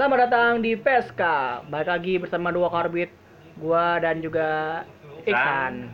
Selamat 0.00 0.32
datang 0.32 0.64
di 0.64 0.80
PSK. 0.80 1.20
Balik 1.68 1.92
lagi 1.92 2.16
bersama 2.16 2.48
dua 2.48 2.72
karbit, 2.72 3.12
gua 3.60 4.00
dan 4.00 4.24
juga 4.24 4.80
Iksan. 5.28 5.92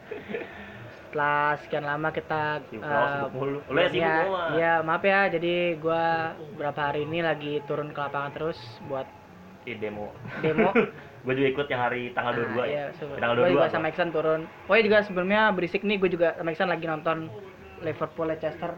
Setelah 0.96 1.60
sekian 1.60 1.84
lama 1.84 2.08
kita. 2.16 2.64
Lu 2.72 3.60
ya 3.76 3.92
ya, 3.92 4.16
ya, 4.56 4.72
maaf 4.80 5.04
ya. 5.04 5.28
Jadi 5.28 5.76
gua 5.76 6.32
beberapa 6.56 6.80
hari 6.88 7.04
ini 7.04 7.20
lagi 7.20 7.60
turun 7.68 7.92
ke 7.92 8.00
lapangan 8.00 8.32
terus 8.32 8.56
buat 8.88 9.04
Di 9.68 9.76
demo. 9.84 10.16
demo. 10.40 10.72
gue 11.28 11.34
juga 11.36 11.48
ikut 11.60 11.66
yang 11.68 11.82
hari 11.92 12.16
tanggal 12.16 12.40
22 12.40 12.56
Nah, 12.56 12.64
ya. 12.64 12.64
iya, 12.72 12.84
tanggal 13.20 13.36
gua 13.36 13.44
22. 13.44 13.52
juga 13.52 13.64
apa? 13.68 13.74
sama 13.76 13.86
Iksan 13.92 14.10
turun. 14.16 14.40
Pokoknya 14.64 14.84
juga 14.88 14.98
sebelumnya 15.04 15.40
berisik 15.52 15.84
nih, 15.84 16.00
gue 16.00 16.08
juga 16.08 16.40
sama 16.40 16.56
Iksan 16.56 16.72
lagi 16.72 16.88
nonton 16.88 17.28
Liverpool 17.84 18.32
Leicester. 18.32 18.72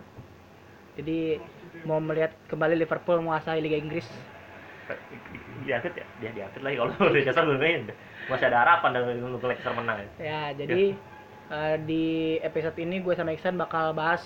Jadi 0.99 1.39
mau 1.87 2.03
melihat 2.03 2.35
kembali 2.51 2.75
Liverpool 2.75 3.23
menguasai 3.23 3.63
Liga 3.63 3.79
Inggris. 3.79 4.11
Diatit 5.65 5.93
ya? 5.95 6.07
Dia 6.21 6.31
diatit 6.33 6.63
lagi 6.65 6.77
kalau 6.81 6.93
Leicester 7.13 7.45
gue 7.45 7.59
main. 7.61 7.83
Masih 8.29 8.47
ada 8.49 8.59
harapan 8.65 8.91
dan 8.97 9.03
untuk 9.25 9.49
Leicester 9.49 9.73
menang 9.77 9.99
ya. 10.01 10.09
Ya, 10.19 10.43
jadi 10.57 10.85
eh, 11.49 11.77
di 11.85 12.07
episode 12.41 12.77
ini 12.81 13.01
gue 13.01 13.15
sama 13.17 13.33
Iksan 13.37 13.57
bakal 13.57 13.93
bahas 13.93 14.23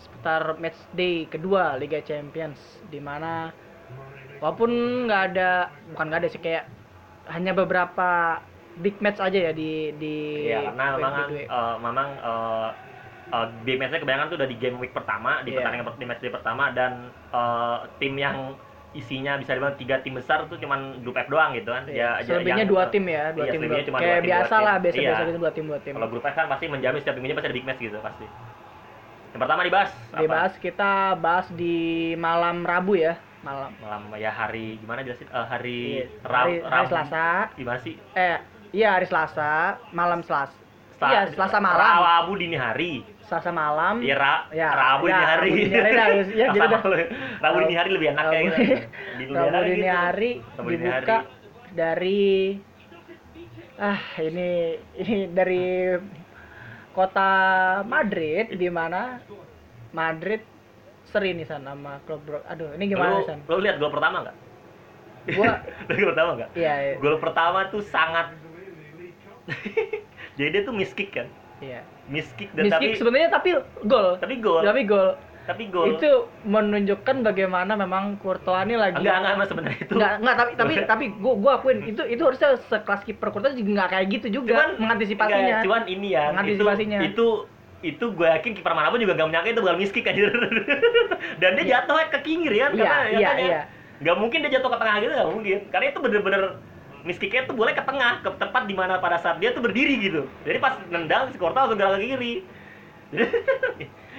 seputar 0.00 0.56
match 0.58 0.78
day 0.96 1.26
kedua 1.28 1.76
Liga 1.76 2.00
Champions 2.00 2.58
di 2.88 2.98
mana 3.02 3.52
walaupun 4.40 4.70
nggak 5.06 5.22
ada 5.34 5.68
bukan 5.92 6.04
nggak 6.08 6.20
ada 6.24 6.30
sih 6.32 6.40
kayak 6.40 6.64
hanya 7.28 7.52
beberapa 7.52 8.40
big 8.80 8.96
match 9.04 9.20
aja 9.20 9.50
ya 9.50 9.52
di 9.52 9.92
di 10.00 10.14
Iya, 10.48 10.72
karena 10.72 10.84
memang 10.96 11.14
eh, 11.36 11.76
memang 11.84 12.08
eh, 12.16 12.68
eh, 13.34 13.46
di 13.66 13.72
matchnya 13.76 14.00
kebanyakan 14.00 14.26
tuh 14.32 14.38
udah 14.40 14.48
di 14.48 14.56
game 14.56 14.76
week 14.80 14.94
pertama, 14.96 15.44
di 15.44 15.52
Iya. 15.52 15.56
pertandingan 15.60 15.86
per- 15.86 16.00
di 16.00 16.06
match 16.08 16.22
day 16.24 16.32
pertama 16.32 16.64
dan 16.72 16.92
eh, 17.12 17.76
tim 18.00 18.14
yang 18.16 18.56
isinya 18.92 19.38
bisa 19.38 19.54
dibilang 19.54 19.74
tiga 19.74 20.02
tim 20.02 20.12
besar 20.12 20.44
tuh 20.44 20.56
cuman 20.56 20.98
grup 21.00 21.14
F 21.14 21.26
doang 21.26 21.54
gitu 21.54 21.70
kan. 21.70 21.86
Iya, 21.86 22.18
Ya, 22.18 22.26
selebihnya 22.26 22.64
yang- 22.64 22.70
dua 22.70 22.84
tim 22.86 23.04
ya, 23.04 23.30
dua 23.30 23.44
iya, 23.44 23.52
tim. 23.52 23.60
dua- 23.62 23.80
cuma 23.80 23.98
kayak 23.98 24.02
dua 24.02 24.16
tim, 24.16 24.20
dua 24.20 24.26
biasa 24.26 24.50
tim. 24.50 24.60
lah, 24.60 24.76
biasa 24.76 24.96
biasa 24.96 24.98
Iya. 25.14 25.26
gitu 25.26 25.38
dua 25.38 25.52
tim 25.52 25.64
dua 25.64 25.78
tim. 25.80 25.92
Kalau 25.94 26.08
grup 26.08 26.24
F 26.24 26.34
kan 26.34 26.46
pasti 26.46 26.64
menjamin 26.66 26.98
setiap 26.98 27.14
minggunya 27.14 27.34
pasti 27.34 27.46
ada 27.46 27.56
big 27.56 27.64
match 27.64 27.80
gitu 27.80 27.98
pasti. 28.00 28.26
Yang 29.30 29.40
pertama 29.40 29.60
dibahas 29.62 29.90
apa? 30.10 30.18
Dibahas 30.18 30.54
kita 30.56 30.92
bahas 31.16 31.46
di 31.52 31.76
malam 32.16 32.56
Rabu 32.62 32.92
ya, 32.94 33.14
malam. 33.40 33.70
malam 33.78 34.02
ya 34.16 34.28
hari 34.28 34.74
gimana 34.76 35.00
jelasin 35.00 35.28
Eh, 35.28 35.46
hari 35.46 35.78
Iya, 36.02 36.06
Rab- 36.20 36.34
hari, 36.44 36.54
hari 36.58 36.74
Rabu. 36.74 36.90
Selasa. 36.90 37.26
gimana 37.54 37.78
sih 37.78 37.94
Eh, 38.12 38.36
iya 38.72 38.88
hari 38.92 39.06
Selasa, 39.06 39.52
malam 39.90 40.20
Selasa. 40.20 40.58
Sel- 40.92 41.08
Iya, 41.08 41.20
Selasa 41.30 41.56
malam. 41.56 41.78
Rabu 41.78 42.36
dini 42.36 42.58
hari 42.58 43.06
Selasa 43.30 43.54
malam. 43.54 44.02
Iya, 44.02 44.16
Ra- 44.16 44.46
Ya, 44.50 44.68
Rabu 44.68 45.06
ya, 45.06 45.14
dini 45.14 45.24
hari. 45.24 45.46
Rabu 45.46 45.54
dini 45.54 45.70
hari 45.72 45.94
ya, 46.34 46.46
gitu 46.50 46.66
dah. 46.66 46.82
Rabu 47.38 47.56
dini 47.62 47.74
hari 47.78 47.90
lebih 47.94 48.08
enak 48.10 48.24
kayak 48.26 48.42
Rabu- 48.42 48.58
gitu. 49.14 49.32
Rabu 49.32 49.60
dini 49.64 49.88
hari 49.88 50.30
dibuka 50.66 51.16
hari. 51.22 51.30
dari 51.70 52.22
ah 53.78 53.96
ini 54.18 54.50
ini 54.98 55.16
dari 55.30 55.94
kota 56.90 57.30
Madrid 57.82 58.50
di 58.52 58.66
mana 58.68 59.22
Madrid 59.90 60.42
seri 61.06 61.32
nih 61.32 61.46
san 61.46 61.64
sama 61.64 62.02
klub 62.04 62.20
Bro- 62.20 62.44
aduh 62.44 62.74
ini 62.74 62.84
gimana 62.86 63.14
Lu, 63.14 63.24
san 63.24 63.38
lu 63.40 63.56
lihat 63.58 63.78
gol 63.78 63.88
pertama 63.88 64.20
nggak? 64.20 64.36
gua 65.32 65.52
gol 65.88 66.06
pertama 66.10 66.30
nggak? 66.34 66.50
iya 66.54 66.74
iya, 66.82 66.94
Gol 66.98 67.16
pertama 67.16 67.70
tuh 67.70 67.80
sangat 67.80 68.34
Jadi 70.36 70.48
dia 70.50 70.62
tuh 70.62 70.72
miss 70.72 70.92
kick 70.92 71.10
kan? 71.10 71.26
Iya 71.60 71.80
Miss 72.08 72.28
kick 72.34 72.50
dan 72.52 72.66
Miss 72.66 72.72
tapi 72.72 72.86
sebenarnya 72.96 73.28
tapi 73.30 73.48
gol 73.84 74.18
tapi 74.18 74.34
gol. 74.38 74.62
tapi 74.62 74.82
gol 74.84 75.10
Tapi 75.40 75.66
gol. 75.66 75.98
itu 75.98 76.10
menunjukkan 76.46 77.26
bagaimana 77.26 77.74
memang 77.74 78.14
Courtois 78.22 78.62
ini 78.64 78.78
lagi 78.78 79.02
enggak 79.02 79.18
enggak 79.34 79.48
sebenarnya 79.50 79.78
itu. 79.82 79.92
Nggak, 79.98 80.12
nggak, 80.22 80.36
tapi 80.36 80.50
tapi 80.54 80.74
tapi 80.92 81.04
gua 81.18 81.34
gua 81.34 81.52
akuin 81.58 81.78
itu 81.84 82.02
itu 82.06 82.22
harusnya 82.22 82.54
sekelas 82.70 83.02
kiper 83.02 83.28
Courtois 83.28 83.56
juga 83.56 83.70
nggak 83.82 83.88
kayak 83.90 84.06
gitu 84.14 84.26
juga 84.30 84.54
cuman 84.54 84.70
mengantisipasinya. 84.78 85.40
enggak, 85.40 85.64
cuman 85.66 85.82
ini 85.86 86.08
ya 86.14 86.24
Mengantisipasinya. 86.30 86.98
itu 87.02 87.08
itu 87.10 87.26
itu 87.80 88.04
gue 88.12 88.28
yakin 88.28 88.52
kiper 88.52 88.76
mana 88.76 88.92
pun 88.92 89.00
juga 89.00 89.16
gak 89.16 89.24
menyangka 89.24 89.50
itu 89.50 89.62
bakal 89.64 89.76
miss 89.80 89.88
kick 89.88 90.04
anjir 90.04 90.28
dan 91.40 91.50
dia 91.56 91.64
jatuh 91.80 91.96
ke 92.12 92.18
kingir 92.20 92.52
Iya, 92.52 92.68
kan 92.68 92.70
karena 92.76 92.84
ya 92.84 93.08
iya, 93.10 93.26
kan 93.26 93.36
ya, 93.40 93.46
iya. 93.48 93.60
nggak 94.00 94.16
mungkin 94.20 94.38
dia 94.44 94.50
jatuh 94.54 94.68
ke 94.68 94.78
tengah 94.78 94.94
gitu 95.00 95.12
nggak 95.12 95.30
mungkin 95.32 95.58
karena 95.72 95.86
itu 95.88 95.98
bener-bener 95.98 96.42
miss 97.04 97.18
kicknya 97.18 97.48
tuh 97.48 97.56
boleh 97.56 97.72
ke 97.72 97.82
tengah 97.82 98.20
ke 98.20 98.28
tempat 98.36 98.62
di 98.68 98.74
mana 98.76 99.00
pada 99.00 99.16
saat 99.18 99.40
dia 99.40 99.50
tuh 99.56 99.64
berdiri 99.64 99.96
gitu. 100.00 100.28
Jadi 100.44 100.58
pas 100.60 100.76
nendang 100.88 101.32
si 101.32 101.38
Korta 101.40 101.64
langsung 101.64 101.80
gerak 101.80 102.00
ke 102.00 102.06
kiri. 102.16 102.34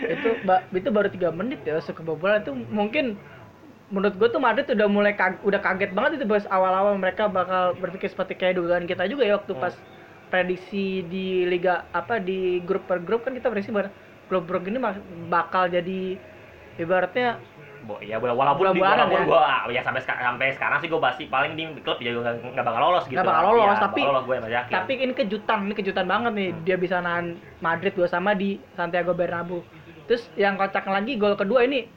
Itu 0.02 0.30
ba- 0.44 0.66
itu 0.74 0.90
baru 0.90 1.08
tiga 1.14 1.30
menit 1.30 1.62
ya 1.62 1.78
sekebobolan. 1.80 2.42
Itu 2.42 2.58
mungkin 2.74 3.16
menurut 3.92 4.16
gue 4.16 4.30
tuh 4.32 4.40
Madrid 4.40 4.66
udah 4.72 4.88
mulai 4.88 5.14
kag- 5.14 5.44
udah 5.44 5.60
kaget 5.60 5.92
banget 5.92 6.12
itu 6.18 6.26
pas 6.26 6.48
awal-awal 6.48 6.96
mereka 6.96 7.28
bakal 7.28 7.76
berpikir 7.76 8.08
seperti 8.08 8.40
kayak 8.40 8.56
dugaan 8.56 8.88
kita 8.88 9.04
juga 9.12 9.28
ya 9.28 9.36
waktu 9.36 9.52
Hmm. 9.52 9.64
pas 9.68 9.76
prediksi 10.32 11.04
di 11.12 11.44
liga 11.44 11.84
apa 11.92 12.16
di 12.24 12.64
grup 12.64 12.88
per 12.88 13.04
grup 13.04 13.28
kan 13.28 13.36
kita 13.36 13.52
prediksi 13.52 13.76
bahwa 13.76 13.92
grup 14.32 14.48
grup 14.48 14.64
ini 14.64 14.80
bakal 15.28 15.68
jadi 15.68 16.16
ibaratnya 16.80 17.36
Bo, 17.82 17.98
ya 17.98 18.22
walaupun 18.22 18.62
di 18.62 18.78
Bulan-bulanan 18.78 19.10
walaupun 19.10 19.22
ya. 19.22 19.26
gua 19.26 19.42
ah, 19.42 19.62
ya 19.74 19.82
sampai 19.82 20.02
sekarang 20.06 20.24
sampai 20.38 20.54
sekarang 20.54 20.78
sih 20.86 20.88
gua 20.94 21.02
pasti 21.02 21.24
paling 21.26 21.58
di 21.58 21.66
klub 21.82 21.98
ya 21.98 22.14
gua 22.14 22.38
nggak 22.38 22.62
bakal 22.62 22.82
lolos 22.82 23.06
gitu. 23.10 23.18
Nggak 23.18 23.26
bakal 23.26 23.44
lolos 23.58 23.66
Iya, 23.66 23.82
tapi 23.82 24.02
lolos 24.06 24.24
gue 24.30 24.38
yakin 24.38 24.74
tapi 24.74 24.94
ini 25.02 25.14
kejutan 25.18 25.60
ini 25.66 25.74
kejutan 25.74 26.06
banget 26.06 26.32
nih. 26.38 26.50
Hmm. 26.54 26.62
dia 26.62 26.78
bisa 26.78 27.02
nahan 27.02 27.42
Madrid 27.58 27.94
dua 27.98 28.06
sama 28.06 28.38
di 28.38 28.62
Santiago 28.78 29.18
Bernabeu. 29.18 29.66
Terus 30.06 30.30
yang 30.38 30.62
kocak 30.62 30.86
lagi 30.86 31.18
gol 31.18 31.34
kedua 31.34 31.66
ini 31.66 31.90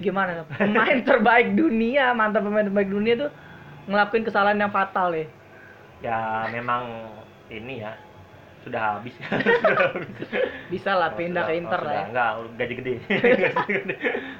gimana 0.00 0.46
pemain 0.56 0.98
terbaik 1.08 1.58
dunia 1.58 2.14
mantan 2.14 2.46
pemain 2.46 2.64
terbaik 2.64 2.88
dunia 2.88 3.14
tuh 3.26 3.30
ngelakuin 3.90 4.24
kesalahan 4.24 4.60
yang 4.60 4.70
fatal 4.70 5.10
ya 5.10 5.26
ya 6.04 6.18
memang 6.54 7.10
ini 7.50 7.82
ya 7.82 7.96
sudah 8.60 8.80
habis 8.94 9.14
bisa 10.72 10.90
lah 10.92 11.12
pindah 11.12 11.44
ke 11.44 11.54
Inter 11.54 11.80
lah 11.80 11.94
ya 11.94 12.04
Enggak, 12.06 12.30
gaji 12.54 12.74
gede. 12.74 12.94
gaji 13.06 13.72
gede. 13.78 13.94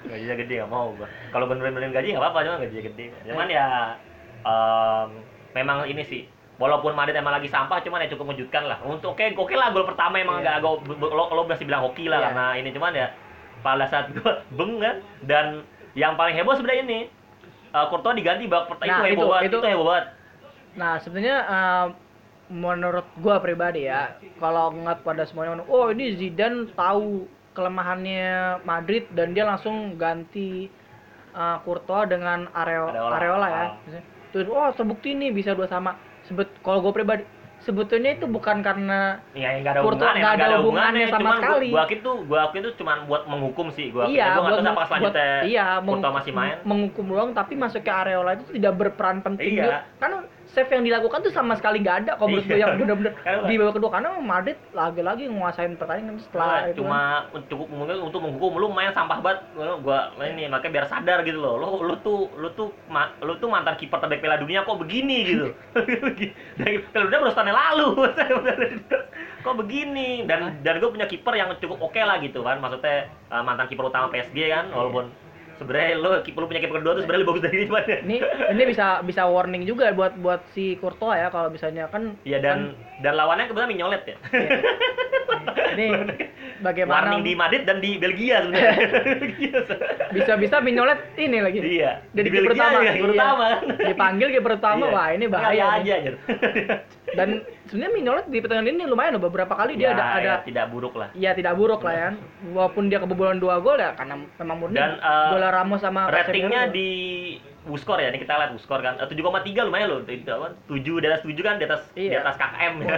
Gajinya 0.04 0.34
gede 0.36 0.54
nggak 0.58 0.70
mau 0.70 0.92
gua. 0.92 1.08
Kalau 1.28 1.44
bener-bener 1.46 1.88
gaji 1.88 2.08
nggak 2.10 2.22
apa-apa, 2.22 2.38
cuma 2.42 2.56
gajinya 2.58 2.84
gede. 2.84 3.04
Cuman 3.24 3.46
ya 3.46 3.66
em, 4.40 5.08
memang 5.52 5.86
ini 5.86 6.02
sih 6.02 6.22
Walaupun 6.58 6.90
Madrid 6.90 7.14
emang 7.14 7.30
lagi 7.32 7.46
sampah, 7.46 7.78
cuman 7.78 8.02
ya 8.02 8.10
cukup 8.10 8.26
mengejutkan 8.26 8.66
lah. 8.66 8.82
Untuk 8.82 9.14
oke, 9.14 9.22
oke 9.32 9.54
lah 9.54 9.70
gol 9.70 9.86
pertama 9.86 10.18
emang 10.18 10.42
Iya. 10.42 10.58
agak 10.58 10.74
agak 10.82 11.06
lo, 11.06 11.24
lo 11.30 11.42
masih 11.44 11.62
bilang 11.64 11.80
hoki 11.80 12.10
lah 12.10 12.18
Iya. 12.18 12.26
karena 12.26 12.46
ini 12.56 12.70
cuman 12.72 12.92
ya 12.92 13.06
pada 13.60 13.86
saat 13.86 14.10
gua 14.12 14.42
beng 14.58 14.76
kan 14.76 14.96
dan 15.22 15.62
yang 15.94 16.14
paling 16.14 16.34
heboh 16.34 16.52
sebenarnya 16.52 16.82
ini 16.84 17.00
uh, 17.70 17.86
Courtois 17.86 18.12
diganti 18.12 18.44
babak 18.44 18.74
pertama 18.74 18.90
Nah, 18.92 19.06
itu 19.06 19.06
heboh 19.08 19.14
itu- 19.14 19.30
banget, 19.30 19.44
itu- 19.46 19.54
itu 19.56 19.68
heboh 19.68 19.86
banget. 19.86 20.06
nah 20.74 20.92
sebenarnya 20.96 21.36
eh, 21.40 21.86
menurut 22.48 23.04
gua 23.16 23.38
pribadi 23.38 23.84
ya 23.84 24.12
kalau 24.36 24.70
ngeliat 24.70 25.00
pada 25.00 25.22
semuanya 25.22 25.60
oh 25.62 25.88
ini 25.88 26.12
Zidane 26.14 26.72
tahu 26.72 27.28
kelemahannya 27.53 28.26
Madrid 28.62 29.04
dan 29.12 29.31
dia 29.31 29.44
langsung 29.44 29.94
ganti 29.94 30.72
eh, 31.31 31.56
Courtois 31.62 32.06
dengan 32.06 32.48
Areo- 32.50 32.88
Areola. 32.88 33.14
Areola 33.14 33.47
ya 33.47 33.64
Ah. 33.66 34.03
terus 34.28 34.47
oh 34.47 34.69
terbukti 34.72 35.12
nih 35.12 35.31
bisa 35.31 35.53
dua 35.53 35.66
sama 35.66 35.97
sebet 36.25 36.48
kalau 36.58 36.81
gue 36.81 36.92
pribadi 36.94 37.25
sebetulnya 37.58 38.14
itu 38.14 38.25
bukan 38.25 38.60
karena 38.60 39.19
Iya, 39.32 39.48
yang 39.50 39.60
nggak 39.60 39.72
ada 39.75 39.81
Courtois 39.81 39.98
hubungannya, 40.06 40.22
nggak 40.22 40.46
ada 40.46 40.58
hubungannya 40.58 41.06
sama 41.06 41.19
cuman 41.20 41.37
sekali. 41.37 41.67
Gua, 41.67 41.75
gua 41.75 41.82
yakin 41.82 41.99
tuh, 42.00 42.17
gua 42.22 42.38
yakin 42.40 42.61
tuh 42.62 42.72
cuman 42.76 42.96
buat 43.05 43.22
menghukum 43.26 43.67
sih. 43.69 43.87
Gua 43.90 44.05
iya 44.06 44.25
gua 44.31 44.37
tahu 44.38 44.44
meng- 44.46 44.62
siapa 44.62 44.82
selanjutnya. 44.87 45.31
iya 45.44 45.64
Courtois 45.76 45.99
meng- 46.00 46.17
masih 46.17 46.32
main. 46.32 46.56
menghukum 46.62 47.05
doang 47.08 47.31
tapi 47.34 47.52
masuk 47.55 47.82
ke 47.82 47.90
Areola 47.90 48.31
itu 48.32 48.44
tidak 48.55 48.72
berperan 48.75 49.19
penting 49.20 49.52
Iya. 49.52 49.61
juga. 49.61 49.78
karena 49.99 50.19
save 50.48 50.70
yang 50.70 50.82
dilakukan 50.82 51.20
tuh 51.20 51.28
sama 51.28 51.52
sekali 51.54 51.78
nggak 51.78 51.96
ada. 52.02 52.12
Kalau 52.16 52.28
menurut 52.28 52.44
gue 52.44 52.56
Iya. 52.56 52.64
yang 52.64 52.80
benar-benar 52.80 53.12
Karena- 53.20 53.44
di 53.44 53.54
babak 53.54 53.74
kedua 53.76 53.90
karena 53.90 54.08
Madrid 54.16 54.58
lagi-lagi 54.72 55.24
nguasain 55.28 55.76
pertandingan 55.76 56.16
setelah 56.18 56.46
Nah, 56.48 56.58
itu. 56.66 56.66
kan. 56.66 56.76
cuma 56.80 57.00
cukup 57.46 57.66
mungkin 57.68 57.96
untuk 58.00 58.20
menghukum 58.20 58.52
lu 58.56 58.66
main 58.68 58.90
sampah 58.90 59.20
banget. 59.20 59.40
Gua 59.78 59.98
ini 60.24 60.48
makanya 60.48 60.72
biar 60.74 60.86
sadar 60.86 61.20
gitu 61.22 61.38
loh. 61.38 61.54
Lu 61.56 61.84
lu 61.84 61.94
tuh 62.00 62.32
lu 62.34 62.48
tuh 62.50 62.72
ma- 62.88 63.12
lu 63.20 63.36
tuh 63.36 63.46
mantan 63.46 63.76
kiper 63.76 63.98
terbaik 63.98 64.18
Piala 64.18 64.36
Dunia 64.36 64.64
kok 64.64 64.76
begini 64.76 65.16
gitu. 65.26 65.46
Dari 66.58 66.76
Piala 66.82 67.04
Dunia 67.06 67.18
baru 67.22 67.32
lalu. 67.48 67.88
Kok 69.38 69.54
begini? 69.56 70.26
Dan 70.26 70.60
dan 70.60 70.76
gue 70.76 70.90
punya 70.90 71.06
kiper 71.06 71.30
yang 71.32 71.54
cukup 71.56 71.78
oke 71.80 71.96
lah 71.96 72.18
gitu 72.18 72.42
kan. 72.42 72.58
Maksudnya 72.58 73.06
uh, 73.28 73.40
mantan 73.40 73.66
kiper 73.66 73.86
utama 73.86 74.08
PSG 74.08 74.48
kan 74.48 74.66
walaupun 74.68 75.08
sebenarnya 75.58 75.88
kiper 76.22 76.38
lu 76.38 76.46
punya 76.46 76.60
kiper 76.60 76.76
kedua 76.78 76.93
tuh 76.93 77.02
sebenarnya 77.02 77.20
lebih 77.20 77.32
bagus 77.32 77.44
dari 77.44 77.56
ini 77.56 77.66
cuman 77.66 77.84
ya. 77.84 77.99
ini 78.00 78.16
ini 78.50 78.62
bisa 78.64 78.87
bisa 79.02 79.22
warning 79.25 79.62
juga 79.62 79.90
buat 79.90 80.14
buat 80.16 80.40
si 80.49 80.75
Courtois 80.76 81.16
ya 81.16 81.28
kalau 81.28 81.49
misalnya 81.49 81.87
kan 81.87 82.14
Iya 82.22 82.38
dan 82.38 82.58
dan 82.99 83.12
lawannya 83.14 83.46
kebetulan 83.46 83.69
Mignolet 83.69 84.02
ya. 84.05 84.16
ini 85.70 85.88
bagaimana 86.58 86.94
Warning 87.08 87.22
di 87.22 87.32
Madrid 87.34 87.62
dan 87.62 87.78
di 87.78 87.94
Belgia 87.96 88.43
sebenarnya. 88.43 88.75
Belgia. 89.20 89.58
bisa-bisa 90.10 90.56
Mignolet 90.58 90.99
ini 91.16 91.38
lagi 91.38 91.58
iya. 91.60 92.02
Jadi 92.10 92.26
di 92.26 92.32
Belgia 92.32 92.55
utama. 92.58 92.78
ya, 92.81 92.93
Iya. 92.93 93.05
utama. 93.06 93.46
dipanggil 93.81 94.28
kiper 94.32 94.52
utama 94.56 94.84
Iya. 94.84 94.93
wah 94.93 95.08
ini 95.08 95.25
Ngeri 95.25 95.32
bahaya 95.32 95.64
nih. 95.64 95.78
aja 95.78 95.93
anjir. 95.94 96.14
dan 97.19 97.28
sebenarnya 97.64 97.93
Mignolet 97.94 98.26
di 98.26 98.38
pertandingan 98.38 98.75
ini 98.75 98.84
lumayan 98.84 99.12
loh 99.14 99.22
beberapa 99.22 99.55
kali 99.55 99.72
dia 99.75 99.87
Ya, 99.87 99.94
ada 99.94 100.05
ya, 100.05 100.12
ada 100.19 100.34
tidak 100.43 100.66
buruk 100.69 100.94
lah. 100.94 101.08
ya 101.14 101.31
tidak 101.32 101.55
buruk 101.55 101.81
lah 101.81 101.94
ya 101.94 102.08
walaupun 102.49 102.88
dia 102.88 102.99
kebobolan 102.99 103.38
dua 103.38 103.56
gol 103.58 103.76
ya 103.76 103.94
karena 103.94 104.14
memang 104.37 104.56
murni 104.58 104.76
Dan, 104.76 104.99
bola 105.00 105.47
Ramos 105.50 105.80
sama 105.80 106.06
Ratingnya 106.06 106.68
Casemiro. 106.68 106.74
di 106.74 106.88
Wuskor 107.64 108.00
ya, 108.00 108.08
ini 108.08 108.18
kita 108.18 108.32
lihat 108.32 108.52
Wuskor 108.52 108.80
kan. 108.80 108.96
Eh, 108.96 109.04
7,3 109.04 109.20
lumayan 109.62 109.88
loh. 109.88 110.00
Itu 110.02 110.30
apa? 110.30 110.56
7 110.66 110.80
di 110.98 111.06
atas 111.06 111.20
7 111.20 111.36
kan 111.38 111.54
di 111.56 111.64
atas 111.64 111.82
di 111.92 112.08
Iya. 112.08 112.22
atas 112.22 112.36
KKM 112.36 112.74
ya. 112.80 112.96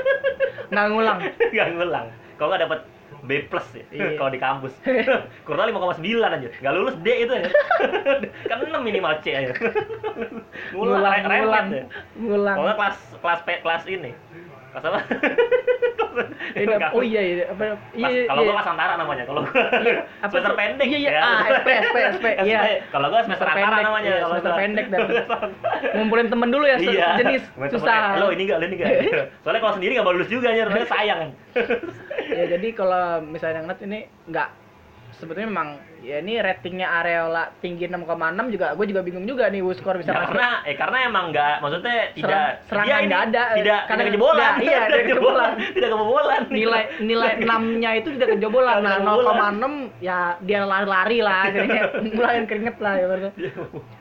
nggak 0.70 0.86
ngulang 0.88 1.18
Enggak 1.22 1.66
ngulang. 1.72 2.06
Kalau 2.34 2.48
nggak 2.50 2.62
dapat 2.64 2.80
B 3.20 3.30
plus 3.46 3.66
ya, 3.70 3.84
Iya. 3.90 4.08
kalau 4.18 4.30
di 4.30 4.40
kampus. 4.40 4.72
Kurang 5.46 5.68
5,9 5.68 6.02
aja. 6.02 6.48
Nggak 6.58 6.74
lulus 6.74 6.96
D 6.98 7.08
itu 7.20 7.32
ya. 7.32 7.48
kan 8.48 8.58
6 8.58 8.80
minimal 8.80 9.12
C 9.20 9.26
aja. 9.32 9.52
ngulang, 10.72 11.00
ngulang 11.00 11.22
ngulang 11.22 11.66
ya. 11.70 11.84
ngulang 12.16 12.56
Kalau 12.56 12.74
kelas 12.74 12.98
kelas 13.20 13.40
P, 13.42 13.48
kelas 13.62 13.82
ini. 13.86 14.10
Apa- 14.70 15.02
oh 16.96 17.02
iya 17.02 17.20
iya 17.22 17.44
apa 17.46 17.62
iya 17.94 18.08
iya, 18.10 18.22
kalau 18.26 18.42
iya. 18.42 18.48
gua 18.50 18.54
kelas 18.58 18.68
antara 18.68 18.92
namanya. 18.98 19.24
Kalau 19.24 19.40
gua 19.46 19.62
Apa 20.20 20.30
semester 20.30 20.52
pendek. 20.58 20.86
Iya, 20.90 20.98
iya. 20.98 21.10
ya. 21.10 21.20
Ah, 21.22 21.38
SP, 21.54 21.68
SP, 21.70 21.96
SP, 22.12 22.26
iya. 22.44 22.60
Kalau 22.90 23.06
gua 23.08 23.20
semester 23.22 23.46
Semester 23.46 23.62
antara 23.62 23.76
pendek, 23.76 23.86
namanya. 23.86 24.10
iya, 24.10 24.18
kalau 24.18 24.34
semester 24.34 24.54
pendek 24.58 24.86
dan 24.90 25.00
ngumpulin 25.94 26.26
temen 26.28 26.48
dulu 26.50 26.64
ya 26.66 26.76
Iya. 26.80 27.08
temennya, 27.16 27.40
susah 27.70 27.98
Lo 28.18 28.26
ini 28.30 28.42
enggak, 28.44 28.58
lo 28.58 28.64
ini 28.66 28.76
enggak. 28.76 28.90
Soalnya 29.42 29.60
kalau 29.60 29.74
sendiri 29.78 29.92
enggak 29.94 30.06
lulus 30.10 30.30
juga 30.30 30.48
makanya 30.50 30.88
sayang 30.88 31.20
ya 32.30 32.44
jadi 32.46 32.68
kalau 32.72 33.04
misalnya 33.22 33.60
ngeliat 33.62 33.80
ini 33.82 33.98
nggak 34.30 34.48
sebetulnya 35.20 35.46
memang 35.46 35.68
ya 36.00 36.18
ini 36.18 36.36
ratingnya 36.36 36.88
Areola 36.90 37.52
tinggi 37.58 37.84
6,6 37.84 38.08
juga 38.48 38.72
gue 38.72 38.86
juga 38.88 39.00
bingung 39.00 39.22
juga 39.22 39.46
nih 39.46 39.60
Wuskor 39.60 39.94
bisa 39.94 40.10
Ya, 40.10 40.16
masuk 40.16 40.32
karena 40.32 40.48
eh 40.64 40.74
karena 40.74 40.98
emang 41.04 41.24
enggak 41.28 41.54
maksudnya 41.60 41.94
tidak 42.10 42.44
serangan 42.64 42.86
dia 42.86 42.96
ini 42.96 43.06
nggak 43.06 43.22
ada, 43.22 43.42
tidak 43.52 43.80
karena- 43.80 43.88
tidak 43.92 44.06
kejebolan 44.08 44.40
ya, 44.40 44.50
iya, 44.58 44.80
tidak 44.88 45.04
kejebolan. 45.04 45.50
tidak 45.70 45.88
kebobolan 45.90 46.42
nilai 46.50 46.82
nilai 46.98 47.30
6-nya 47.44 47.90
itu 47.94 48.08
tidak 48.12 48.28
kejebolan 48.32 48.76
nah 48.80 48.90
Tidak 48.90 49.04
kejebolan. 49.06 49.54
0,6 49.92 50.02
ya 50.02 50.18
dia 50.40 50.60
lari-lari 50.64 51.18
lah 51.20 51.42
jadinya 51.54 51.82
ngularin 52.02 52.44
keringet 52.44 52.76
lah 52.78 52.94
ya 52.94 53.04
berarti. 53.06 53.28
Iya. 53.36 53.52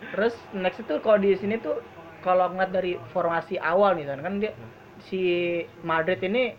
terus 0.10 0.33
next 0.51 0.80
itu 0.80 0.94
kalau 1.00 1.18
di 1.18 1.36
sini 1.36 1.60
tuh 1.60 1.77
kalau 2.19 2.48
ngeliat 2.48 2.72
dari 2.72 2.94
formasi 3.10 3.56
awal 3.56 3.94
nih 3.94 4.07
kan 4.07 4.19
kan 4.19 4.33
dia 4.39 4.51
si 5.01 5.22
Madrid 5.80 6.19
ini 6.19 6.56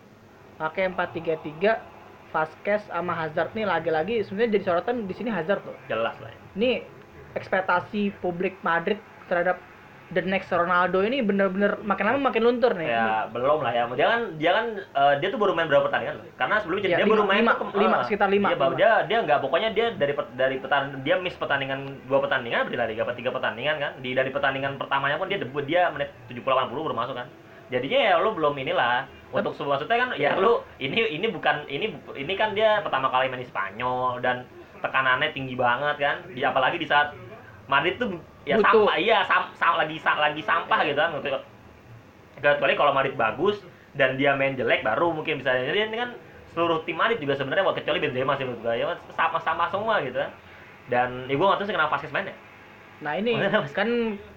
pakai 0.54 0.88
4-3-3 0.88 1.89
Vasquez 2.30 2.82
sama 2.84 3.12
Hazard 3.12 3.50
nih 3.52 3.64
lagi-lagi 3.64 4.22
sebenarnya 4.22 4.54
jadi 4.54 4.64
sorotan 4.64 5.04
di 5.04 5.12
sini 5.12 5.28
Hazard 5.28 5.60
tuh 5.60 5.76
jelas 5.86 6.14
lah 6.16 6.28
ya. 6.28 6.38
ini 6.54 6.70
ekspektasi 7.34 8.14
publik 8.18 8.58
Madrid 8.60 8.98
terhadap 9.26 9.58
the 10.10 10.18
next 10.20 10.50
Ronaldo 10.50 11.00
ini 11.00 11.22
bener-bener 11.22 11.78
makin 11.80 12.02
lama 12.02 12.18
makin 12.20 12.42
luntur 12.42 12.74
nih. 12.74 12.90
ya 12.90 13.30
belum 13.30 13.62
lah 13.62 13.70
ya 13.70 13.86
dia 13.94 14.06
kan 14.08 14.20
dia 14.34 14.50
kan 14.50 14.66
eh, 14.74 15.14
dia 15.22 15.28
tuh 15.30 15.38
baru 15.38 15.54
main 15.54 15.70
berapa 15.70 15.86
pertandingan 15.86 16.18
loh 16.18 16.26
karena 16.34 16.54
sebelumnya 16.58 16.82
Ya, 16.82 16.90
dia 16.92 17.06
lima- 17.06 17.14
baru 17.14 17.24
main 17.24 17.38
lima- 17.40 17.54
tuh 17.54 17.58
ke- 17.64 17.78
lima, 17.78 17.94
eh, 17.94 18.04
sekitar 18.04 18.28
lima, 18.28 18.46
iya, 18.48 18.56
lima. 18.56 18.74
dia 18.74 18.90
dia 19.06 19.18
nggak 19.22 19.38
pokoknya 19.38 19.68
dia 19.70 19.86
dari 19.94 20.10
dari 20.34 20.56
pertandingan 20.58 21.06
dia 21.06 21.14
miss 21.16 21.38
pertandingan 21.38 21.80
dua 22.10 22.18
pertandingan 22.18 22.66
berarti 22.66 22.94
tiga 23.14 23.30
pertandingan 23.30 23.76
kan 23.78 23.92
di 24.02 24.10
dari 24.10 24.30
pertandingan 24.30 24.72
pertamanya 24.76 25.14
pun 25.14 25.30
dia 25.30 25.38
debut 25.38 25.62
dia 25.62 25.86
menit 25.88 26.10
70 26.26 26.42
80 26.42 26.74
baru 26.82 26.96
masuk 26.96 27.14
kan 27.14 27.30
jadinya 27.70 27.98
ya 27.98 28.14
lu 28.20 28.34
belum 28.34 28.54
inilah. 28.58 29.06
Untuk 29.30 29.54
sebuah 29.54 29.78
maksudnya 29.78 29.98
kan 30.02 30.10
ya 30.18 30.34
lu 30.34 30.58
ini 30.82 31.06
ini 31.06 31.30
bukan 31.30 31.62
ini 31.70 31.94
ini 32.18 32.34
kan 32.34 32.50
dia 32.50 32.82
pertama 32.82 33.06
kali 33.14 33.30
main 33.30 33.38
di 33.38 33.46
Spanyol 33.46 34.18
dan 34.18 34.42
tekanannya 34.82 35.30
tinggi 35.30 35.54
banget 35.54 35.96
kan. 36.02 36.16
Di 36.34 36.42
apalagi 36.42 36.82
di 36.82 36.86
saat 36.90 37.14
Madrid 37.70 37.94
tuh 38.02 38.18
ya 38.42 38.58
Butuh. 38.58 38.90
sampah 38.90 38.96
iya 38.98 39.22
sam, 39.22 39.46
sam- 39.54 39.78
lagi 39.78 39.96
sa- 40.02 40.18
lagi 40.18 40.42
sampah 40.42 40.82
gitu 40.82 40.98
kan 40.98 41.14
kecuali 42.40 42.74
kalau 42.74 42.90
Madrid 42.96 43.14
bagus 43.14 43.60
dan 43.94 44.18
dia 44.18 44.34
main 44.34 44.58
jelek 44.58 44.82
baru 44.82 45.14
mungkin 45.14 45.38
bisa. 45.38 45.54
Jadi 45.54 45.78
ini 45.78 45.96
kan 45.98 46.10
seluruh 46.50 46.82
tim 46.82 46.98
Madrid 46.98 47.22
juga 47.22 47.38
sebenarnya 47.38 47.62
kecuali 47.70 48.02
Benzema 48.02 48.34
sih 48.34 48.42
menurut 48.42 48.66
gue 48.66 48.74
ya 48.82 48.98
sama-sama 49.14 49.70
semua 49.70 50.02
gitu 50.02 50.18
kan. 50.18 50.30
Dan 50.90 51.30
ya 51.30 51.38
gue 51.38 51.46
nggak 51.46 51.58
tahu 51.62 51.66
sih 51.70 51.74
kenapa 51.78 51.94
Vasquez 51.94 52.10
main 52.10 52.26
ya 52.26 52.36
Nah 53.00 53.16
ini 53.16 53.32
kan 53.72 53.88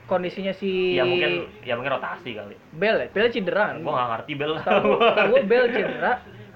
kondisinya 0.07 0.51
si 0.55 0.95
ya 0.99 1.03
mungkin 1.07 1.47
ya 1.63 1.73
mungkin 1.75 1.99
rotasi 1.99 2.35
kali. 2.35 2.55
Bel 2.75 3.07
Bel 3.11 3.27
cedera. 3.31 3.75
Kan. 3.75 3.83
gue 3.83 3.91
nggak 3.91 4.09
ngerti 4.15 4.31
Bel. 4.35 4.51
Tahu 4.59 4.83
gue 5.31 5.41
Bel 5.51 5.65
cedera. 5.71 6.13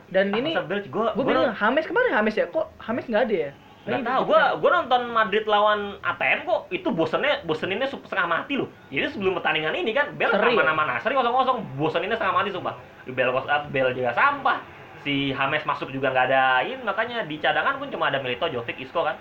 Dan 0.08 0.32
ini 0.32 0.56
Bel 0.56 0.80
gue 0.84 1.08
gue 1.12 1.26
bilang 1.28 1.52
Hames 1.52 1.86
kemarin 1.88 2.12
Hames 2.16 2.36
ya? 2.36 2.48
Kok 2.48 2.80
Hames 2.80 3.06
nggak 3.08 3.24
ada 3.28 3.36
ya? 3.36 3.52
Ini 3.88 4.04
tahu 4.04 4.22
di- 4.24 4.28
gue 4.32 4.42
gue 4.60 4.70
nonton 4.72 5.02
Madrid 5.12 5.46
lawan 5.48 6.00
ATM 6.04 6.40
kok. 6.48 6.62
Itu 6.72 6.92
bosennya 6.92 7.44
boseninnya 7.44 7.88
setengah 7.92 8.28
mati 8.28 8.60
loh. 8.60 8.68
Jadi 8.92 9.12
sebelum 9.12 9.36
pertandingan 9.40 9.76
ini 9.76 9.92
kan 9.92 10.16
Bel 10.16 10.32
ya? 10.32 10.52
mana 10.52 10.72
mana 10.76 10.94
seri 11.04 11.16
kosong 11.16 11.36
kosong 11.36 11.58
boseninnya 11.76 12.16
setengah 12.20 12.36
mati 12.36 12.50
sumpah. 12.52 12.76
Bel 13.08 13.32
kos 13.36 13.48
ah, 13.48 13.68
Bel 13.68 13.92
juga 13.92 14.16
sampah. 14.16 14.60
Si 15.04 15.32
Hames 15.32 15.64
masuk 15.64 15.88
juga 15.92 16.12
nggak 16.12 16.26
ada 16.32 16.44
ini 16.68 16.84
makanya 16.84 17.24
di 17.24 17.40
cadangan 17.40 17.80
pun 17.80 17.88
cuma 17.88 18.12
ada 18.12 18.20
Milito 18.20 18.44
Jovic 18.52 18.76
Isco 18.76 19.08
kan 19.08 19.16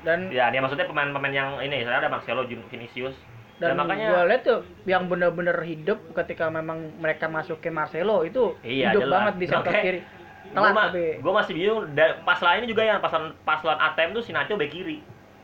dan 0.00 0.28
ya 0.28 0.46
dia 0.48 0.58
maksudnya 0.58 0.84
pemain-pemain 0.84 1.30
yang 1.30 1.50
ini 1.58 1.82
saya 1.82 1.98
ada 1.98 2.08
Marcelo 2.08 2.42
Vinicius 2.44 3.14
dan 3.58 3.74
dan 3.74 3.76
makanya 3.76 4.08
gue 4.08 4.22
lihat 4.26 4.42
tuh 4.42 4.60
yang 4.84 5.06
bener-bener 5.06 5.58
hidup 5.60 5.98
ketika 6.14 6.46
memang 6.46 6.94
mereka 6.96 7.26
masukin 7.26 7.72
Marcelo 7.72 8.22
itu 8.22 8.54
Iya, 8.62 8.94
hidup 8.94 9.02
jelas. 9.02 9.14
banget 9.18 9.34
di 9.34 9.46
sektor 9.46 9.66
Makanya 9.66 9.82
kiri. 9.84 10.00
gue 10.00 10.16
Telat 10.48 10.72
ma 10.72 10.82
tapi. 10.86 11.04
gua 11.20 11.32
masih 11.36 11.52
bingung 11.52 11.80
pas 12.24 12.40
lain 12.40 12.58
ini 12.58 12.68
juga 12.70 12.82
yang 12.82 12.98
pas 12.98 13.10
lawan- 13.10 13.36
pas 13.42 13.60
lawan 13.60 13.80
ATM 13.82 14.10
tuh 14.12 14.22
si 14.22 14.30
Nacho 14.30 14.54
bek 14.54 14.70
kiri 14.70 14.98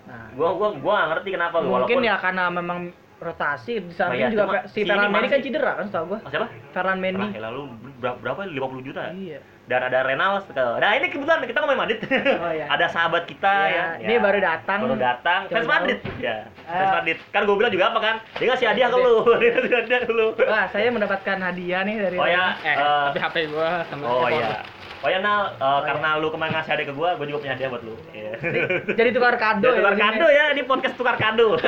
Nah, 0.04 0.28
gua 0.32 0.52
gua 0.54 0.68
gua 0.74 0.92
nggak 0.94 1.08
ngerti 1.10 1.28
kenapa 1.32 1.56
mungkin 1.58 1.72
walaupun 1.74 2.02
ya 2.02 2.16
karena 2.16 2.44
memang 2.48 2.78
rotasi 3.24 3.72
di 3.80 3.88
Nah, 3.88 3.96
samping 3.96 4.20
iya, 4.20 4.28
juga 4.28 4.42
cuma 4.44 4.60
si 4.68 4.80
Ferland 4.84 5.10
Mendy 5.10 5.28
kan 5.28 5.40
cedera 5.40 5.72
kan 5.74 5.86
setahu 5.88 6.04
gue. 6.12 6.18
Oh, 6.20 6.30
siapa? 6.30 6.46
Ferland 6.70 7.00
Mendy. 7.00 7.26
Lah, 7.34 7.48
lalu 7.48 7.60
berapa, 7.98 8.16
berapa 8.20 8.40
50 8.46 8.86
juta 8.86 9.00
ya? 9.08 9.12
Iya. 9.12 9.40
dan 9.64 9.80
ada 9.80 10.04
Renals 10.04 10.44
nah 10.52 10.92
ini 10.92 11.08
kebetulan 11.08 11.40
kita 11.40 11.64
ngomongin 11.64 11.80
Madrid. 11.80 11.98
Oh, 12.36 12.52
iya. 12.52 12.68
ada 12.76 12.84
sahabat 12.84 13.24
kita 13.24 13.48
Iya, 13.48 13.84
ya. 13.96 14.04
ini 14.04 14.14
baru 14.20 14.36
datang. 14.36 14.84
baru 14.84 15.00
datang. 15.00 15.40
Fans 15.48 15.64
Jauh-jauh. 15.64 15.72
Madrid. 15.72 15.98
Ya 16.20 16.36
fans 16.68 16.84
Ah. 16.84 16.94
Madrid. 17.00 17.18
Kan 17.32 17.42
gue 17.48 17.56
bilang 17.56 17.72
juga 17.72 17.84
apa 17.88 17.98
kan? 17.98 18.16
Dia 18.36 18.46
ngasih 18.52 18.66
hadiah 18.68 18.88
ke 18.92 18.98
lu. 19.00 19.14
Dia 19.40 19.50
ngasih 19.56 19.72
hadiah 19.80 20.00
ke 20.04 20.12
lu. 20.12 20.26
Wah, 20.36 20.64
saya 20.68 20.92
mendapatkan 20.92 21.36
hadiah 21.40 21.80
nih 21.80 21.96
dari 21.96 22.16
oh 22.20 22.28
ya. 22.28 22.44
Eh, 22.60 22.76
eh, 22.76 23.02
tapi 23.08 23.18
HP 23.18 23.36
gua 23.48 23.88
sama 23.88 24.04
oh 24.04 24.28
iya 24.28 24.60
oh 25.04 25.08
ya 25.12 25.18
Nal 25.20 25.52
eh, 25.52 25.60
iya. 25.60 25.78
karena 25.84 26.08
lu 26.16 26.28
kemarin 26.32 26.52
ngasih 26.56 26.70
hadiah 26.72 26.88
ke 26.88 26.94
gua 26.96 27.08
gua 27.20 27.26
juga 27.28 27.38
punya 27.44 27.52
hadiah 27.52 27.68
buat 27.68 27.82
lu 27.84 27.94
Iya. 28.16 28.32
Jadi 28.98 29.10
tukar 29.12 29.36
kado 29.36 29.68
Jadi 29.68 29.78
tukar 29.84 29.96
kado 30.00 30.26
ya, 30.32 30.44
ini 30.56 30.62
podcast 30.64 30.96
tukar 30.96 31.16
kado. 31.20 31.48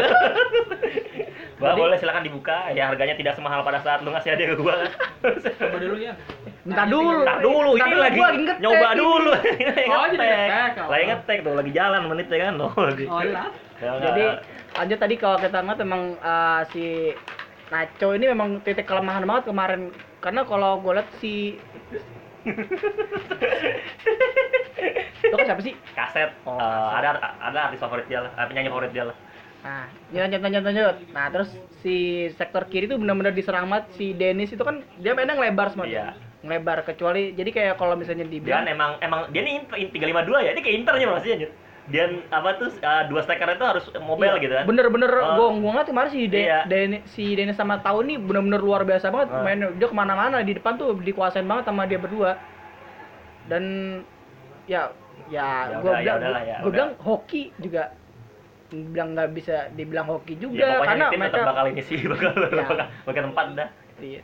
Bah, 1.57 1.73
Jadi- 1.73 1.81
boleh 1.81 1.97
silakan 1.97 2.21
dibuka. 2.21 2.69
Ya 2.77 2.93
harganya 2.93 3.17
tidak 3.17 3.33
semahal 3.33 3.65
pada 3.65 3.81
saat 3.81 4.05
lu 4.05 4.13
ngasih 4.13 4.37
hadiah 4.37 4.49
ke 4.53 4.57
gua. 4.61 4.77
Coba 5.25 5.77
dulu 5.81 5.97
ya. 5.97 6.13
Minta 6.69 6.85
dulu. 6.85 7.25
Ntar 7.25 7.39
dulu, 7.41 7.71
ini 7.73 7.81
dulu, 7.81 7.97
lagi 7.97 8.19
ngetek 8.21 8.59
nyoba 8.61 8.89
ini. 8.93 8.99
dulu. 9.01 9.31
Oh, 9.97 10.07
jadi 10.13 10.27
ngetek, 10.29 10.73
oh. 10.77 10.89
Lagi 10.93 11.05
ngetek 11.09 11.39
tuh, 11.41 11.55
lagi 11.57 11.71
jalan 11.73 12.01
menitnya 12.13 12.39
kan. 12.45 12.55
Oh, 12.61 12.73
lagi. 12.77 13.05
Oh 13.09 13.21
lah. 13.25 13.49
Ya, 13.81 13.91
Jadi 14.01 14.25
lanjut 14.77 14.99
tadi 15.01 15.15
kalau 15.17 15.37
kita 15.41 15.59
ngeliat 15.65 15.81
memang 15.81 16.03
eh, 16.21 16.61
si 16.77 16.85
Nacho 17.73 18.09
ini 18.13 18.27
memang 18.29 18.61
titik 18.61 18.85
kelemahan 18.85 19.25
banget 19.25 19.49
kemarin 19.49 19.81
karena 20.21 20.45
kalau 20.45 20.81
gue 20.81 20.93
lihat 20.97 21.09
si 21.19 21.57
itu 25.27 25.35
kan 25.35 25.47
siapa 25.47 25.63
sih? 25.63 25.75
kaset 25.93 26.31
Oh, 26.45 26.57
kaset. 26.57 27.03
ada 27.03 27.09
ada 27.43 27.59
artis 27.71 27.81
favorit 27.81 28.07
dia 28.07 28.23
lah, 28.23 28.31
eh, 28.33 28.47
penyanyi 28.47 28.71
favorit 28.71 28.93
dia 28.93 29.05
lah. 29.11 29.17
Nah, 29.67 29.91
ini 30.15 30.19
lanjut 30.23 30.41
lanjut 30.41 30.63
lanjut. 30.63 30.97
Nah, 31.11 31.27
terus 31.27 31.51
si 31.83 31.97
sektor 32.39 32.63
kiri 32.71 32.87
itu 32.87 32.95
benar-benar 32.95 33.35
diserang 33.35 33.67
banget 33.67 33.91
si 33.99 34.15
Dennis 34.15 34.55
itu 34.55 34.63
kan 34.63 34.79
dia 35.03 35.11
mainnya 35.11 35.35
ngelebar 35.35 35.75
semua. 35.75 35.91
Iya. 35.91 36.15
Ngelebar 36.47 36.87
kecuali 36.87 37.35
jadi 37.35 37.51
kayak 37.51 37.75
kalau 37.75 37.99
misalnya 37.99 38.23
Dia 38.23 38.33
dibilang 38.39 38.63
kan 38.63 38.71
emang 38.71 38.91
emang 39.03 39.21
dia 39.35 39.43
nih 39.43 39.67
Inter- 39.67 39.91
352 39.91 40.47
ya. 40.47 40.51
Ini 40.55 40.61
kayak 40.63 40.77
Internya 40.79 41.07
masih 41.11 41.31
aja. 41.35 41.49
Dia 41.87 42.05
apa 42.29 42.59
tuh 42.59 42.71
eh, 42.73 43.03
dua 43.07 43.23
striker 43.23 43.47
itu 43.49 43.63
harus 43.63 43.85
mobile 44.01 44.35
Iya, 44.35 44.43
gitu 44.43 44.55
kan. 44.55 44.65
Bener-bener 44.65 45.07
Oh. 45.13 45.35
gua 45.37 45.47
gua 45.55 45.71
ngeliat 45.73 45.87
kemarin 45.87 46.11
si 46.11 46.27
De, 46.27 46.41
Iya. 46.41 46.61
Denny- 46.65 47.05
si 47.07 47.25
Dennis 47.33 47.55
sama 47.55 47.79
Tau 47.79 48.01
nih 48.01 48.19
bener-bener 48.19 48.59
luar 48.59 48.83
biasa 48.83 49.07
banget 49.09 49.31
Oh. 49.31 49.41
main 49.41 49.63
dia 49.73 49.87
ke 49.87 49.95
mana-mana 49.95 50.41
di 50.41 50.53
depan 50.53 50.75
tuh 50.75 50.95
dikuasain 50.97 51.45
banget 51.45 51.65
sama 51.65 51.85
dia 51.85 51.97
berdua 51.97 52.35
dan 53.47 53.63
ya 54.67 54.91
ya, 55.27 55.71
Ya 55.71 55.79
gua 55.79 55.93
udah, 55.93 56.03
ya 56.03 56.13
bilang 56.19 56.21
ya 56.21 56.57
gua 56.57 56.59
udah. 56.61 56.73
bilang 56.73 56.91
hoki 56.99 57.43
juga 57.57 57.95
bilang 58.67 59.15
nggak 59.15 59.31
bisa 59.31 59.57
dibilang 59.73 60.07
hoki 60.07 60.35
juga 60.37 60.59
Ya, 60.59 60.83
karena 60.83 61.07
mereka 61.09 61.39
bakal 61.41 61.65
ini 61.71 61.83
sih 61.83 62.03
bakal 62.11 62.35
Ya. 62.35 62.67
bakal, 62.67 62.77
bakal 63.07 63.23
tempat 63.31 63.47
dah. 63.55 63.69
iya, 63.97 64.21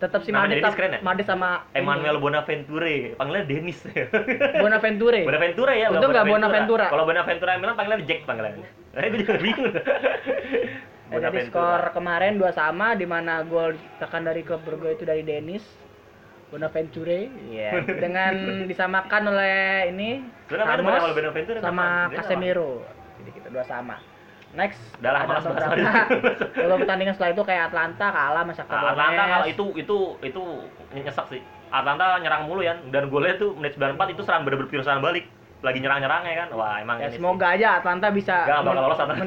tetap 0.00 0.24
si 0.24 0.32
Madrid 0.32 0.64
Dennis 0.64 0.74
keren 0.74 0.96
ya? 0.96 1.00
Madrid 1.04 1.26
sama 1.28 1.68
Emmanuel 1.76 2.16
Bonaventure, 2.16 3.14
panggilnya 3.20 3.44
Dennis. 3.44 3.84
Bonaventure 4.64 5.20
Bonaventura 5.28 5.72
ya, 5.76 5.92
Untung 5.92 6.10
nggak 6.10 6.26
Bonaventura. 6.26 6.86
Kalau 6.88 7.04
Bonaventura 7.04 7.50
yang 7.52 7.62
bilang 7.62 7.76
panggilan 7.76 8.00
Jack 8.08 8.24
panggilannya. 8.24 8.68
Nah, 8.96 9.00
gue 9.06 9.18
juga 9.20 9.34
bingung. 9.38 9.70
Eh, 11.12 11.20
jadi 11.28 11.38
skor 11.52 11.92
kemarin 11.92 12.40
dua 12.40 12.50
sama 12.56 12.96
di 12.96 13.04
mana 13.04 13.44
gol 13.44 13.76
ditekan 13.76 14.24
dari 14.24 14.40
klub 14.40 14.64
Brugge 14.64 14.96
itu 14.96 15.04
dari 15.04 15.20
Dennis 15.20 15.62
Bonaventure 16.50 17.30
Iya. 17.52 17.86
dengan 17.86 18.66
disamakan 18.66 19.22
oleh 19.30 19.86
ini 19.94 20.24
Ramos 20.50 21.14
Bonaventure 21.14 21.62
sama 21.62 22.10
Casemiro 22.10 22.82
jadi 23.22 23.30
kita 23.36 23.48
dua 23.54 23.64
sama 23.68 24.02
next 24.52 24.80
Udah 24.96 25.10
lah, 25.10 25.20
ada 25.20 25.30
malas. 25.30 25.44
beberapa 26.50 26.78
pertandingan 26.78 27.14
setelah 27.14 27.30
itu 27.30 27.42
kayak 27.42 27.62
Atlanta 27.68 28.06
kalah 28.08 28.42
sama 28.42 28.52
Shakhtar 28.52 28.76
Nah, 28.76 28.90
Atlanta 28.90 29.22
kalau 29.24 29.46
itu 29.46 29.64
itu 29.76 29.96
itu 30.20 30.42
nyesek 30.92 31.26
sih. 31.28 31.40
Atlanta 31.70 32.18
nyerang 32.18 32.42
mulu 32.44 32.60
ya 32.60 32.74
dan 32.84 33.06
golnya 33.06 33.34
tuh 33.36 33.54
menit 33.54 33.74
94 33.74 33.94
itu 34.10 34.22
serangan 34.22 34.42
bener-bener 34.42 34.68
pure 34.68 34.82
balik. 34.82 35.26
lagi 35.60 35.76
nyerang-nyerangnya 35.76 36.34
kan. 36.34 36.48
Wah, 36.56 36.80
emang 36.80 36.96
Ya 36.98 37.06
ini 37.06 37.20
semoga 37.20 37.52
aja 37.52 37.76
Atlanta 37.76 38.08
bisa 38.08 38.48
Nggak 38.48 38.64
bakal 38.64 38.80
lolos 38.80 38.96
Atlanta. 38.98 39.24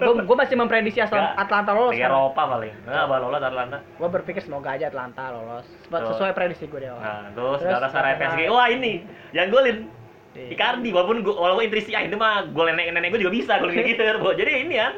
Gue 0.00 0.14
gue 0.24 0.36
masih 0.38 0.56
memprediksi 0.56 0.96
Atla- 0.98 1.20
Nggak. 1.20 1.44
Atlanta 1.44 1.70
lolos. 1.76 1.92
Liga 1.92 2.08
Eropa 2.08 2.42
paling. 2.48 2.72
Enggak 2.82 3.04
bakal 3.04 3.22
lolos 3.22 3.42
Atlanta. 3.44 3.76
Gue 3.92 4.08
berpikir 4.08 4.40
semoga 4.40 4.68
aja 4.72 4.88
Atlanta 4.88 5.28
lolos. 5.28 5.68
Sesuai 5.86 6.32
prediksi 6.32 6.64
gue 6.66 6.80
deh. 6.80 6.88
Nah, 6.88 7.28
terus 7.30 7.60
Terus, 7.60 7.68
Galatasaray. 7.70 8.16
PSG. 8.16 8.40
Wah, 8.48 8.66
ini 8.66 9.04
yang 9.30 9.52
golin 9.52 9.92
Iya. 10.38 10.54
Icardi 10.54 10.88
walaupun 10.88 11.18
gua, 11.20 11.34
walaupun 11.36 11.64
intrisi 11.64 11.90
ah 11.92 12.00
ini 12.00 12.14
mah 12.14 12.46
gol 12.48 12.68
nenek-nenek 12.68 13.10
gue 13.10 13.20
juga 13.20 13.34
bisa 13.34 13.52
kayak 13.58 13.74
gitu. 13.88 14.02
Jadi 14.32 14.50
ini 14.62 14.76
kan 14.76 14.94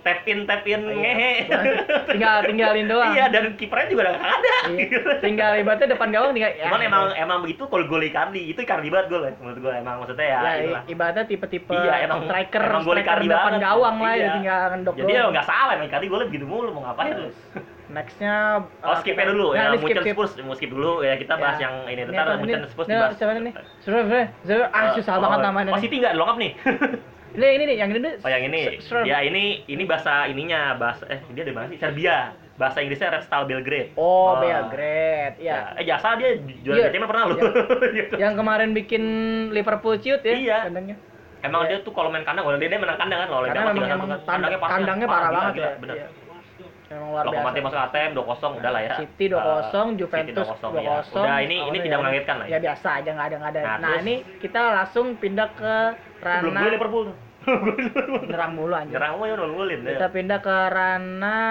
tap 0.00 0.22
in 0.22 0.38
tap 0.42 0.62
in 0.62 0.80
Oh, 0.80 0.88
iya. 0.88 1.02
ngehe. 1.02 1.32
tinggal 2.14 2.36
tinggalin 2.40 2.86
doang. 2.86 3.10
Iya, 3.10 3.26
dan 3.26 3.44
kipernya 3.52 3.86
juga 3.88 4.02
udah 4.04 4.14
ada. 4.14 4.56
Iya. 4.70 4.98
Tinggal 5.18 5.50
ibaratnya 5.58 5.88
depan 5.90 6.08
gawang 6.08 6.30
tinggal 6.30 6.52
ya. 6.52 6.64
Cuman 6.64 6.80
emang 6.80 7.02
emang 7.12 7.38
begitu 7.40 7.66
kalau 7.66 7.84
gol 7.84 7.98
Icardi 8.00 8.42
itu 8.46 8.60
Icardi 8.60 8.86
banget 8.86 9.06
gol 9.08 9.26
menurut 9.36 9.58
gue 9.58 9.72
emang 9.74 9.98
maksudnya 9.98 10.26
ya, 10.28 10.38
ya, 10.38 10.52
i- 10.78 10.84
ibaratnya 10.88 11.24
tipe-tipe 11.24 11.74
Iya, 11.74 12.06
emang 12.06 12.22
striker 12.22 12.62
emang 12.62 12.82
gol 12.82 12.96
Icardi 12.96 13.26
depan 13.26 13.52
banget. 13.52 13.66
gawang 13.66 13.96
lah 13.98 14.12
ya 14.12 14.20
Iya. 14.20 14.30
tinggal 14.32 14.58
ngendok 14.70 14.94
Jadi 14.94 15.10
ya 15.10 15.18
doang. 15.18 15.32
nggak 15.34 15.46
salah 15.48 15.72
emang 15.74 15.88
Icardi 15.88 16.06
golnya 16.06 16.26
begitu 16.28 16.46
mulu 16.46 16.68
mau 16.70 16.82
ngapain 16.84 17.12
lu? 17.12 17.30
Nextnya 17.86 18.34
Oh 18.80 18.90
uh, 18.90 18.98
skipnya 18.98 19.30
dulu 19.30 19.54
Nah, 19.54 19.70
ya, 19.70 19.78
Munchen 19.78 20.02
skip. 20.02 20.12
Spurs, 20.12 20.32
mau 20.40 20.52
skip 20.52 20.68
dulu 20.68 21.00
ya 21.00 21.14
kita 21.14 21.34
bahas 21.36 21.54
Ya. 21.56 21.70
yang 21.70 21.74
ini? 21.86 22.02
Munchen 22.04 22.58
Ini- 22.58 22.66
Spurs 22.66 22.86
ini 22.86 22.94
dibahas. 22.96 23.14
siapa 23.14 23.32
nih? 23.36 23.54
Suruh, 23.78 24.02
suruh. 24.42 24.66
Ah, 24.68 24.82
Eh, 24.82 24.90
susah 24.96 25.12
oh, 25.12 25.22
banget 25.22 25.38
oh, 25.38 25.44
namanya. 25.44 25.70
Oh. 25.70 25.78
City 25.78 25.96
nggak 25.98 26.14
lengkap 26.14 26.36
nih. 26.36 26.52
Ini 27.36 27.44
ini 27.52 27.64
nih, 27.68 27.76
yang 27.76 27.92
ini 27.92 28.00
nih. 28.00 28.14
Oh 28.16 28.30
yang 28.32 28.42
ini, 28.42 28.60
ya 29.04 29.18
ini 29.20 29.42
ini 29.66 29.84
bahasa 29.84 30.24
ininya 30.24 30.72
bahasa 30.72 31.04
eh 31.06 31.20
dia 31.28 31.44
dari 31.44 31.52
mana 31.52 31.68
sih? 31.68 31.76
Serbia. 31.76 32.32
Bahasa 32.56 32.80
Inggrisnya 32.80 33.12
Red 33.12 33.22
Star 33.22 33.44
Belgrade. 33.44 33.92
Oh, 33.92 34.32
Ah. 34.32 34.40
Belgrade. 34.40 35.36
Ya. 35.36 35.68
Ya. 35.68 35.76
Eh 35.76 35.84
jasa 35.84 36.16
dia 36.16 36.32
juara 36.64 36.80
Iya. 36.80 36.88
BCM 36.88 37.04
pernah 37.04 37.22
lu. 37.26 37.36
Gitu. 37.98 38.14
Yang 38.16 38.34
kemarin 38.34 38.68
bikin 38.72 39.02
Liverpool 39.50 40.00
ciut 40.00 40.24
ya 40.24 40.32
Iya. 40.32 40.58
kandangnya. 40.64 40.96
Emang 41.38 41.62
Iya. 41.62 41.76
dia 41.76 41.84
tuh 41.84 41.92
kalau 41.92 42.08
main 42.08 42.24
kandang, 42.24 42.48
dia, 42.48 42.68
dia 42.68 42.80
menang 42.80 42.96
kandang 42.96 43.18
kan, 43.20 43.28
kalau 43.28 43.42
Karena 43.44 43.60
memang 43.68 43.84
emang 43.86 44.08
satu 44.08 44.24
kan. 44.24 44.40
tand- 44.40 44.56
kandangnya 44.64 45.06
parah 45.06 45.20
gila, 45.20 45.36
banget 45.36 45.52
gila, 45.52 45.66
ya. 45.66 45.74
Bener. 45.76 45.94
Iya. 45.94 46.06
Emang 46.86 47.10
luar 47.10 47.24
Lokomotif 47.26 47.58
biasa. 47.58 47.66
masuk 47.66 47.80
ATM 47.90 48.10
2-0 48.14 48.50
udah 48.56 48.70
lah 48.70 48.80
ya. 48.80 48.94
City 48.96 49.24
2-0, 49.26 49.34
Eh, 49.34 49.98
Juventus 49.98 50.46
City 50.46 50.54
2-0, 50.54 50.70
2-0. 50.70 50.78
iya. 50.78 50.98
Udah 51.02 51.36
ini 51.36 51.46
ini 51.46 51.56
Awalnya 51.58 51.82
tidak 51.82 51.90
ya. 51.90 52.00
mengagetkan 52.00 52.34
lah. 52.36 52.46
Ya 52.46 52.58
biasa 52.60 52.88
aja 52.94 53.10
nggak 53.10 53.26
ada 53.26 53.36
nggak 53.36 53.50
ada. 53.50 53.60
Nah, 53.60 53.66
Nah, 53.66 53.78
terus- 53.88 54.02
ini 54.02 54.14
kita 54.38 54.60
langsung 54.72 55.06
pindah 55.16 55.48
ke 55.52 55.74
Belum 56.16 56.22
ranah 56.48 56.62
gue 56.62 56.70
Liverpool 56.72 57.02
tuh. 57.04 57.16
nyerang 58.24 58.52
mulu 58.52 58.74
anjir. 58.74 58.94
Nyerang 58.94 59.12
mulu 59.16 59.24
ya 59.24 59.34
belum 59.36 59.52
golin. 59.52 59.78
ya. 59.80 59.90
Kita 59.92 60.08
pindah 60.08 60.38
ke 60.40 60.56
ranah 60.68 61.46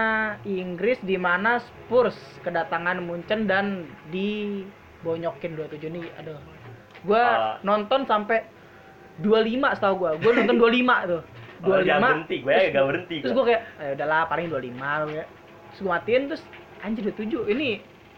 Inggris 0.45 0.99
di 1.01 1.15
mana 1.17 1.51
Spurs 1.57 2.15
kedatangan 2.41 2.99
Munchen 2.99 3.43
dan 3.45 3.83
dibonyokin 4.09 5.51
27 5.53 5.87
nih. 5.89 6.05
Aduh. 6.17 6.39
Gua 7.01 7.23
Ah. 7.23 7.55
nonton 7.61 8.03
sampai 8.03 8.43
25 9.17 9.71
setahu 9.73 9.95
gua. 9.97 10.11
Gua 10.15 10.31
nonton 10.33 10.57
25 10.57 10.95
tuh. 11.05 11.21
25. 11.65 11.85
jangan 11.85 12.09
berhenti, 12.13 12.35
gue 12.37 12.51
terus- 12.51 12.73
gak 12.73 12.85
berhenti. 12.85 13.15
Terus 13.19 13.33
gua 13.33 13.45
kayak, 13.45 13.61
eh 13.77 13.89
udahlah 13.95 14.21
paling 14.25 14.45
25 14.47 14.89
lu 15.01 15.07
ya. 15.11 15.25
Terus 15.71 15.79
gua 15.81 15.91
matiin 15.97 16.23
terus 16.27 16.43
anjir 16.79 17.03
27. 17.03 17.49
Ini 17.49 17.69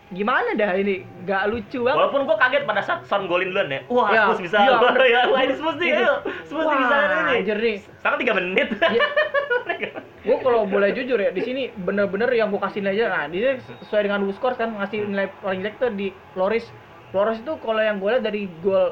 gimana 0.08 0.50
dah 0.56 0.72
ini? 0.74 0.96
Gak 1.24 1.44
lucu 1.48 1.80
banget. 1.84 1.98
Walaupun 2.00 2.22
gue 2.24 2.38
kaget 2.40 2.64
pada 2.64 2.82
saat 2.82 3.00
Son 3.06 3.24
golin 3.28 3.52
duluan 3.52 3.68
ya. 3.68 3.82
Wah, 3.88 4.08
Ya, 4.10 4.24
Spurs 4.26 4.40
bisa. 4.40 4.58
Wah, 4.60 4.80
bener. 4.88 5.04
ya, 5.06 5.22
wah, 5.28 5.40
ini 5.42 5.54
Spurs 5.56 5.78
nih. 5.78 5.92
Ayo. 5.94 6.14
Nih 6.24 6.78
bisa 6.80 6.96
ini. 6.96 7.34
anjir 7.38 7.58
nih. 7.60 7.76
Sekarang 8.00 8.18
3 8.20 8.34
menit. 8.40 8.68
Iya. 8.72 9.08
gue 10.28 10.38
kalau 10.44 10.68
boleh 10.68 10.92
jujur 10.92 11.16
ya 11.16 11.32
di 11.32 11.40
sini 11.40 11.72
bener-bener 11.72 12.28
yang 12.36 12.52
gue 12.52 12.60
kasih 12.60 12.84
nilai 12.84 13.00
aja 13.00 13.06
nah 13.08 13.24
dia 13.32 13.56
sesuai 13.80 14.12
dengan 14.12 14.28
skor 14.36 14.60
kan 14.60 14.76
ngasih 14.76 15.08
nilai 15.08 15.32
paling 15.40 15.64
jelek 15.64 15.80
tuh 15.80 15.92
di 15.96 16.12
Loris 16.36 16.68
Loris 17.16 17.40
itu 17.40 17.56
kalau 17.64 17.80
yang 17.80 18.04
gue 18.04 18.10
lihat 18.12 18.24
dari 18.26 18.52
gol 18.60 18.92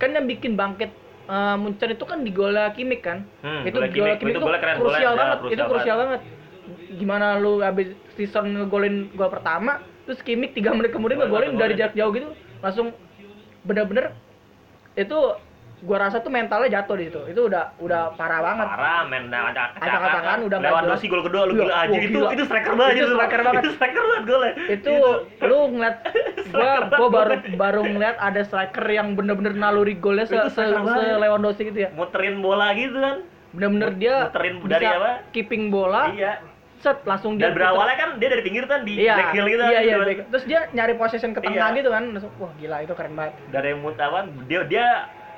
kan 0.00 0.16
yang 0.16 0.24
bikin 0.24 0.56
bangkit 0.56 0.88
eh, 1.30 1.56
Munchen 1.56 1.90
itu 1.90 2.04
kan 2.04 2.18
di 2.20 2.30
golnya 2.30 2.70
Kimik 2.70 3.00
kan? 3.00 3.22
Hmm, 3.40 3.62
itu 3.62 3.76
golnya 3.76 3.88
Kimmich. 3.88 4.18
Kimik. 4.18 4.32
Itu 4.32 4.40
itu 4.40 4.50
keren, 4.52 4.76
krusial 4.76 4.82
golnya- 4.82 5.00
ya, 5.06 5.10
banget 5.16 5.38
krusial 5.38 5.54
itu 5.56 5.62
krusial 5.70 5.96
banget. 5.96 6.20
gimana 6.92 7.26
lu 7.36 7.58
habis 7.60 7.88
season 8.14 8.52
ngegolin 8.52 9.10
gol 9.12 9.26
pertama 9.28 9.72
terus 10.04 10.18
Kimik 10.20 10.52
3 10.52 10.70
menit 10.72 10.90
kemudian 10.90 11.18
Gol- 11.18 11.26
ngegolin 11.28 11.50
gol- 11.50 11.60
dari 11.60 11.74
jarak 11.74 11.94
jauh 11.94 12.10
gitu 12.10 12.30
langsung 12.60 12.90
bener-bener 13.62 14.10
itu 14.92 15.18
gua 15.80 15.98
rasa 15.98 16.20
tuh 16.20 16.28
mentalnya 16.28 16.68
jatuh 16.70 16.94
di 16.94 17.06
situ 17.06 17.20
itu 17.26 17.40
udah 17.42 17.72
udah 17.78 18.12
parah 18.14 18.40
banget 18.42 18.66
Parah, 18.68 19.00
men 19.04 19.24
nah, 19.26 19.48
acak 19.48 19.76
Acak-acakan 19.76 20.38
udah 20.44 20.58
Lewandowski 20.58 21.06
jelas. 21.06 21.14
gol 21.14 21.22
kedua 21.24 21.42
lu 21.42 21.52
Iya, 21.52 21.62
gila 21.62 21.74
aja 21.78 21.98
itu 21.98 22.18
itu 22.28 22.42
striker 22.44 22.72
banget 22.74 22.92
Itu 22.94 23.06
striker 23.10 23.40
banget. 23.40 23.62
Itu 23.62 23.70
striker 23.72 24.02
banget 24.04 24.24
golnya. 24.26 24.52
itu 24.68 24.94
lu 25.42 25.58
ngeliat 25.70 25.96
gua 26.52 26.72
gua 26.90 27.08
baru 27.10 27.32
baru 27.54 27.80
ngeliat 27.86 28.16
ada 28.18 28.40
striker 28.42 28.84
yang 28.86 29.08
bener-bener 29.12 29.52
naluri 29.54 29.94
golnya 29.94 30.24
se, 30.24 30.36
se, 30.48 30.62
se 30.64 31.04
Lewandowski 31.16 31.62
gitu 31.66 31.80
ya 31.80 31.90
muterin 31.92 32.38
bola 32.38 32.72
gitu 32.72 32.96
kan. 32.96 33.16
bener-bener 33.50 33.90
dia 33.94 34.14
Muterin 34.26 34.54
bisa 34.58 34.70
dari 34.70 34.86
apa? 34.86 35.10
keeping 35.30 35.64
bola 35.68 36.12
Iya. 36.12 36.38
set 36.78 37.02
langsung 37.02 37.34
dia 37.34 37.48
Dan 37.48 37.56
berawalnya 37.56 37.92
kan 37.94 38.10
dia 38.16 38.28
dari 38.28 38.40
pinggir 38.40 38.64
kan 38.64 38.80
di 38.82 38.94
iya 38.98 39.12
back 39.14 39.32
heel 39.32 39.46
gitu. 39.46 39.62
iya 39.62 39.80
iya 39.80 39.94
gitu. 39.94 40.04
back- 40.06 40.28
terus 40.30 40.44
dia 40.46 40.60
nyari 40.70 40.94
possession 40.94 41.30
ke 41.30 41.40
tengah 41.40 41.56
Iya. 41.66 41.76
gitu 41.76 41.88
kan 41.88 42.04
langsung 42.10 42.32
wah 42.36 42.52
gila 42.54 42.76
itu 42.80 42.92
keren 42.92 43.12
banget 43.12 43.34
Dari 43.48 43.72
mutawan 43.74 44.24
dia 44.44 44.60
dia 44.64 44.86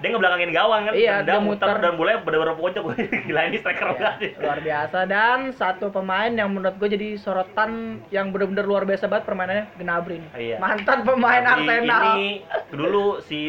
dia 0.02 0.10
ngebelakangin 0.10 0.50
gawang 0.50 0.82
kan. 0.84 0.92
Iya, 0.92 1.22
dia 1.22 1.38
muter. 1.38 1.78
dan 1.78 1.94
bolanya 1.94 2.18
bener-bener 2.20 2.54
pojok. 2.54 2.84
Gila 3.26 3.40
ini 3.44 3.56
striker 3.56 3.86
Ya, 3.88 3.94
banget. 3.94 4.34
luar 4.36 4.58
biasa 4.60 4.98
dan 5.06 5.38
satu 5.52 5.88
pemain 5.88 6.28
yang 6.28 6.50
menurut 6.50 6.74
gue 6.74 6.88
jadi 6.90 7.14
sorotan 7.16 7.70
yang 8.10 8.28
bener-bener 8.28 8.62
luar 8.62 8.82
biasa 8.82 9.06
banget 9.06 9.24
permainannya 9.24 9.70
Gnabry 9.76 10.18
nih. 10.18 10.30
Iya. 10.34 10.56
mantan 10.58 10.98
pemain 11.02 11.40
Tapi 11.40 11.64
Arsenal 11.64 12.02
Ini 12.12 12.30
dulu 12.72 13.04
si 13.22 13.40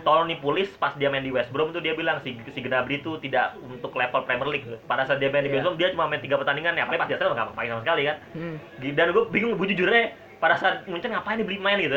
Tony 0.00 0.34
Pulis 0.36 0.72
pas 0.74 0.92
dia 0.94 1.08
main 1.08 1.20
di 1.20 1.28
West 1.28 1.48
Brom 1.48 1.70
tuh 1.70 1.78
dia 1.78 1.92
bilang 1.92 2.20
si 2.20 2.36
si 2.46 2.60
Gnabry 2.60 2.98
itu 2.98 3.16
tidak 3.18 3.56
untuk 3.62 3.92
level 3.92 4.24
Premier 4.24 4.48
League. 4.50 4.68
Pada 4.84 5.04
saat 5.04 5.18
dia 5.18 5.28
main 5.28 5.40
di 5.40 5.48
Iya. 5.48 5.54
West 5.54 5.64
Brom 5.64 5.76
dia 5.76 5.88
cuma 5.90 6.04
main 6.04 6.18
tiga 6.18 6.36
pertandingan 6.36 6.74
ya, 6.74 6.84
apalagi 6.84 7.00
pas 7.00 7.08
di 7.08 7.14
Arsenal 7.14 7.34
nggak 7.34 7.54
main 7.54 7.68
sama 7.70 7.82
sekali 7.82 8.02
kan. 8.02 8.16
Hmm. 8.32 8.56
Dan 8.90 9.06
gue 9.10 9.22
bingung, 9.28 9.52
gue 9.54 9.68
jujurnya 9.68 10.02
pada 10.36 10.54
saat 10.56 10.84
Munchen 10.84 11.08
ngapain 11.08 11.38
dibeli 11.38 11.56
main 11.56 11.78
gitu. 11.78 11.96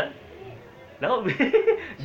Nah, 0.96 1.08
gue 1.22 1.32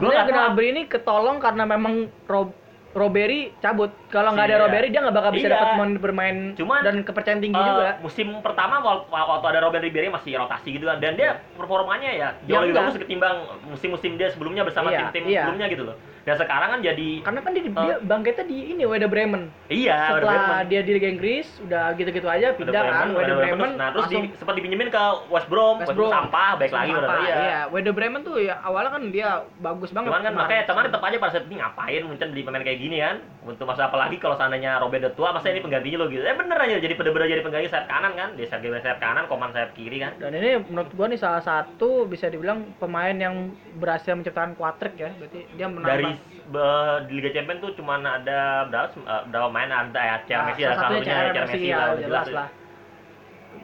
tahu. 0.00 0.26
Gnabry 0.26 0.66
ini 0.68 0.82
ketolong 0.84 1.38
karena 1.38 1.64
memang 1.64 1.94
Rob 2.26 2.50
Roberi 2.90 3.54
cabut. 3.56 3.94
Kalau 4.10 4.34
nggak 4.34 4.46
ada 4.46 4.56
Iya. 4.56 4.62
Roberi 4.66 4.86
dia 4.90 5.00
nggak 5.00 5.14
bakal 5.14 5.30
bisa 5.30 5.46
Iya. 5.46 5.54
dapat 5.54 5.68
momen 5.72 5.90
bermain 5.96 6.36
Cuman, 6.58 6.82
dan 6.82 6.96
kepercayaan 7.00 7.38
tinggi 7.38 7.54
Eh, 7.54 7.62
juga. 7.64 8.02
musim 8.02 8.42
pertama 8.42 8.82
waktu 8.82 9.46
ada 9.46 9.62
Robert 9.62 9.78
Ribery 9.78 10.10
masih 10.10 10.34
rotasi 10.34 10.74
gitu 10.74 10.90
kan 10.90 10.98
dan 10.98 11.14
dia 11.14 11.38
performanya 11.54 12.10
ya 12.10 12.28
Ya, 12.42 12.50
jauh 12.50 12.66
lebih 12.66 12.74
enggak. 12.74 12.82
bagus 12.84 12.98
ketimbang 12.98 13.36
musim-musim 13.64 14.18
dia 14.18 14.26
sebelumnya 14.28 14.66
bersama 14.66 14.90
Iya, 14.90 15.06
tim-tim 15.06 15.22
iya. 15.28 15.46
sebelumnya 15.46 15.66
gitu 15.68 15.82
loh. 15.86 15.96
Dan 16.20 16.34
sekarang 16.36 16.68
kan 16.70 16.80
jadi 16.80 17.10
Karena 17.20 17.40
kan 17.40 17.50
dia, 17.50 17.62
Eh. 17.62 17.70
dia 17.70 17.96
bangkitnya 17.98 18.44
di 18.44 18.58
ini 18.70 18.82
Werder 18.84 19.08
Bremen. 19.08 19.48
iya 19.68 20.12
Werder 20.12 20.20
Setelah 20.20 20.36
Bremen. 20.36 20.68
dia 20.68 20.80
di 20.80 20.90
Liga 20.92 21.08
Inggris 21.08 21.46
udah 21.60 21.84
gitu-gitu 21.94 22.26
aja 22.26 22.46
Werder 22.50 22.58
pindah 22.60 22.72
kan 22.76 22.84
Bremen, 22.84 23.08
Werder 23.10 23.16
Werder 23.16 23.36
Bremen 23.36 23.56
Bremen 23.56 23.70
terus. 23.70 23.80
Nah, 23.80 23.88
terus 23.90 24.06
di, 24.06 24.14
langsung 24.16 24.36
sempat 24.36 24.54
dipinjemin 24.54 24.88
ke 24.88 25.02
West 25.28 25.48
Brom, 25.48 25.76
West 25.78 25.92
Brom 25.92 26.10
sampah, 26.10 26.50
baik 26.56 26.70
lagi 26.70 26.90
udah. 26.92 27.08
Iya. 27.20 27.34
iya. 27.36 27.60
Werder 27.68 27.94
Bremen 27.94 28.20
tuh 28.20 28.36
ya 28.36 28.54
awalnya 28.60 28.90
kan 28.90 29.02
dia 29.08 29.28
bagus 29.58 29.90
banget. 29.90 30.08
Cuman 30.08 30.20
kan 30.20 30.28
kemarin. 30.28 30.40
makanya 30.40 30.64
teman 30.66 30.82
tetap 30.86 31.02
aja 31.02 31.16
pada 31.16 31.32
saat 31.32 31.44
ini 31.46 31.56
ngapain 31.56 32.02
mungkin 32.04 32.26
beli 32.30 32.42
pemain 32.42 32.62
kayak 32.62 32.78
gini 32.78 32.96
kan 32.98 33.16
untuk 33.40 33.64
masa 33.64 33.82
apalagi 33.86 34.16
kalau 34.16 34.36
seandainya 34.36 34.76
Robert 34.76 35.00
udah 35.00 35.14
tua 35.14 35.28
masa 35.30 35.48
ini 35.48 35.60
penggantinya 35.60 35.98
lo 35.98 36.06
gitu 36.06 36.20
eh 36.20 36.36
bener 36.36 36.58
aja 36.58 36.76
jadi 36.76 36.94
bener-bener 36.94 37.26
jadi 37.26 37.42
pengganti 37.42 37.68
sayap 37.68 37.86
kanan 37.88 38.12
kan 38.12 38.28
dia 38.36 38.46
sayap 38.46 38.62
sayap 38.80 38.98
kanan 38.98 39.24
koman 39.26 39.50
sayap 39.50 39.72
kiri 39.72 39.98
kan 39.98 40.12
Dan 40.18 40.36
ini 40.36 40.60
menurut 40.68 40.92
gua 40.92 41.06
nih 41.06 41.16
salah 41.16 41.40
satu 41.40 42.04
bisa 42.04 42.28
dibilang 42.28 42.76
pemain 42.76 43.14
yang 43.14 43.50
berhasil 43.76 44.12
menciptakan 44.12 44.52
quadrick 44.54 44.94
ya. 44.94 45.10
Berarti 45.16 45.40
dia 45.54 45.66
menambah 45.66 45.88
dari 45.88 46.04
eh, 46.12 46.96
di 47.06 47.12
Liga 47.18 47.30
Champions 47.32 47.60
tuh 47.62 47.72
cuman 47.78 48.00
ada 48.02 48.66
berapa 48.66 48.90
eh, 48.96 49.22
berapa 49.28 49.48
main 49.48 49.70
ada 49.70 50.00
ya 50.00 50.16
CR 50.24 50.34
Nah, 50.34 50.46
Messi 50.48 50.62
ada 50.62 50.74
salah 50.74 50.90
satunya 50.94 51.16
CR 51.30 51.46
Messi 51.46 51.68
ya, 51.68 51.78
lah 51.78 51.88
jelas 51.96 52.26
ya. 52.26 52.34
lah. 52.34 52.48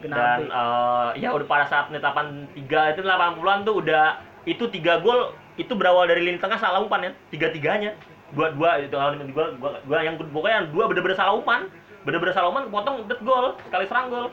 dan 0.03 0.39
eh, 0.45 1.09
ya 1.17 1.29
udah 1.33 1.47
pada 1.47 1.65
saat 1.65 1.89
menit 1.89 2.03
83 2.03 2.93
itu 2.93 3.01
80-an 3.01 3.59
tuh 3.65 3.75
udah 3.81 4.05
itu 4.45 4.63
tiga 4.69 4.99
gol 5.01 5.33
itu 5.57 5.73
berawal 5.73 6.05
dari 6.05 6.21
lini 6.21 6.37
tengah 6.37 6.59
salah 6.61 6.79
umpan 6.79 7.09
ya 7.09 7.11
tiga 7.33 7.49
tiganya 7.49 7.97
dua 8.35 8.51
dua 8.53 8.83
itu 8.83 8.91
kalau 8.93 9.15
gua, 9.31 9.45
gua, 9.57 9.69
gua 9.87 9.99
yang 10.03 10.19
pokoknya 10.19 10.55
yang 10.63 10.67
dua 10.75 10.83
bener-bener 10.91 11.17
salah 11.17 11.33
umpan 11.33 11.71
bener-bener 12.03 12.35
salah 12.35 12.51
umpan 12.51 12.67
potong 12.69 13.03
udah 13.03 13.19
gol 13.23 13.45
sekali 13.67 13.83
serang 13.87 14.07
gol. 14.07 14.27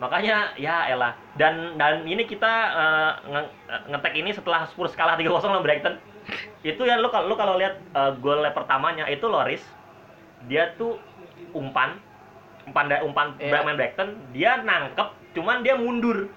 Makanya 0.00 0.52
ya 0.58 0.90
elah. 0.90 1.12
Dan 1.38 1.76
dan 1.76 2.02
ini 2.04 2.24
kita 2.24 2.52
eh, 2.74 3.12
nge- 3.30 3.50
ngetek 3.92 4.14
ini 4.16 4.30
setelah 4.32 4.66
Spurs 4.68 4.92
kalah 4.96 5.14
3-0 5.16 5.28
lawan 5.30 5.62
Brighton 5.64 5.96
itu 6.64 6.82
ya 6.88 6.96
lu 6.96 7.12
kalau 7.12 7.28
lu 7.28 7.36
kalau 7.36 7.60
lihat 7.60 7.76
eh, 7.76 8.12
gol 8.24 8.40
pertamanya 8.56 9.04
itu 9.06 9.28
Loris. 9.28 9.60
Dia 10.48 10.72
tuh 10.80 10.96
umpan 11.52 12.00
umpan 12.64 12.88
umpan 13.04 13.36
Iya. 13.36 13.60
main 13.60 13.76
Brighton 13.76 14.08
dia 14.32 14.64
nangkep 14.64 15.36
cuman 15.36 15.60
dia 15.60 15.76
mundur. 15.76 16.32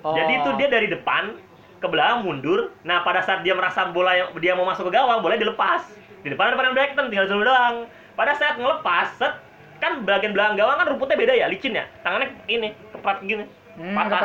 Oh. 0.00 0.16
jadi 0.16 0.40
itu 0.40 0.50
dia 0.56 0.68
dari 0.72 0.88
depan 0.90 1.38
ke 1.78 1.86
belakang 1.86 2.26
mundur. 2.26 2.74
Nah 2.82 3.06
pada 3.06 3.22
saat 3.22 3.46
dia 3.46 3.54
merasa 3.54 3.86
bola 3.94 4.18
yang 4.18 4.34
dia 4.42 4.52
mau 4.58 4.66
masuk 4.66 4.90
ke 4.90 4.92
gawang 4.98 5.22
bola 5.22 5.38
dilepas. 5.38 5.86
Di 6.20 6.28
depan 6.34 6.50
ada 6.52 6.56
pemain 6.58 6.74
Brighton 6.74 7.06
tinggal 7.08 7.30
dulu 7.30 7.46
doang. 7.46 7.86
Pada 8.18 8.34
saat 8.34 8.58
ngelepas 8.58 9.14
set 9.16 9.34
kan 9.80 10.04
bagian 10.04 10.36
belakang 10.36 10.60
gawang 10.60 10.76
kan 10.76 10.86
rumputnya 10.90 11.16
beda 11.16 11.32
ya 11.38 11.46
licin 11.46 11.78
ya. 11.78 11.86
Tangannya 12.02 12.34
ini 12.50 12.74
keprat 12.92 13.22
gini. 13.22 13.46
Hmm, 13.78 13.94
patah. 13.96 14.20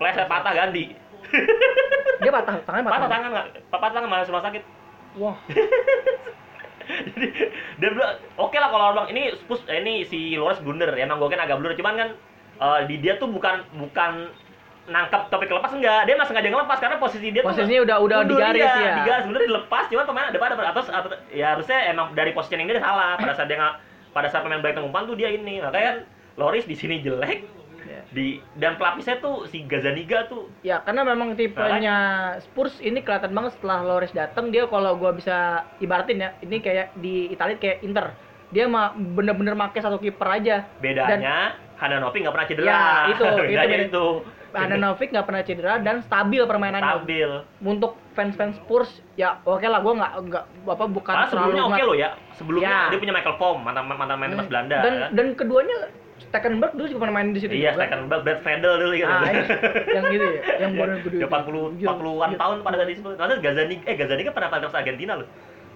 pleset 0.00 0.26
patah 0.30 0.52
ganti 0.54 0.96
Dia 2.24 2.32
patah 2.32 2.54
tangannya 2.62 2.84
patah. 2.84 2.96
patah 2.96 3.10
tangan 3.10 3.28
nggak 3.30 3.46
patah 3.68 3.90
tangan 3.92 4.08
malah 4.08 4.24
rumah 4.24 4.42
sakit 4.42 4.62
Wah. 5.14 5.36
dia 7.74 7.88
bilang 7.88 8.12
oke 8.36 8.52
lah 8.52 8.68
kalau 8.68 8.86
orang 8.92 9.08
ini 9.08 9.32
Spurs 9.34 9.64
eh, 9.66 9.80
ini 9.80 10.04
si 10.04 10.36
Loris 10.36 10.60
blunder 10.60 10.90
ya 10.90 11.08
emang 11.08 11.16
gue 11.16 11.28
kan 11.28 11.40
agak 11.40 11.56
blunder 11.56 11.72
cuman 11.74 11.94
kan 11.96 12.08
eh, 12.60 12.80
di 12.84 13.00
dia 13.00 13.16
tuh 13.16 13.24
bukan 13.26 13.64
bukan 13.72 14.28
nangkap 14.84 15.32
topik 15.32 15.48
lepas 15.48 15.72
enggak 15.72 16.04
dia 16.04 16.12
nggak 16.12 16.28
sengaja 16.28 16.48
ngelepas 16.50 16.76
karena 16.76 17.00
posisi 17.00 17.32
dia 17.32 17.40
Posisinya 17.40 17.80
tuh 17.80 17.86
udah- 17.88 18.00
udah 18.02 18.16
mundur 18.20 18.36
digaris 18.36 18.60
dia, 18.60 18.84
ya. 18.84 18.94
digaris 19.00 19.24
bener 19.24 19.42
dilepas 19.48 19.84
cuman 19.88 20.04
pemain 20.04 20.28
depan 20.28 20.48
ada 20.52 20.64
atau, 20.68 20.82
atau 20.84 21.08
ya 21.32 21.56
harusnya 21.56 21.78
emang 21.88 22.12
dari 22.12 22.36
positioning 22.36 22.68
dia 22.68 22.84
salah 22.84 23.16
pada 23.16 23.32
saat 23.32 23.48
dia 23.48 23.56
nggak 23.56 23.74
pada 24.12 24.28
saat 24.28 24.44
pemain 24.44 24.60
baik 24.60 24.76
umpan 24.76 25.08
tuh 25.08 25.16
dia 25.16 25.32
ini 25.32 25.64
makanya 25.64 25.86
kan 25.88 25.98
Loris 26.36 26.68
di 26.68 26.76
sini 26.76 27.00
jelek 27.00 27.40
Ya. 27.40 27.63
Di 28.14 28.26
dan 28.54 28.74
pelapisnya 28.74 29.18
tuh 29.18 29.44
si 29.44 29.62
Gazaniga 29.62 30.24
tuh 30.24 30.46
Ya 30.62 30.78
karena 30.78 31.02
memang 31.02 31.34
tipenya 31.34 31.96
Spurs 32.40 32.78
ini 32.78 32.98
kelihatan 32.98 33.30
banget 33.30 33.54
setelah 33.54 33.82
Loris 33.82 34.10
datang 34.10 34.48
dia 34.48 34.64
kalau 34.64 34.94
gua 34.94 35.10
bisa 35.10 35.36
ibaratin 35.78 36.18
ya 36.20 36.30
ini 36.38 36.58
kayak 36.58 36.94
di 36.94 37.28
Italia 37.28 37.56
kayak 37.56 37.82
Inter 37.82 38.14
dia 38.48 38.64
mah 38.64 38.94
bener-bener 38.94 39.52
make 39.52 39.74
satu 39.76 39.98
kiper 39.98 40.30
aja 40.32 40.62
bedanya 40.78 41.58
Handanovic 41.74 42.22
nggak 42.22 42.32
pernah 42.32 42.48
cedera 42.48 42.64
Ya, 42.64 42.82
itu, 43.10 43.22
itu 43.26 43.42
bedanya 43.50 43.66
beda. 43.76 43.88
itu 43.88 44.04
Handanovic 44.54 45.08
nggak 45.10 45.26
pernah 45.26 45.42
cedera 45.42 45.74
dan 45.76 45.96
stabil 46.00 46.42
permainannya 46.44 46.86
stabil 46.94 47.30
untuk 47.60 47.98
fans-fans 48.14 48.54
Spurs 48.56 48.86
ya 49.14 49.42
oke 49.42 49.64
lah 49.64 49.82
gua 49.82 49.92
nggak 49.96 50.12
nggak 50.22 50.44
apa 50.70 50.84
bukan 50.86 51.10
Karena 51.12 51.26
sebelumnya 51.26 51.62
oke 51.64 51.74
ngat- 51.74 51.82
loh 51.84 51.96
ya. 51.96 52.10
Sebelumnya 52.32 52.70
Ya. 52.70 52.88
dia 52.88 52.98
punya 53.00 53.10
Michael 53.12 53.36
Form, 53.36 53.58
mantan 53.60 53.84
mantan 53.84 54.16
main 54.16 54.30
timnas 54.30 54.46
Belanda. 54.46 54.76
dan 54.78 54.92
ya. 54.94 55.06
dan 55.10 55.26
keduanya 55.34 55.78
Stekenberg 56.14 56.72
dulu 56.78 56.86
juga 56.86 57.00
pernah 57.06 57.14
main 57.18 57.34
di 57.34 57.40
situ 57.42 57.50
iya, 57.54 57.74
juga. 57.74 57.86
Stekenberg, 57.86 58.22
Brad 58.22 58.40
Friedel 58.46 58.74
dulu 58.78 58.94
gitu. 58.94 59.10
Ah, 59.10 59.22
ini, 59.26 59.42
yang 59.90 60.04
gitu 60.14 60.26
ya, 60.26 60.40
yang 60.62 60.72
Iya, 60.74 60.80
badan 60.82 60.98
gede. 61.02 61.16
Dia 61.18 61.26
40 61.26 61.74
Iya, 61.74 61.88
40-an 61.90 62.30
iya. 62.30 62.38
tahun 62.38 62.56
pada 62.62 62.76
saat 62.78 62.90
itu. 62.90 63.00
Terus 63.14 63.38
Gazaniga 63.42 63.82
eh 63.86 63.94
Gazaniga 63.98 64.30
pernah 64.30 64.48
pada 64.50 64.66
Argentina 64.70 65.12
loh. 65.18 65.28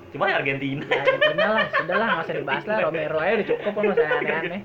Cuma 0.08 0.24
ya 0.30 0.36
Argentina. 0.40 0.82
Ya, 0.88 1.00
Argentina 1.04 1.46
lah, 1.52 1.66
sudah 1.68 1.96
lah, 1.98 2.06
nggak 2.08 2.24
usah 2.24 2.36
dibahas 2.38 2.64
lah. 2.64 2.76
Romero 2.86 3.18
aja 3.20 3.32
udah 3.34 3.46
cukup 3.50 3.72
nggak 3.76 3.94
usah 3.98 4.06
aneh-aneh. 4.18 4.62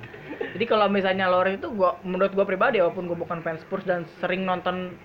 Jadi 0.53 0.65
kalau 0.69 0.87
misalnya 0.87 1.25
Loris 1.29 1.55
itu, 1.57 1.67
gua, 1.73 1.97
menurut 2.05 2.31
gua 2.31 2.45
pribadi, 2.47 2.77
walaupun 2.79 3.09
gua 3.09 3.17
bukan 3.17 3.41
fans 3.43 3.59
Spurs 3.65 3.83
dan 3.83 4.05
sering 4.21 4.45
nonton 4.47 4.95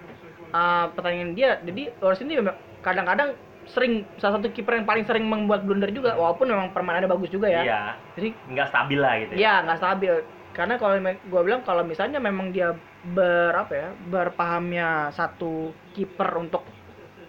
uh, 0.53 0.93
pertandingan 0.95 1.33
dia, 1.35 1.59
jadi 1.65 1.91
Loris 1.99 2.21
ini 2.23 2.39
kadang-kadang 2.85 3.35
sering 3.69 4.09
salah 4.17 4.41
satu 4.41 4.49
kiper 4.49 4.81
yang 4.81 4.89
paling 4.89 5.05
sering 5.05 5.29
membuat 5.29 5.67
blunder 5.67 5.93
juga, 5.93 6.17
walaupun 6.17 6.49
memang 6.49 6.73
permainannya 6.73 7.11
bagus 7.11 7.29
juga 7.29 7.53
ya. 7.53 7.63
Iya. 7.67 7.81
Jadi 8.17 8.29
Nggak 8.55 8.67
stabil 8.73 8.99
lah 9.01 9.13
gitu. 9.21 9.33
ya 9.37 9.61
nggak 9.67 9.79
stabil. 9.83 10.15
Karena 10.59 10.75
kalau 10.75 10.99
gua 11.31 11.43
bilang 11.47 11.63
kalau 11.63 11.87
misalnya 11.87 12.19
memang 12.19 12.51
dia 12.51 12.75
ber 13.15 13.55
apa 13.55 13.73
ya, 13.79 13.89
berpahamnya 14.11 15.15
satu 15.15 15.71
kiper 15.95 16.27
untuk 16.35 16.67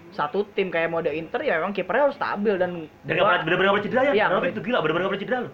satu 0.10 0.50
tim 0.58 0.74
kayak 0.74 0.90
mode 0.90 1.14
Inter 1.14 1.46
ya 1.46 1.62
memang 1.62 1.70
kipernya 1.70 2.10
harus 2.10 2.18
stabil 2.18 2.58
dan 2.58 2.90
Dan 3.06 3.22
pernah 3.22 3.46
benar-benar 3.46 3.78
cedera 3.86 4.02
ya. 4.10 4.26
Betul. 4.34 4.50
itu 4.50 4.62
gila, 4.66 4.82
benar-benar 4.82 5.14
cedera 5.22 5.40
loh. 5.46 5.54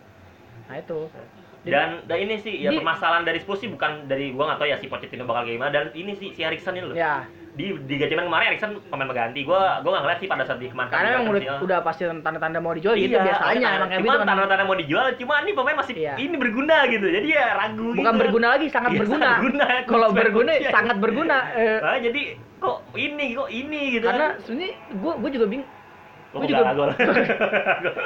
nah 0.72 0.76
itu. 0.80 1.00
Dan, 1.66 2.06
dan 2.06 2.18
ini 2.22 2.40
sih 2.40 2.62
ya 2.62 2.72
permasalahan 2.72 3.26
dari 3.26 3.42
Spurs 3.42 3.60
sih 3.60 3.68
bukan 3.68 4.08
dari 4.08 4.32
gua 4.32 4.54
nggak 4.54 4.60
tahu 4.64 4.68
ya 4.72 4.78
si 4.80 4.88
Pochettino 4.88 5.28
bakal 5.28 5.50
gimana 5.50 5.74
dan 5.74 5.92
ini 5.98 6.16
sih 6.16 6.32
si 6.32 6.46
Erikson 6.46 6.78
ini 6.80 6.86
loh. 6.88 6.96
ya 6.96 7.26
Di 7.56 7.72
di 7.82 7.96
Gajeman 7.96 8.28
kemarin 8.28 8.46
Erikson 8.50 8.84
pemain 8.86 9.08
pengganti. 9.08 9.40
Gua 9.42 9.80
gua 9.80 9.90
nggak 9.90 10.04
ngeliat 10.04 10.20
sih 10.20 10.28
pada 10.28 10.44
saat 10.44 10.60
di 10.60 10.68
kemarin. 10.68 10.92
Karena 10.92 11.10
emang 11.16 11.28
udah, 11.30 11.42
udah 11.62 11.80
pasti 11.82 12.04
tanda-tanda 12.04 12.60
mau 12.60 12.72
dijual 12.72 12.94
gitu 12.94 13.12
Iya, 13.12 13.24
biasanya 13.24 13.48
tanda- 13.48 13.78
emang 13.78 13.90
kayak 13.90 14.02
gitu 14.02 14.12
kan. 14.14 14.28
tanda-tanda 14.28 14.64
mau 14.64 14.76
dijual, 14.76 15.06
cuma 15.16 15.34
ini 15.40 15.52
pemain 15.52 15.78
masih 15.78 15.94
Iya. 15.96 16.14
ini 16.18 16.36
berguna 16.36 16.78
gitu. 16.86 17.08
Jadi 17.08 17.28
ya 17.30 17.46
ragu. 17.56 17.88
Bukan 17.92 18.04
gitu. 18.10 18.22
berguna 18.22 18.48
lagi, 18.50 18.68
sangat 18.68 18.90
Iya, 18.92 19.00
berguna. 19.00 19.20
sangat 19.22 19.38
berguna. 19.40 19.66
Kalau 19.86 20.08
berguna. 20.12 20.52
Iya. 20.54 20.70
sangat 20.70 20.98
berguna. 20.98 21.38
Eh, 21.54 21.80
Ah, 21.80 21.98
jadi 21.98 22.22
kok 22.58 22.78
ini 22.94 23.26
kok 23.34 23.50
ini 23.50 23.82
gitu. 23.94 24.06
karena 24.06 24.28
kan. 24.30 24.42
sebenarnya 24.42 24.72
gue 24.92 25.14
gue 25.16 25.30
juga 25.32 25.46
bingung. 25.48 25.70
Gue 26.30 26.46
juga 26.46 26.64
gol. 26.76 26.92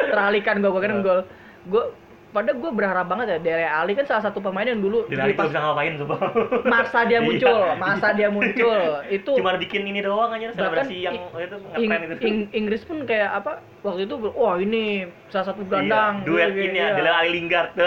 teralihkan 0.08 0.56
gue 0.60 0.70
gue 0.70 0.82
kan 0.84 0.94
gol. 1.02 1.20
Gue 1.66 1.84
pada 2.30 2.52
gue 2.52 2.70
berharap 2.70 3.06
banget 3.06 3.26
ya 3.28 3.38
Dele 3.40 3.66
Ali 3.66 3.94
kan 3.94 4.06
salah 4.06 4.22
satu 4.22 4.38
pemain 4.38 4.62
yang 4.64 4.78
dulu 4.78 5.02
Dilari 5.06 5.34
pas 5.34 5.44
tuh 5.44 5.50
bisa 5.50 5.60
ngapain 5.60 5.98
coba. 5.98 6.16
masa 6.64 7.00
dia 7.04 7.18
Iya. 7.18 7.26
muncul, 7.26 7.58
masa 7.76 8.08
dia 8.12 8.30
muncul 8.30 8.80
itu 9.08 9.32
Cuma 9.34 9.54
bikin 9.56 9.82
ini 9.84 10.00
doang 10.00 10.30
aja 10.32 10.54
selebrasi 10.54 10.96
yang 11.00 11.18
itu 11.18 11.58
Ing- 11.76 11.90
itu. 11.90 12.22
Ing- 12.22 12.50
Inggris 12.52 12.82
pun 12.84 13.02
kayak 13.04 13.34
apa 13.36 13.52
waktu 13.82 14.06
itu 14.06 14.14
wah 14.30 14.56
ini 14.56 15.04
salah 15.28 15.48
satu 15.48 15.62
gelandang 15.64 16.22
Iya, 16.22 16.26
duet 16.26 16.50
Gitu, 16.52 16.62
ini 16.64 16.78
ya, 16.78 16.86
iya. 16.86 16.96
Dele 16.96 17.10
Alli 17.12 17.32
Lingard. 17.34 17.70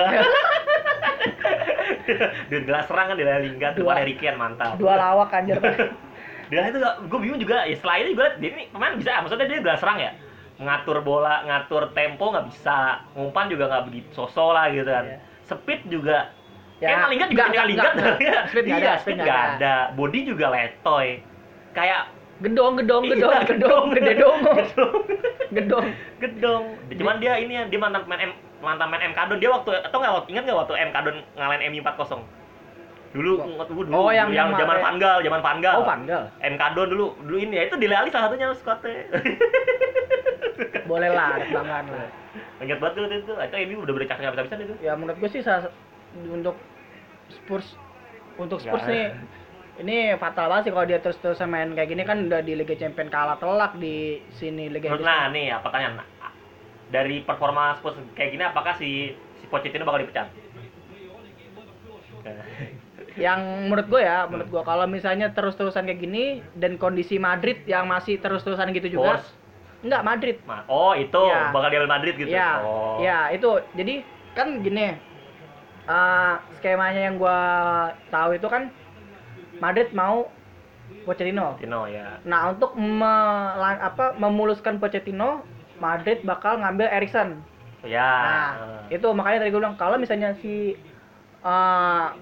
Duet 2.48 2.64
gelas 2.64 2.84
serang 2.84 3.06
kan 3.08 3.16
Dele 3.16 3.32
Alli 3.32 3.48
Lingard, 3.48 3.74
Dua- 3.74 3.94
Harry 3.94 4.14
Kane 4.14 4.36
mantap. 4.36 4.74
dua 4.74 4.94
lawak 4.96 5.30
anjir 5.32 5.58
Dia 6.50 6.68
itu 6.68 6.76
gue 6.82 7.18
bingung 7.18 7.40
juga, 7.40 7.64
ya 7.64 7.72
setelah 7.72 7.96
itu 7.96 8.12
gue 8.12 8.20
liat 8.20 8.36
dia 8.36 8.50
ini 8.52 8.68
pemain 8.68 8.92
bisa, 8.92 9.24
maksudnya 9.24 9.46
dia 9.46 9.58
gelas 9.58 9.80
serang 9.80 9.96
ya 9.96 10.12
ngatur 10.62 10.98
bola, 11.00 11.42
ngatur 11.42 11.90
tempo 11.90 12.30
nggak 12.30 12.46
bisa, 12.48 13.02
ngumpan 13.12 13.46
juga 13.46 13.66
nggak 13.66 13.84
begitu 13.86 14.08
sosok 14.12 14.50
lah 14.50 14.66
gitu 14.68 14.86
kan. 14.86 15.06
Iya. 15.06 15.18
Speed 15.42 15.80
juga, 15.86 16.18
Ya, 16.78 16.98
kayak 16.98 17.08
Lingard 17.10 17.30
juga 17.30 17.44
nggak, 17.44 17.66
Lingard, 17.66 17.94
nggak, 17.94 18.14
nggak. 18.18 18.42
Speed 18.48 18.64
nggak 18.64 18.80
iya, 18.80 18.88
ada, 18.88 18.98
speed 18.98 19.16
nggak 19.16 19.26
nggak 19.26 19.42
ada, 19.54 19.74
body 19.92 20.20
juga 20.24 20.46
letoy, 20.48 21.08
kayak 21.72 22.02
gedong 22.42 22.74
gedong 22.74 23.02
gedong 23.06 23.30
Iya, 23.32 23.46
gedong 23.46 23.84
gede 23.92 24.12
dong 24.16 24.38
gedong, 24.48 24.94
gedong 25.52 25.86
gedong. 26.18 26.64
Cuman 26.90 27.16
dia 27.18 27.38
ini 27.38 27.54
ya, 27.54 27.62
dia 27.66 27.78
mantan 27.78 28.02
main 28.04 28.20
M, 28.26 28.32
mantan 28.58 28.90
main 28.90 29.02
MK 29.04 29.18
Don, 29.30 29.38
dia 29.38 29.46
waktu 29.48 29.70
atau 29.78 29.96
nggak 29.96 30.14
waktu 30.16 30.28
ingat 30.34 30.42
nggak 30.42 30.58
waktu 30.58 30.74
MK 30.90 30.96
Don 31.02 31.16
ngalahin 31.36 31.62
MU 31.70 31.80
4-0 31.82 32.18
dulu, 33.12 33.32
dulu, 33.44 33.84
dulu 33.84 33.92
Oh, 33.92 34.08
yang- 34.08 34.32
yang, 34.32 34.56
zaman. 34.56 34.80
Van 34.80 34.96
Gaal, 34.96 35.20
zaman 35.20 35.38
Van 35.38 35.58
Gaal. 35.60 35.76
oh 35.76 35.84
Van 35.84 36.02
Gaal 36.02 36.24
MK 36.40 36.62
Don 36.72 36.88
dulu, 36.88 37.06
dulu 37.20 37.36
ini 37.38 37.60
ya 37.60 37.62
itu 37.68 37.76
Dele 37.76 37.94
Alli 37.94 38.08
salah 38.08 38.26
satunya 38.26 38.48
skuadnya. 38.56 39.04
boleh 40.86 41.08
lah 41.10 41.38
ada 41.38 41.44
kebanggaan 41.46 41.86
lah 41.90 42.08
Ingat 42.62 42.78
banget 42.80 42.94
tuh 42.96 43.02
itu, 43.10 43.32
itu 43.34 43.56
MU 43.68 43.78
udah 43.84 43.94
itu. 43.98 44.74
ya 44.80 44.92
menurut 44.96 45.18
gue 45.20 45.30
sih 45.30 45.42
salah- 45.44 45.74
untuk 46.16 46.56
Spurs 47.32 47.76
untuk 48.36 48.60
Spurs 48.60 48.84
Nggak. 48.84 48.92
nih 48.92 49.06
ini 49.82 49.96
fatal 50.20 50.52
banget 50.52 50.68
sih 50.68 50.72
kalau 50.72 50.86
dia 50.86 51.00
terus 51.00 51.16
terusan 51.20 51.48
main 51.48 51.72
kayak 51.72 51.88
gini 51.88 52.02
kan 52.04 52.28
udah 52.28 52.44
di 52.44 52.52
Liga 52.52 52.76
Champions 52.76 53.08
kalah 53.08 53.40
telak 53.40 53.76
di 53.80 54.20
sini 54.36 54.68
Liga 54.68 54.92
Inggris. 54.92 55.04
nah 55.04 55.32
nih 55.32 55.52
ya 55.52 55.56
pertanyaan 55.64 56.04
dari 56.92 57.24
performa 57.24 57.80
Spurs 57.80 57.96
kayak 58.12 58.36
gini 58.36 58.44
apakah 58.44 58.76
si 58.76 59.16
si 59.40 59.44
Pochettino 59.48 59.88
bakal 59.88 60.04
dipecat? 60.04 60.28
Yang 63.12 63.40
menurut 63.68 63.86
gue 63.92 64.00
ya 64.00 64.24
menurut 64.24 64.48
gue 64.48 64.62
kalau 64.64 64.86
misalnya 64.88 65.32
terus 65.36 65.56
terusan 65.56 65.84
kayak 65.84 66.00
gini 66.00 66.40
dan 66.56 66.80
kondisi 66.80 67.20
Madrid 67.20 67.60
yang 67.68 67.84
masih 67.84 68.16
terus 68.16 68.40
terusan 68.40 68.72
gitu 68.72 68.88
juga 68.88 69.20
Spurs. 69.20 69.41
Enggak 69.82 70.02
Madrid 70.02 70.36
Ma- 70.46 70.64
Oh 70.66 70.94
itu 70.94 71.22
Iya. 71.22 71.50
bakal 71.50 71.68
diambil 71.68 71.90
Madrid 71.90 72.14
gitu. 72.14 72.30
ya 72.30 72.62
oh. 72.62 72.96
ya 72.98 73.30
itu 73.30 73.50
jadi 73.74 73.94
kan 74.32 74.62
gini 74.62 74.94
eh, 75.84 76.34
skemanya 76.56 77.00
yang 77.02 77.18
gua 77.18 77.38
tahu 78.08 78.34
itu 78.34 78.46
kan 78.46 78.70
Madrid 79.58 79.90
mau 79.92 80.30
Pochettino 81.02 81.56
Pochettino 81.56 81.88
ya. 81.88 82.20
Nah, 82.22 82.52
untuk 82.52 82.74
mela- 82.74 83.80
apa 83.80 84.14
memuluskan 84.14 84.76
Pochettino, 84.76 85.42
Madrid 85.78 86.22
bakal 86.22 86.58
ngambil 86.58 86.86
Erikson. 86.86 87.42
Ya. 87.82 88.06
Nah, 88.22 88.48
itu 88.88 89.06
makanya 89.10 89.42
tadi 89.42 89.50
gue 89.50 89.58
bilang 89.58 89.74
kalau 89.74 89.98
misalnya 89.98 90.36
si 90.38 90.78
uh, 91.42 92.14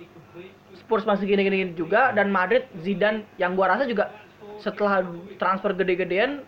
Spurs 0.75 1.05
masih 1.05 1.27
gini-gini 1.27 1.75
juga 1.75 2.13
dan 2.13 2.31
Madrid 2.31 2.65
Zidane 2.79 3.27
yang 3.37 3.53
gua 3.53 3.77
rasa 3.77 3.85
juga 3.85 4.09
setelah 4.57 5.05
transfer 5.37 5.73
gede-gedean 5.73 6.41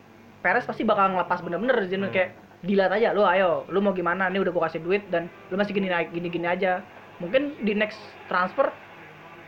Perez 0.42 0.66
pasti 0.66 0.82
bakal 0.82 1.14
ngelepas 1.14 1.38
bener-bener 1.40 1.86
Zidane 1.86 2.10
Hmm. 2.10 2.14
kayak 2.14 2.30
dilat 2.62 2.90
aja 2.90 3.10
lu 3.10 3.22
ayo 3.22 3.66
lu 3.68 3.78
mau 3.78 3.90
gimana 3.90 4.26
nih 4.26 4.38
udah 4.38 4.50
gua 4.50 4.66
kasih 4.66 4.78
duit 4.78 5.02
dan 5.08 5.26
lu 5.48 5.56
masih 5.56 5.70
gini 5.72 5.86
gini-gini 6.10 6.46
aja 6.46 6.82
mungkin 7.18 7.58
di 7.58 7.74
next 7.74 7.98
transfer 8.26 8.70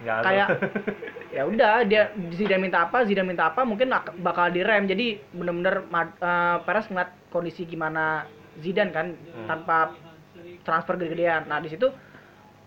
ada. 0.02 0.22
kayak 0.22 0.48
ya 1.36 1.42
udah 1.44 1.82
dia 1.82 2.02
Zidane 2.30 2.58
minta 2.60 2.82
apa 2.82 3.02
Zidane 3.02 3.26
minta 3.28 3.46
apa 3.46 3.62
mungkin 3.62 3.90
ak- 3.90 4.18
bakal 4.18 4.50
direm 4.50 4.86
jadi 4.86 5.18
bener-bener 5.30 5.86
eh, 6.18 6.56
Perez 6.62 6.86
ngeliat 6.86 7.10
kondisi 7.30 7.62
gimana 7.64 8.26
Zidane 8.58 8.90
kan 8.90 9.06
Hmm. 9.14 9.46
tanpa 9.46 9.94
transfer 10.62 10.94
gede-gedean 10.94 11.46
nah 11.46 11.58
di 11.58 11.70
situ 11.70 11.90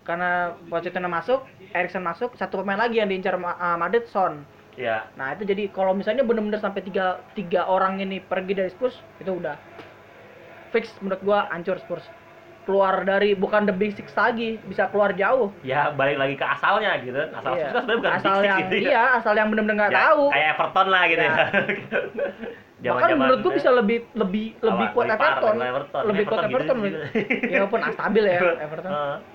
karena 0.04 0.56
Pochettino 0.66 1.08
masuk 1.08 1.44
Erikson 1.70 2.00
masuk 2.02 2.32
satu 2.34 2.64
pemain 2.64 2.80
lagi 2.80 3.00
yang 3.00 3.12
diincar 3.12 3.36
Ma- 3.36 3.56
eh, 3.58 3.76
Madrid 3.76 4.08
Son 4.08 4.48
ya. 4.78 5.10
nah 5.14 5.34
itu 5.34 5.44
jadi 5.44 5.68
kalau 5.70 5.92
misalnya 5.92 6.22
bener-bener 6.22 6.62
sampai 6.62 6.80
tiga 6.80 7.06
tiga 7.34 7.66
orang 7.66 7.98
ini 7.98 8.22
pergi 8.22 8.54
dari 8.54 8.70
Spurs 8.70 8.94
itu 9.18 9.34
udah 9.34 9.58
fix 10.70 10.94
menurut 11.02 11.22
gua 11.22 11.50
hancur 11.50 11.76
Spurs 11.78 12.06
keluar 12.64 13.02
dari 13.02 13.32
bukan 13.32 13.64
the 13.64 13.72
big 13.72 13.96
six 13.96 14.12
lagi 14.12 14.60
bisa 14.62 14.92
keluar 14.92 15.16
jauh 15.16 15.56
Ya 15.64 15.88
balik 15.90 16.20
lagi 16.20 16.36
ke 16.36 16.44
asalnya 16.44 17.00
gitu. 17.00 17.16
Asal 17.32 17.56
Iya. 17.56 17.72
Spurs 17.72 17.74
kan 17.74 17.82
sebenarnya 17.82 17.98
bukan 17.98 18.12
asal 18.12 18.20
big 18.20 18.36
six 18.36 18.44
yang 18.46 18.60
gitu 18.60 18.76
ya. 18.76 18.88
iya 18.92 19.04
asal 19.18 19.34
yang 19.34 19.48
bener-bener 19.48 19.76
nggak 19.80 19.92
Ya, 19.92 20.00
tahu 20.04 20.24
Kayak 20.30 20.48
Everton 20.54 20.88
lah 20.88 21.04
gitu 21.08 21.24
Ya. 21.24 21.32
ya. 21.32 21.46
Bahkan 22.78 23.10
menurut 23.18 23.42
gua 23.42 23.54
bisa 23.58 23.74
lebih 23.74 24.06
lebih 24.14 24.54
lebih 24.62 24.88
kuat 24.94 25.10
Lebih 25.10 25.18
Everton. 25.18 26.04
Lebih 26.06 26.24
kuat 26.24 26.42
Everton 26.46 26.78
gitu 26.80 26.98
ya 27.50 27.58
walaupun 27.60 27.80
stabil 27.90 28.24
ya 28.24 28.40
Everton. 28.70 28.92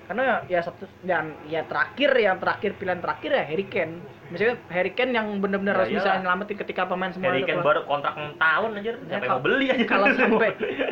Karena 0.07 0.23
ya 0.47 0.59
satu 0.63 0.87
dan 1.03 1.35
ya 1.45 1.67
terakhir 1.67 2.15
yang 2.15 2.39
terakhir 2.39 2.71
pilihan 2.79 3.03
terakhir 3.03 3.31
ya 3.35 3.43
Harry 3.43 3.67
Kane. 3.67 3.99
Misalnya 4.31 4.55
Harry 4.71 4.95
Kane 4.95 5.11
yang 5.11 5.27
benar-benar 5.37 5.75
Ya 5.75 5.79
harus 5.83 5.91
bisa 5.91 6.09
nyelamatin 6.17 6.55
ketika 6.55 6.87
pemain 6.87 7.11
semua 7.11 7.29
Harry 7.29 7.43
Kane 7.43 7.59
baru 7.59 7.83
kontrak 7.83 8.15
6 8.15 8.39
tahun 8.39 8.69
anjir. 8.73 8.95
Siapa 8.95 9.11
yang 9.11 9.21
kalau- 9.21 9.35
mau 9.35 9.43
beli 9.43 9.65
aja. 9.67 9.85
kalau 9.85 10.05
sampai 10.09 10.49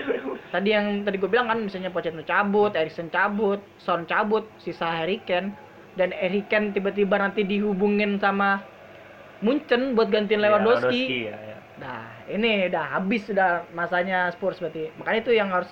tadi 0.53 0.69
yang 0.69 0.85
tadi 1.01 1.15
gue 1.17 1.29
bilang 1.31 1.47
kan 1.47 1.59
misalnya 1.63 1.87
Pochettino 1.87 2.23
cabut, 2.23 2.75
Erikson 2.75 3.07
cabut, 3.07 3.63
Son 3.77 4.03
cabut, 4.03 4.43
sisa 4.57 4.91
Harry 4.91 5.23
Kane 5.23 5.55
dan 5.95 6.11
Harry 6.11 6.43
Kane 6.43 6.75
tiba-tiba 6.75 7.15
nanti 7.15 7.41
dihubungin 7.41 8.19
sama 8.19 8.59
Munchen 9.39 9.95
buat 9.95 10.07
gantiin 10.07 10.37
Iya, 10.37 10.45
Lewandowski. 10.45 11.01
ya, 11.25 11.33
ya. 11.33 11.50
Nah, 11.81 12.05
ini 12.29 12.69
udah 12.69 12.85
habis 12.93 13.25
udah 13.25 13.65
masanya 13.73 14.29
Spurs 14.29 14.61
berarti. 14.61 14.93
Makanya 15.01 15.19
itu 15.19 15.31
yang 15.33 15.49
harus 15.49 15.69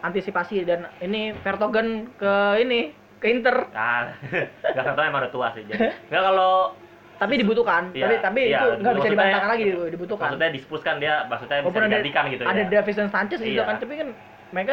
antisipasi 0.00 0.64
dan 0.64 0.88
ini 0.98 1.36
Vertonghen 1.44 2.08
ke 2.16 2.32
ini 2.58 2.88
ke 3.20 3.26
Inter. 3.28 3.68
Ah, 3.72 4.16
enggak 4.72 4.96
tahu 4.96 5.04
emang 5.04 5.20
udah 5.20 5.32
tua 5.32 5.48
sih. 5.52 5.62
Jadi, 5.62 5.92
enggak 6.08 6.24
kalau 6.24 6.72
Tapi 7.16 7.40
dibutuhkan. 7.40 7.96
Iya, 7.96 8.04
tapi 8.04 8.16
tapi 8.20 8.40
iya, 8.44 8.60
itu 8.60 8.66
nggak 8.76 8.94
bisa 8.94 9.08
dibantahkan 9.08 9.48
lagi 9.48 9.64
dibutuhkan. 9.88 10.24
maksudnya 10.28 10.50
di 10.52 10.60
Spurs 10.60 10.84
kan 10.84 11.00
dia 11.00 11.24
maksudnya 11.24 11.56
bisa 11.56 11.64
Walaupun 11.64 11.80
ada 11.80 11.88
digantikan 11.90 12.24
gitu 12.28 12.42
ada 12.44 12.60
ya. 12.60 12.68
Davison 12.68 13.08
Sanchez 13.08 13.40
gitu 13.40 13.56
Iya. 13.56 13.64
kan, 13.64 13.76
tapi 13.80 13.94
kan 13.96 14.08
mereka 14.52 14.72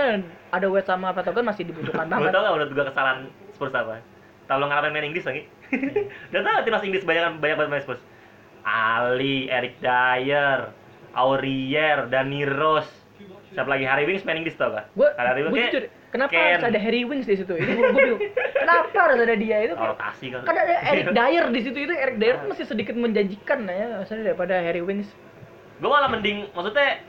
ada 0.52 0.67
West 0.67 0.88
sama 0.88 1.15
Vertonghen 1.15 1.47
masih 1.47 1.63
dibutuhkan 1.63 2.04
banget. 2.12 2.36
tau 2.36 2.43
gak 2.43 2.52
menurut 2.52 2.71
gua 2.71 2.86
kesalahan 2.91 3.19
Spurs 3.56 3.71
apa? 3.71 4.04
Tahu 4.43 4.58
lo 4.60 4.65
ngalamin 4.67 4.91
main 4.91 5.06
Inggris 5.08 5.23
lagi? 5.23 5.47
Iya. 5.71 6.04
Udah 6.36 6.39
tau 6.43 6.52
gak 6.54 6.65
timnas 6.67 6.84
Inggris 6.84 7.04
banyak 7.04 7.23
banyak 7.39 7.56
banget 7.56 7.71
main 7.71 7.84
Spurs? 7.84 8.02
Ali, 8.63 9.47
Eric 9.52 9.80
Dyer, 9.84 10.71
Aurier, 11.13 12.08
Dani 12.10 12.43
Rose. 12.47 12.89
Siapa 13.54 13.69
lagi 13.69 13.86
Harry 13.86 14.10
Winks 14.10 14.26
main 14.26 14.41
Inggris 14.41 14.58
tau 14.58 14.73
gak? 14.73 14.89
Gue 14.97 15.13
Harry 15.13 15.45
Winks 15.45 15.54
gue 15.54 15.62
kayak 15.62 15.73
jujur, 15.78 15.84
kenapa 16.10 16.32
Ken. 16.34 16.49
harus 16.58 16.65
ada 16.73 16.80
Harry 16.82 17.02
Winks 17.06 17.28
di 17.30 17.36
situ? 17.38 17.54
Itu 17.54 17.69
gue 17.69 17.91
bingung. 17.93 18.21
Kenapa 18.63 18.97
harus 18.97 19.19
ada 19.21 19.36
dia 19.38 19.58
itu? 19.62 19.76
Oh, 19.78 19.88
rotasi 19.93 20.26
kan. 20.34 20.41
Kan 20.41 20.56
ada 20.58 20.76
Eric 20.89 21.08
Dyer 21.19 21.45
di 21.54 21.60
situ 21.62 21.78
itu 21.78 21.93
Eric 21.93 22.15
Dyer 22.17 22.36
tuh 22.41 22.47
masih 22.49 22.65
sedikit 22.65 22.95
menjanjikan 22.97 23.69
ya, 23.69 24.02
maksudnya 24.02 24.34
daripada 24.34 24.58
Harry 24.58 24.82
Winks. 24.82 25.12
Gue 25.78 25.89
malah 25.91 26.10
mending 26.10 26.49
maksudnya 26.56 27.04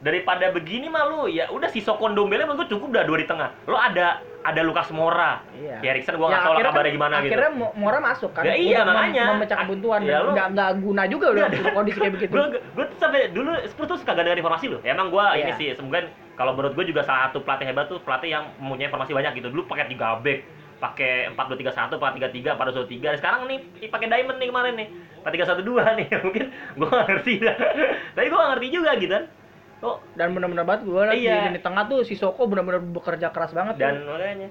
daripada 0.00 0.48
begini 0.54 0.86
mah 0.88 1.04
lu 1.10 1.28
ya 1.28 1.50
udah 1.52 1.68
si 1.68 1.84
Sokon 1.84 2.16
Dombele 2.16 2.48
menurut 2.48 2.64
gua 2.64 2.68
cukup 2.70 2.88
dah 2.94 3.04
dua 3.04 3.18
di 3.18 3.26
tengah. 3.26 3.50
Lo 3.66 3.76
ada 3.76 4.22
ada 4.40 4.60
Lukas 4.64 4.88
Mora. 4.88 5.44
Iya. 5.52 5.76
Si 5.78 5.86
Erikson 5.86 6.16
gua 6.16 6.32
nggak 6.32 6.40
Ya, 6.40 6.40
tahu 6.40 6.48
lah 6.48 6.56
akhirnya 6.56 6.72
kabarnya 6.72 6.88
kan- 6.88 6.96
gimana 6.96 7.14
gitu. 7.14 7.28
Akhirnya 7.28 7.50
Mo- 7.52 7.74
Mora 7.76 7.98
masuk 8.00 8.30
kan. 8.32 8.42
Ya 8.42 8.54
iya, 8.56 8.78
mem- 8.80 8.88
makanya. 8.88 9.24
Memecah 9.36 9.56
kebuntuan. 9.60 10.00
Ya, 10.00 10.18
lu- 10.20 10.32
nggak 10.32 10.48
nggak 10.56 10.70
guna 10.80 11.02
juga 11.04 11.26
udah 11.30 11.46
kondisi 11.70 11.98
kayak 12.00 12.14
begitu. 12.16 12.32
Gue 12.72 12.84
tuh 12.88 12.96
sampai 12.96 13.20
dulu 13.30 13.50
Spurs 13.68 13.88
tuh 13.90 13.96
kagak 14.00 14.24
dengar 14.24 14.38
informasi 14.38 14.66
loh. 14.68 14.80
Ya, 14.80 14.96
emang 14.96 15.12
gue 15.12 15.24
ini 15.36 15.52
Iya. 15.52 15.58
sih 15.60 15.66
semoga 15.74 16.00
kalau 16.34 16.56
menurut 16.56 16.72
gue 16.72 16.84
juga 16.88 17.04
salah 17.04 17.28
satu 17.28 17.40
pelatih 17.40 17.68
hebat 17.68 17.86
tuh 17.86 18.00
pelatih 18.00 18.30
yang 18.30 18.44
mempunyai 18.56 18.88
informasi 18.88 19.12
banyak 19.12 19.32
gitu. 19.36 19.48
Dulu 19.52 19.68
pakai 19.68 19.84
tiga 19.86 20.16
back, 20.16 20.40
pakai 20.80 21.12
empat 21.28 21.44
dua 21.46 21.58
tiga 21.60 21.72
satu, 21.76 22.00
empat 22.00 22.12
tiga 22.16 22.28
tiga, 22.30 22.50
empat 22.56 22.72
dua 22.72 22.88
tiga. 22.88 23.12
Sekarang 23.12 23.44
nih 23.44 23.60
pakai 23.86 24.08
diamond 24.08 24.40
nih 24.40 24.48
kemarin 24.48 24.74
nih, 24.74 24.88
empat 25.20 25.32
tiga 25.36 25.44
satu 25.44 25.60
dua 25.60 25.84
nih. 25.92 26.08
Mungkin 26.24 26.44
gue 26.80 26.88
gak 26.88 27.06
ngerti 27.12 27.32
dah. 27.44 27.56
Tapi 28.16 28.26
gue 28.26 28.38
gak 28.40 28.50
ngerti 28.56 28.68
juga 28.72 28.90
gitu 28.96 29.12
kan. 29.12 29.24
Oh, 29.80 29.96
Dan 30.12 30.32
benar-benar 30.32 30.62
banget 30.62 30.82
gue 30.84 31.02
liat 31.02 31.16
Iya. 31.16 31.50
di 31.50 31.60
tengah 31.60 31.84
tuh 31.86 32.04
si 32.04 32.12
Soko 32.12 32.44
benar-benar 32.44 32.80
bekerja 32.82 33.28
keras 33.28 33.50
banget. 33.50 33.76
dan 33.76 33.96
tuh. 33.98 34.12
makanya 34.12 34.48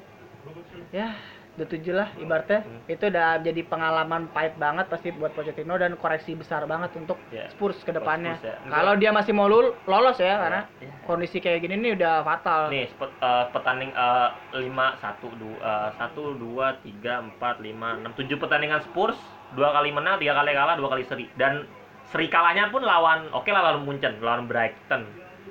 ya 0.89 1.13
udah 1.51 1.67
tujuh 1.67 1.91
lah 1.91 2.07
ibaratnya 2.15 2.63
Hmm. 2.63 2.87
itu 2.87 3.03
udah 3.03 3.29
jadi 3.37 3.61
pengalaman 3.63 4.31
pahit 4.31 4.55
banget 4.55 4.87
pasti 4.87 5.11
buat 5.11 5.35
Pochettino 5.35 5.75
dan 5.75 5.93
koreksi 5.93 6.31
besar 6.31 6.63
banget 6.63 6.95
untuk 6.95 7.19
Ya, 7.27 7.51
Spurs 7.51 7.75
ke 7.79 7.91
depannya. 7.91 8.39
Ya. 8.39 8.55
Kalau 8.63 8.95
dia 8.95 9.11
masih 9.11 9.35
mau 9.35 9.45
lul- 9.45 9.75
lolos 9.83 10.15
ya 10.17 10.39
karena 10.39 10.61
Ya. 10.73 10.87
kondisi 11.03 11.37
kayak 11.37 11.59
gini 11.59 11.75
nih 11.77 11.91
udah 11.93 12.23
fatal. 12.23 12.71
nih 12.71 12.87
spet, 12.87 13.11
eh, 13.11 13.45
pertanding 13.51 13.91
eh, 13.91 14.29
lima 14.57 14.95
satu 14.97 15.27
dua 15.35 15.59
satu 15.93 16.33
dua 16.33 16.79
tiga 16.79 17.19
empat 17.19 17.59
lima 17.59 17.99
enam 17.99 18.15
tujuh 18.15 18.39
pertandingan 18.39 18.79
Spurs 18.81 19.19
dua 19.51 19.69
kali 19.69 19.91
menang 19.91 20.15
tiga 20.15 20.33
kali 20.33 20.55
kalah 20.55 20.73
dua 20.73 20.89
kali 20.89 21.03
seri 21.03 21.27
dan 21.35 21.67
seri 22.09 22.27
kalahnya 22.27 22.69
pun 22.69 22.81
lawan 22.81 23.29
oke 23.31 23.47
lah 23.47 23.61
lawan 23.63 23.85
Munchen 23.85 24.17
lawan 24.19 24.49
Brighton 24.49 25.05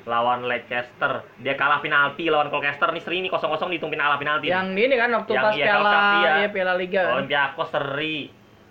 lawan 0.04 0.46
Leicester 0.46 1.22
dia 1.38 1.54
kalah 1.54 1.78
penalti 1.78 2.26
lawan 2.26 2.48
Colchester 2.48 2.88
nih 2.90 3.02
seri 3.02 3.16
ini 3.20 3.28
kosong 3.28 3.50
kosong 3.50 3.68
dihitung 3.68 3.92
kalah 3.92 4.16
penalti 4.16 4.48
Yang 4.48 4.72
ini 4.74 4.94
kan 4.96 5.10
waktu 5.12 5.32
Yang 5.34 5.44
pas 5.44 5.54
iya, 5.54 5.64
piala 5.66 5.90
iya. 5.92 6.32
ya 6.38 6.48
piala 6.48 6.74
liga. 6.74 7.02
Olympiakos 7.14 7.68
seri 7.70 8.18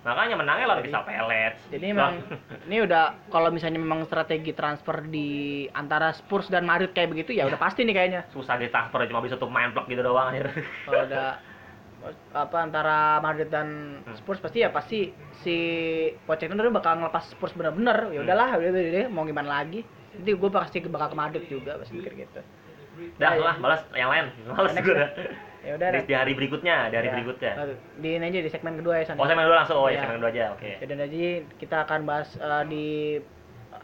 makanya 0.01 0.39
menangnya 0.39 0.65
lawan 0.71 0.79
Crystal 0.81 1.03
Palace 1.03 1.59
Jadi 1.67 1.85
memang 1.91 2.13
ini 2.71 2.77
udah 2.79 3.05
kalau 3.27 3.51
misalnya 3.51 3.75
memang 3.75 4.07
strategi 4.07 4.55
transfer 4.55 5.03
di 5.03 5.29
antara 5.71 6.15
Spurs 6.15 6.47
dan 6.47 6.63
Madrid 6.63 6.95
kayak 6.95 7.11
begitu 7.11 7.35
ya 7.35 7.43
udah 7.43 7.59
pasti 7.59 7.83
nih 7.83 7.91
kayaknya. 7.91 8.21
susah 8.31 8.55
ditransfer 8.55 9.03
cuma 9.05 9.19
bisa 9.19 9.35
tuh 9.35 9.51
main 9.51 9.75
plug 9.75 9.83
gitu 9.87 9.99
doang 10.01 10.31
akhirnya 10.31 10.63
Kalau 10.87 11.01
udah 11.05 11.27
apa 12.31 12.57
antara 12.59 12.97
Madrid 13.19 13.47
dan 13.47 13.67
Hmm. 13.99 14.15
Spurs 14.15 14.37
pasti 14.37 14.61
ya 14.61 14.69
pasti 14.69 15.09
si 15.37 15.55
Pochettino 16.23 16.61
bakal 16.69 16.97
ngelepas 16.97 17.27
Spurs 17.27 17.51
bener-bener 17.51 18.11
ya 18.11 18.21
udahlah 18.21 18.55
udah 18.55 18.69
udah, 18.69 18.83
udah, 18.87 19.07
mau 19.09 19.23
gimana 19.23 19.49
lagi 19.57 19.81
nanti 20.13 20.31
gue 20.31 20.49
pasti 20.49 20.77
bakal 20.83 21.09
ke 21.09 21.17
Madrid 21.17 21.43
juga 21.45 21.75
pasti 21.75 21.93
mikir 21.93 22.13
gitu 22.15 22.41
dah 23.15 23.29
Ya, 23.29 23.37
ya. 23.37 23.43
lah 23.43 23.55
balas 23.57 23.81
yang 23.91 24.09
lain 24.09 24.25
Next 24.73 24.81
gue 24.81 24.97
ya 25.59 25.71
udah 25.75 25.87
di, 25.91 25.99
di 26.03 26.13
hari 26.13 26.33
berikutnya 26.33 26.87
di 26.87 26.95
hari 26.95 27.07
Ya. 27.07 27.13
berikutnya 27.13 27.51
di 27.97 28.09
ini 28.15 28.25
aja 28.25 28.39
di 28.39 28.49
segmen 28.49 28.73
kedua 28.75 28.93
ya 28.97 29.03
San 29.05 29.17
oh 29.17 29.25
segmen 29.25 29.43
dulu 29.43 29.55
langsung 29.55 29.77
oh 29.77 29.85
ya 29.85 29.97
Ya. 29.97 30.01
segmen 30.01 30.17
dulu 30.17 30.29
aja 30.31 30.43
oke 30.53 30.71
Ya, 30.71 30.85
dan 30.85 30.97
jadi 31.03 31.21
kita 31.57 31.77
akan 31.83 31.99
bahas 32.03 32.29
eh, 32.33 32.63
di 32.65 32.85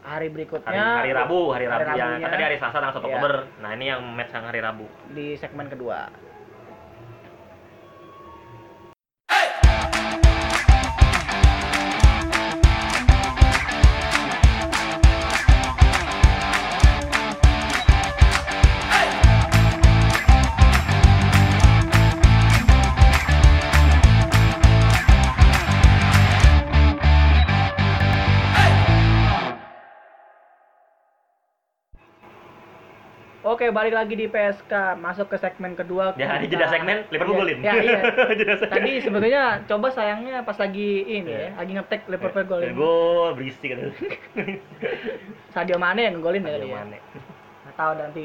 hari 0.00 0.28
berikutnya 0.28 0.74
hari, 0.98 1.08
hari 1.08 1.12
Rabu, 1.12 1.40
hari 1.50 1.64
Rabu 1.64 1.80
yang 1.88 1.98
Rabunya 2.12 2.18
kan 2.20 2.32
tadi 2.32 2.44
hari 2.44 2.56
Selasa 2.58 2.76
tanggal 2.76 2.92
1 2.92 2.98
Iya. 2.98 3.06
Oktober. 3.06 3.32
Nah, 3.58 3.70
ini 3.72 3.84
yang 3.86 4.00
match 4.10 4.32
yang 4.32 4.44
hari 4.44 4.60
Rabu. 4.60 4.86
di 5.10 5.26
segmen 5.34 5.66
kedua 5.66 5.98
Oke, 33.64 33.72
balik 33.72 33.96
lagi 33.96 34.12
di 34.12 34.28
PSK, 34.28 34.68
masuk 35.00 35.32
ke 35.32 35.40
segmen 35.40 35.72
kedua. 35.72 36.12
Ya, 36.14 36.36
hari 36.36 36.44
kita- 36.44 36.60
jeda 36.60 36.66
segmen 36.68 37.00
Liverpool 37.08 37.32
Iya, 37.32 37.40
golin. 37.40 37.58
Ya, 37.64 37.72
iya. 37.74 38.00
Jeda 38.36 38.54
segmen. 38.60 38.76
Tadi 38.76 38.92
sebetulnya 39.00 39.42
coba 39.64 39.88
sayangnya 39.88 40.44
pas 40.44 40.60
lagi 40.60 40.88
ini 41.02 41.32
Iya. 41.32 41.48
ya, 41.48 41.50
lagi 41.56 41.72
ngetek 41.72 42.00
Liverpool 42.04 42.44
golin. 42.44 42.76
Gol 42.76 43.32
berisik 43.32 43.72
gitu. 43.72 43.88
Sadio 45.56 45.80
Mane 45.80 46.04
yang 46.04 46.20
golin 46.20 46.44
ya 46.44 46.52
tadi 46.52 46.68
ya. 46.68 46.76
Mane. 46.76 46.98
Nggak 47.64 47.74
tahu 47.74 47.92
nanti 47.96 48.22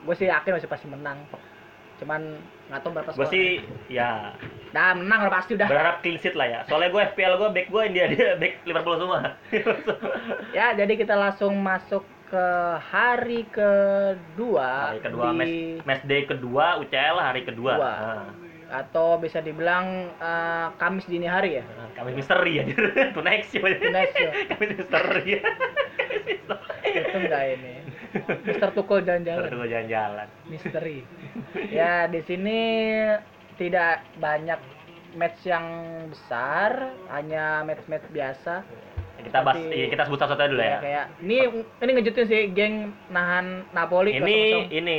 gue 0.00 0.14
sih 0.16 0.26
yakin 0.26 0.52
masih 0.56 0.70
pasti 0.72 0.86
menang. 0.88 1.20
Cuman 2.00 2.20
nggak 2.72 2.80
tahu 2.80 2.90
berapa 2.90 3.10
Gue 3.12 3.20
skor. 3.20 3.28
sih 3.28 3.46
ya 3.90 4.32
Dah 4.68 4.96
menang 4.96 5.20
udah 5.22 5.34
pasti 5.34 5.52
udah. 5.52 5.68
berharap 5.68 6.00
clean 6.00 6.16
sheet 6.16 6.32
lah 6.32 6.48
ya. 6.48 6.60
Soalnya 6.64 6.88
gue 6.88 7.02
FPL 7.12 7.36
gue 7.36 7.48
back 7.52 7.68
gue 7.68 7.82
dia 7.92 8.04
dia 8.08 8.40
back 8.40 8.64
Liverpool 8.64 8.96
semua. 8.96 9.36
Ya, 10.56 10.72
jadi 10.72 10.96
kita 10.96 11.12
langsung 11.12 11.52
masuk 11.54 12.08
ke 12.28 12.46
hari 12.78 13.48
kedua. 13.48 14.92
hari 14.92 15.00
kedua 15.00 15.32
di- 15.32 15.36
match 15.36 15.56
match 15.84 16.04
day 16.04 16.22
kedua 16.24 16.78
UCL 16.78 17.16
hari 17.16 17.42
kedua. 17.42 17.72
Dua. 17.74 17.92
Nah, 17.96 18.28
atau 18.68 19.16
bisa 19.16 19.40
dibilang 19.40 20.12
eh, 20.14 20.66
Kamis 20.76 21.08
dini 21.08 21.24
hari 21.24 21.56
ya. 21.56 21.64
kami 21.96 22.12
misteri. 22.12 22.60
Tuh 23.16 23.24
next 23.24 23.48
sih. 23.50 23.60
Next 23.64 24.14
ya. 24.14 24.30
Kami 24.52 24.64
misteri. 24.76 25.40
Itu 26.28 26.54
enggak 27.16 27.44
ini. 27.56 27.74
Mister 28.44 28.70
Tukul 28.72 29.04
jalan-jalan. 29.04 29.48
Terus 29.48 29.68
jalan-jalan. 29.68 30.28
Misteri. 30.48 30.98
Ya, 31.68 32.08
di 32.08 32.20
sini 32.24 32.60
tidak 33.56 34.04
banyak 34.16 34.60
match 35.16 35.40
yang 35.44 35.64
besar, 36.08 36.92
hanya 37.08 37.64
match-match 37.64 38.04
biasa. 38.12 38.64
Kita 39.18 39.38
bahas, 39.42 39.58
iya, 39.68 39.86
kita 39.90 40.06
sebut 40.06 40.18
satu-satu 40.18 40.46
dulu 40.48 40.62
Ya, 40.62 40.70
ya. 40.70 40.78
kayak 40.78 41.04
ini 41.20 41.36
ini 41.82 41.90
ngejutin 41.90 42.26
sih 42.26 42.42
geng 42.54 42.74
nahan 43.10 43.66
Napoli 43.70 44.14
ini 44.14 44.34
0-0. 44.62 44.70
ini 44.70 44.98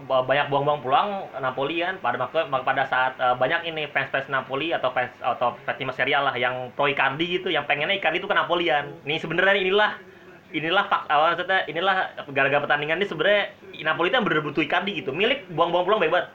ba- 0.00 0.22
banyak 0.22 0.46
buang-buang 0.48 0.80
peluang 0.80 1.08
Napoli 1.38 1.82
kan 1.82 1.98
pada 1.98 2.16
pada 2.62 2.82
saat 2.84 3.14
eh, 3.16 3.34
banyak 3.34 3.66
ini 3.66 3.86
fans-fans 3.90 4.26
Napoli 4.26 4.70
atau 4.70 4.90
fans 4.90 5.10
atau 5.18 5.54
fans 5.60 5.76
tim 5.76 5.90
serial 5.92 6.24
lah 6.24 6.34
yang 6.34 6.70
pro 6.74 6.86
Icardi 6.86 7.38
gitu 7.38 7.48
yang 7.48 7.66
pengennya 7.66 7.94
Icardi 7.94 8.18
itu 8.18 8.26
ke 8.26 8.34
Napolian. 8.34 8.90
Nih 9.02 9.18
sebenarnya 9.18 9.54
inilah 9.56 9.90
inilah 10.50 10.84
fak 10.84 11.06
awal 11.06 11.30
maksudnya 11.30 11.62
inilah 11.66 11.96
gara-gara 12.34 12.58
pertandingan 12.58 12.98
ini 12.98 13.06
sebenarnya 13.06 13.42
Napoli 13.86 14.10
itu 14.10 14.16
yang 14.18 14.26
bener 14.26 14.42
butuh 14.42 14.62
Icardi 14.62 14.92
gitu. 14.98 15.10
Milik 15.10 15.46
buang-buang 15.48 15.86
peluang 15.86 16.02
banget. 16.02 16.26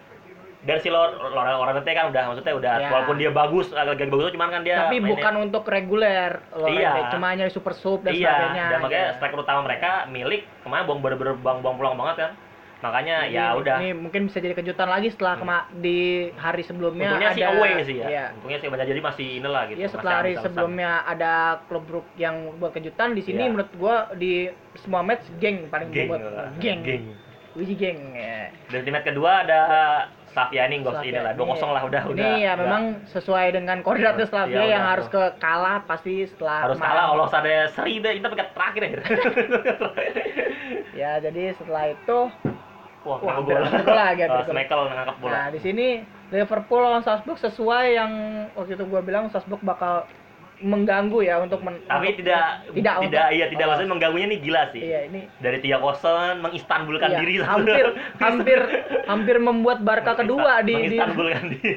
Dan 0.65 0.77
si 0.79 0.89
Lor 0.89 1.13
Lor- 1.23 1.45
Lorente 1.61 1.85
kan 1.87 2.09
udah 2.09 2.23
maksudnya 2.27 2.53
udah 2.53 2.73
Ya. 2.75 2.89
walaupun 2.89 3.15
dia 3.15 3.29
bagus 3.29 3.69
agak 3.71 3.95
agak 3.95 4.09
bagus 4.09 4.33
cuman 4.33 4.49
kan 4.49 4.61
dia 4.61 4.75
Tapi 4.81 4.97
mainnya- 4.97 5.11
bukan 5.13 5.33
untuk 5.39 5.63
reguler 5.63 6.41
Lorente, 6.51 6.81
Iya. 6.81 7.09
cuma 7.09 7.25
hanya 7.29 7.45
super 7.47 7.71
sub 7.71 8.01
dan 8.01 8.11
iya 8.11 8.33
sebagainya. 8.33 8.65
dan 8.67 8.77
makanya 8.81 9.05
Iya. 9.05 9.15
striker 9.15 9.39
utama 9.39 9.61
mereka 9.61 9.89
milik 10.07 10.41
kemarin 10.59 10.83
buang 10.83 10.99
bener-bener 10.99 11.37
buang 11.37 11.61
buang 11.61 11.77
pulang 11.77 11.95
banget 11.95 12.17
kan 12.19 12.31
makanya 12.77 13.17
Jadi, 13.23 13.33
ya 13.33 13.45
udah 13.55 13.75
Ini 13.79 13.89
mungkin 13.95 14.21
bisa 14.27 14.37
jadi 14.37 14.53
kejutan 14.53 14.85
lagi 14.85 15.07
setelah 15.09 15.37
kema- 15.37 15.69
di 15.71 15.97
hari 16.35 16.61
sebelumnya 16.61 17.07
untungnya 17.07 17.29
ada 17.29 17.37
sih 17.39 17.45
away 17.47 17.71
sih 17.81 17.95
ya 17.95 18.07
Iya. 18.07 18.25
untungnya 18.35 18.59
sih 18.59 18.67
banyak 18.67 18.85
jadi 18.87 19.01
masih 19.01 19.27
inilah 19.37 19.61
gitu 19.65 19.77
Iya 19.79 19.87
setelah 19.87 20.13
hari 20.19 20.33
sebelumnya 20.35 20.91
ada 21.03 21.33
klub 21.65 21.85
Brook 21.85 22.07
yang 22.15 22.35
buat 22.57 22.71
kejutan 22.71 23.13
di 23.13 23.21
sini 23.21 23.37
Iya. 23.39 23.49
menurut 23.49 23.71
gua 23.75 23.95
di 24.13 24.49
semua 24.75 25.01
match 25.01 25.23
geng 25.35 25.65
paling 25.67 25.89
geng 25.89 26.09
buat 26.09 26.21
lah. 26.21 26.49
geng. 26.57 26.81
geng 26.81 27.05
Wiji 27.55 27.73
geng. 27.73 28.11
Ya. 28.11 28.51
dan 28.67 28.81
di 28.81 28.91
match 28.91 29.07
kedua 29.07 29.31
ada 29.41 29.61
Slavia 30.35 30.63
ini 30.65 30.75
gos 30.81 30.91
Slavia. 30.93 31.09
inilah 31.15 31.31
dua 31.33 31.45
kosong 31.47 31.71
lah 31.71 31.81
udah 31.81 32.01
Ini 32.03 32.11
udah 32.11 32.27
ya 32.35 32.51
udah. 32.51 32.55
memang 32.59 32.83
sesuai 33.07 33.45
dengan 33.51 33.77
koordinatnya 33.79 34.27
Slavia 34.27 34.51
Iya, 34.53 34.63
yang 34.69 34.83
udah, 34.83 34.91
harus 34.91 35.07
ke 35.07 35.21
kalah 35.37 35.77
pasti 35.81 36.13
setelah 36.25 36.57
harus 36.61 36.75
kemarin. 36.75 36.91
kalah 36.91 37.05
kalau 37.07 37.25
ada 37.31 37.53
seri 37.71 37.93
deh 37.97 38.13
kita 38.13 38.27
pekat 38.27 38.47
terakhir 38.51 38.81
aja 38.83 38.97
Ya 40.93 41.11
jadi 41.19 41.53
setelah 41.53 41.85
itu 41.89 42.17
wah 43.01 43.17
Wah, 43.17 43.37
Eh, 43.37 43.43
gol. 44.17 44.43
Schmeichel 44.43 44.79
ngangkat 44.87 45.15
bola 45.19 45.31
Nah, 45.31 45.47
di 45.49 45.59
sini 45.59 45.87
Liverpool 46.27 46.81
lawan 46.81 46.99
Salzburg 46.99 47.37
sesuai 47.37 47.85
yang 47.93 48.11
waktu 48.51 48.73
itu 48.73 48.83
gua 48.83 48.99
bilang 48.99 49.29
Salzburg 49.29 49.61
bakal 49.61 50.03
mengganggu 50.57 51.19
ya 51.19 51.35
untuk 51.37 51.59
men 51.59 51.83
tapi 51.83 52.09
untuk- 52.09 52.19
tidak 52.23 52.43
tidak 52.71 52.95
tidak 52.95 52.95
untuk- 53.19 53.35
iya 53.35 53.45
tidak 53.47 53.65
oh, 53.65 53.69
maksudnya 53.69 53.91
mengganggunya 53.91 54.27
nih 54.27 54.39
gila 54.39 54.63
sih. 54.71 54.81
Iya, 54.81 54.99
ini 55.05 55.21
dari 55.37 55.57
tiga 55.59 55.77
kosong 55.77 56.39
mengistanbulkan 56.39 57.09
iya, 57.09 57.19
diri 57.19 57.33
hampir 57.39 57.85
hampir 58.23 58.59
hampir 59.03 59.35
membuat 59.37 59.79
Barca 59.81 60.15
kedua 60.15 60.61
di 60.61 60.71
di 60.71 60.95
mengistanbulkan 60.95 61.43
diri. 61.51 61.75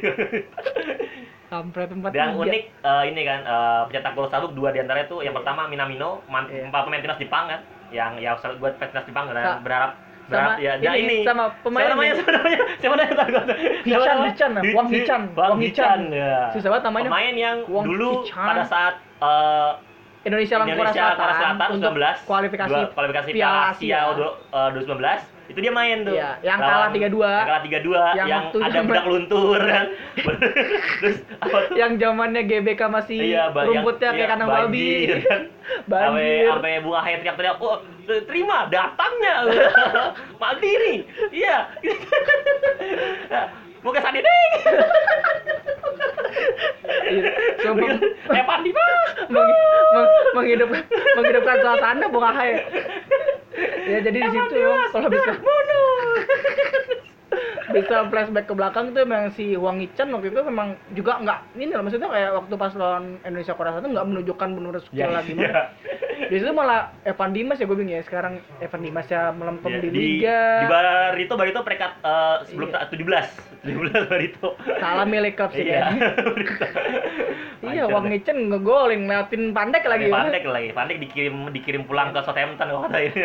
Hampir 1.49 1.89
tempat 1.89 2.13
dan 2.13 2.37
unik 2.37 2.65
eh, 2.77 3.05
ini 3.09 3.21
kan 3.25 3.41
eh, 3.41 3.81
pencetak 3.89 4.13
gol 4.13 4.29
Salzburg 4.29 4.53
dua 4.53 4.69
di 4.69 4.79
antaranya 4.79 5.09
tuh 5.09 5.25
yang 5.25 5.33
pertama 5.33 5.65
Minamino 5.65 6.21
man, 6.29 6.45
Iya. 6.47 6.69
empat 6.69 6.85
pemain 6.85 7.01
timnas 7.01 7.17
Jepang 7.17 7.49
kan 7.49 7.61
yang 7.89 8.21
ya 8.21 8.37
buat 8.61 8.77
timnas 8.77 9.09
Jepang 9.09 9.33
dan 9.33 9.41
Sa- 9.41 9.63
berharap 9.65 9.97
sama 10.29 10.53
ya 10.61 10.73
ini, 10.77 10.97
ini. 11.01 11.17
sama 11.25 11.45
pemain 11.65 11.89
siapa 11.89 11.93
namanya 11.97 12.15
siapa 12.21 12.33
namanya? 12.37 12.61
Siapa 12.77 12.95
namanya? 12.95 13.55
Siapa 13.81 14.05
Hichan, 14.29 14.51
Wang 14.77 14.89
Hichan, 14.93 15.23
Wang 15.33 15.61
Hichan 15.61 16.01
ya. 16.13 16.53
Susah 16.53 16.69
banget 16.69 16.85
namanya. 16.85 17.09
pemain 17.09 17.35
yang 17.35 17.57
Wang 17.73 17.85
dulu 17.89 18.11
Hichan. 18.29 18.45
pada 18.45 18.63
saat 18.69 18.95
eh, 19.25 19.71
Indonesia 20.29 20.55
lawan 20.61 20.69
Korea 20.77 20.93
Selatan, 20.93 21.29
Selatan 21.33 21.69
untuk 21.81 21.93
19 21.97 22.29
kualifikasi 22.29 22.79
kualifikasi 22.93 23.29
Piala 23.33 23.61
Asia 23.73 23.99
eh, 24.13 24.69
2019 24.77 25.38
itu 25.59 25.67
dia 25.67 25.75
main 25.75 25.99
tuh 26.01 26.15
Iya, 26.15 26.31
yang 26.41 26.59
kalah 26.61 26.89
3-2. 26.89 27.19
yang 27.19 27.43
kalah 27.45 27.63
3-2 27.63 27.75
Yang 28.15 28.15
yang, 28.23 28.39
waktu 28.41 28.59
ada 28.63 28.79
bedak 28.81 29.07
luntur 29.07 29.59
kan 29.61 29.87
terus 31.03 31.17
apa 31.37 31.57
tuh? 31.65 31.75
yang 31.75 31.93
zamannya 31.97 32.43
GBK 32.45 32.81
masih 32.87 33.19
Iya, 33.19 33.43
ba- 33.49 33.67
yang- 33.67 33.83
rumputnya 33.83 34.09
kayak 34.09 34.21
iya, 34.21 34.31
kandang 34.31 34.49
babi. 34.49 34.63
banjir, 34.63 35.19
kan. 35.21 35.41
Sampai 35.85 36.01
banjir. 36.09 36.47
sampai 36.49 36.73
Bung 36.81 36.97
Ahe 36.97 37.13
teriak-teriak, 37.19 37.57
"Oh, 37.59 37.77
terima 38.25 38.59
datangnya." 38.67 39.37
Mandiri. 40.41 40.95
Iya. 41.29 41.59
Muka 43.83 44.01
Sandi 44.03 44.21
ding. 44.21 44.53
Sumpah. 47.63 47.91
Eh, 48.37 48.45
Pandi 48.45 48.71
mah. 48.73 48.89
Meng, 49.29 49.49
meng, 49.95 50.07
menghidupkan 50.37 50.83
menghidupkan 51.17 51.57
suasana 51.61 52.07
Bung 52.09 52.25
Ahe. 52.25 52.51
Ya 53.89 53.99
jadi 54.05 54.19
di 54.23 54.31
situ 54.31 54.61
kalau 54.93 55.09
bisa 55.11 55.33
bisa 57.69 58.09
flashback 58.09 58.49
ke 58.49 58.55
belakang 58.55 58.91
tuh 58.91 59.05
memang 59.05 59.29
si 59.31 59.53
Wang 59.55 59.79
Hichan 59.79 60.09
waktu 60.09 60.33
itu 60.33 60.41
memang 60.41 60.69
juga 60.91 61.21
nggak 61.21 61.39
ini 61.55 61.69
loh 61.69 61.85
maksudnya 61.85 62.09
kayak 62.09 62.31
waktu 62.35 62.55
pas 62.57 62.73
lawan 62.73 63.05
Indonesia 63.23 63.53
Korea 63.53 63.73
Selatan 63.75 63.93
nggak 63.93 64.09
menunjukkan 64.09 64.49
benar 64.51 64.75
skill 64.81 64.97
Ya, 64.99 65.09
lagi 65.11 65.33
iya. 65.35 65.63
Di 66.19 66.37
situ 66.37 66.51
malah 66.51 66.91
Evan 67.05 67.31
Dimas 67.31 67.57
ya 67.57 67.65
gue 67.65 67.77
bingung 67.77 67.95
ya 67.95 68.03
sekarang 68.03 68.41
Evan 68.59 68.81
Dimas 68.81 69.07
ya 69.07 69.31
melempem 69.31 69.71
Ya, 69.71 69.79
di, 69.79 69.89
di 69.89 69.99
liga. 70.19 70.41
di 70.59 70.67
Barito 70.67 71.35
Barito 71.37 71.61
peringkat 71.61 71.93
eh, 72.01 72.37
sebelum 72.45 72.69
ta- 72.69 72.89
17 72.89 73.69
17 73.69 74.11
Barito 74.11 74.49
Salah 74.79 75.05
milik 75.05 75.37
klub 75.37 75.53
sih 75.53 75.63
iya 75.65 75.89
kayaknya. 75.89 76.69
Iya, 77.59 77.85
Wang 77.87 78.09
Hichan 78.09 78.49
ngegolin 78.49 79.05
ngeliatin 79.05 79.51
pandek 79.51 79.83
lagi. 79.83 80.09
ya. 80.09 80.15
Pandek 80.17 80.43
lagi 80.43 80.71
Pandek 80.71 80.97
dikirim 81.01 81.51
dikirim 81.51 81.83
pulang 81.85 82.11
ke 82.11 82.23
Southampton 82.23 82.71
kata 82.71 82.99
ini 82.99 83.19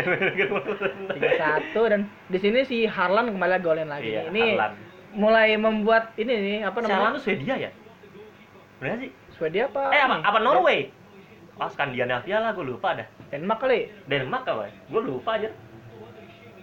tiga 1.13 1.29
satu 1.37 1.81
dan 1.85 2.01
di 2.33 2.39
sini 2.41 2.59
si 2.65 2.89
Harlan 2.89 3.29
kembali 3.29 3.61
golin 3.61 3.93
lagi. 3.93 4.09
Iya, 4.09 4.33
ini 4.33 4.57
Harlan. 4.57 4.73
mulai 5.13 5.53
membuat 5.53 6.17
ini 6.17 6.33
nih 6.33 6.57
apa 6.65 6.81
namanya? 6.81 7.21
Tuh 7.21 7.29
Swedia 7.29 7.55
ya? 7.61 7.71
Bener 8.81 8.97
sih. 9.05 9.11
Swedia 9.37 9.69
apa? 9.69 9.93
Eh 9.93 10.01
apa 10.01 10.25
apa 10.25 10.37
Norway? 10.41 10.89
Oh 11.61 11.69
Skandinavia 11.69 12.41
lah 12.41 12.57
gue 12.57 12.65
lupa 12.65 12.97
dah. 12.97 13.05
Denmark 13.29 13.61
kali. 13.61 13.93
Denmark 14.09 14.49
apa? 14.49 14.73
Gue 14.89 15.01
lupa 15.05 15.37
aja. 15.37 15.53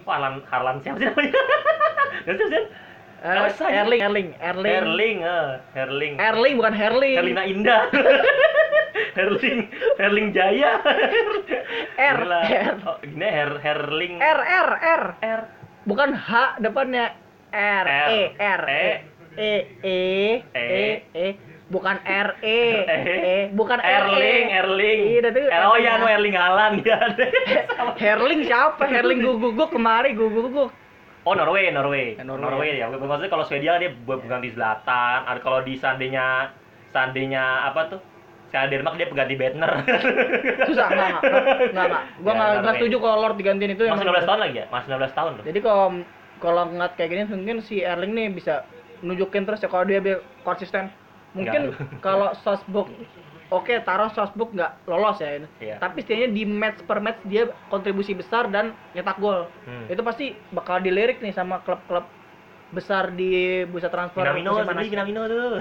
Oh, 0.03 0.11
Harlan 0.11 0.43
Harlan 0.51 0.83
siapa 0.83 0.99
sih 0.99 1.07
namanya? 1.07 1.31
Siapa 2.27 2.43
sih? 2.43 2.49
Sih? 2.51 3.69
Erling 3.69 4.01
Erling 4.01 4.29
Erling. 4.41 4.73
Herling 4.81 5.17
eh 5.21 5.49
Herling 5.77 6.13
Erling 6.17 6.53
bukan 6.57 6.73
Herling. 6.75 7.17
Herlina 7.21 7.43
Indah. 7.47 7.81
Herling 9.17 9.59
Herling 10.01 10.27
Jaya. 10.35 10.81
R. 12.17 12.21
R. 12.27 12.75
oh, 12.81 12.97
gini 13.05 13.29
Her 13.29 13.61
Herling. 13.61 14.13
R 14.19 14.39
R 14.41 14.69
R. 14.81 15.03
R 15.21 15.60
bukan 15.83 16.09
H 16.11 16.29
depannya 16.59 17.15
R, 17.51 17.85
R. 17.85 18.07
E 18.09 18.21
R 18.37 18.61
E 18.67 18.85
E 19.31 19.53
E 19.81 20.01
E 20.53 20.85
E 21.11 21.27
bukan 21.67 21.95
R 22.03 22.29
E 22.43 22.61
E 23.31 23.37
bukan 23.51 23.79
R 23.79 23.87
E. 23.87 23.95
Erling 24.11 24.47
Erling 24.51 24.99
Iya, 25.07 25.29
Eh, 25.31 25.59
oh 25.63 25.75
ya 25.75 25.95
R-nya. 25.95 25.97
no 25.97 26.07
Erling 26.07 26.35
Haaland 26.35 26.75
ya 26.85 26.99
Herling 28.03 28.41
siapa 28.43 28.83
Herling 28.85 29.19
guguk 29.21 29.69
kemari 29.69 30.11
guguk 30.11 30.71
Oh 31.21 31.37
Norway, 31.37 31.69
Norway, 31.69 32.17
Ya, 32.17 32.25
Norway. 32.25 32.41
Norway, 32.41 32.71
ya. 32.81 32.89
Maksudnya 32.89 33.29
kalau 33.29 33.45
Swedia 33.45 33.77
dia 33.77 33.93
buat 33.93 34.25
pengganti 34.25 34.57
Zlatan. 34.57 35.29
Ada 35.29 35.37
kalau 35.37 35.61
di 35.61 35.77
seandainya 35.77 36.49
seandainya 36.89 37.69
apa 37.69 37.93
tuh? 37.93 38.01
Seandainya 38.51 38.71
Denmark 38.77 38.95
dia 38.95 39.07
pengganti 39.07 39.35
Bedner. 39.35 39.71
susah 40.61 40.85
nggak 40.87 41.07
nggak 41.07 41.23
nggak 41.71 41.85
nggak 41.87 42.03
gue 42.13 42.27
Ya, 42.27 42.33
nggak 42.33 42.47
nggak 42.51 42.61
Norway. 42.61 42.75
setuju 42.77 42.95
kalau 42.99 43.17
Lord 43.17 43.35
digantiin 43.35 43.71
itu 43.71 43.83
Masih 43.83 43.95
emang- 43.97 44.15
19 44.15 44.27
tahun 44.27 44.39
lagi 44.39 44.55
ya? 44.55 44.65
Masih 44.67 44.87
19 44.89 45.11
tahun 45.13 45.31
loh. 45.31 45.43
Jadi 45.43 45.59
kalau 45.59 45.85
kalau 46.37 46.63
ngeliat 46.67 46.93
kayak 46.93 47.09
gini 47.09 47.23
mungkin 47.27 47.57
si 47.61 47.75
Erling 47.79 48.11
nih 48.11 48.27
bisa 48.29 48.53
nunjukin 48.99 49.43
terus 49.43 49.59
ya 49.59 49.67
kalau 49.67 49.83
dia 49.83 49.97
biar 49.97 50.19
konsisten. 50.41 50.91
Mungkin 51.31 51.61
kalau 52.05 52.35
Salzburg 52.37 52.91
oke 53.47 53.73
taruh 53.81 54.09
Salzburg 54.09 54.51
nggak 54.51 54.83
lolos 54.85 55.17
ya 55.17 55.31
ini. 55.33 55.47
Iya. 55.57 55.75
Tapi 55.77 56.01
setidaknya 56.01 56.29
di 56.29 56.43
match 56.43 56.83
per 56.83 56.99
match 56.99 57.23
dia 57.23 57.43
kontribusi 57.67 58.11
besar 58.11 58.47
dan 58.47 58.75
nyetak 58.91 59.15
gol. 59.17 59.47
Hmm. 59.63 59.87
Itu 59.87 60.01
pasti 60.01 60.35
bakal 60.49 60.79
dilirik 60.79 61.19
nih 61.19 61.31
sama 61.31 61.59
klub-klub 61.61 62.03
besar 62.71 63.11
di 63.11 63.61
bursa 63.67 63.91
transfer. 63.91 64.23
Minamino, 64.23 64.63
sedih 64.63 64.89
Minamino 64.89 65.21
tuh. 65.27 65.59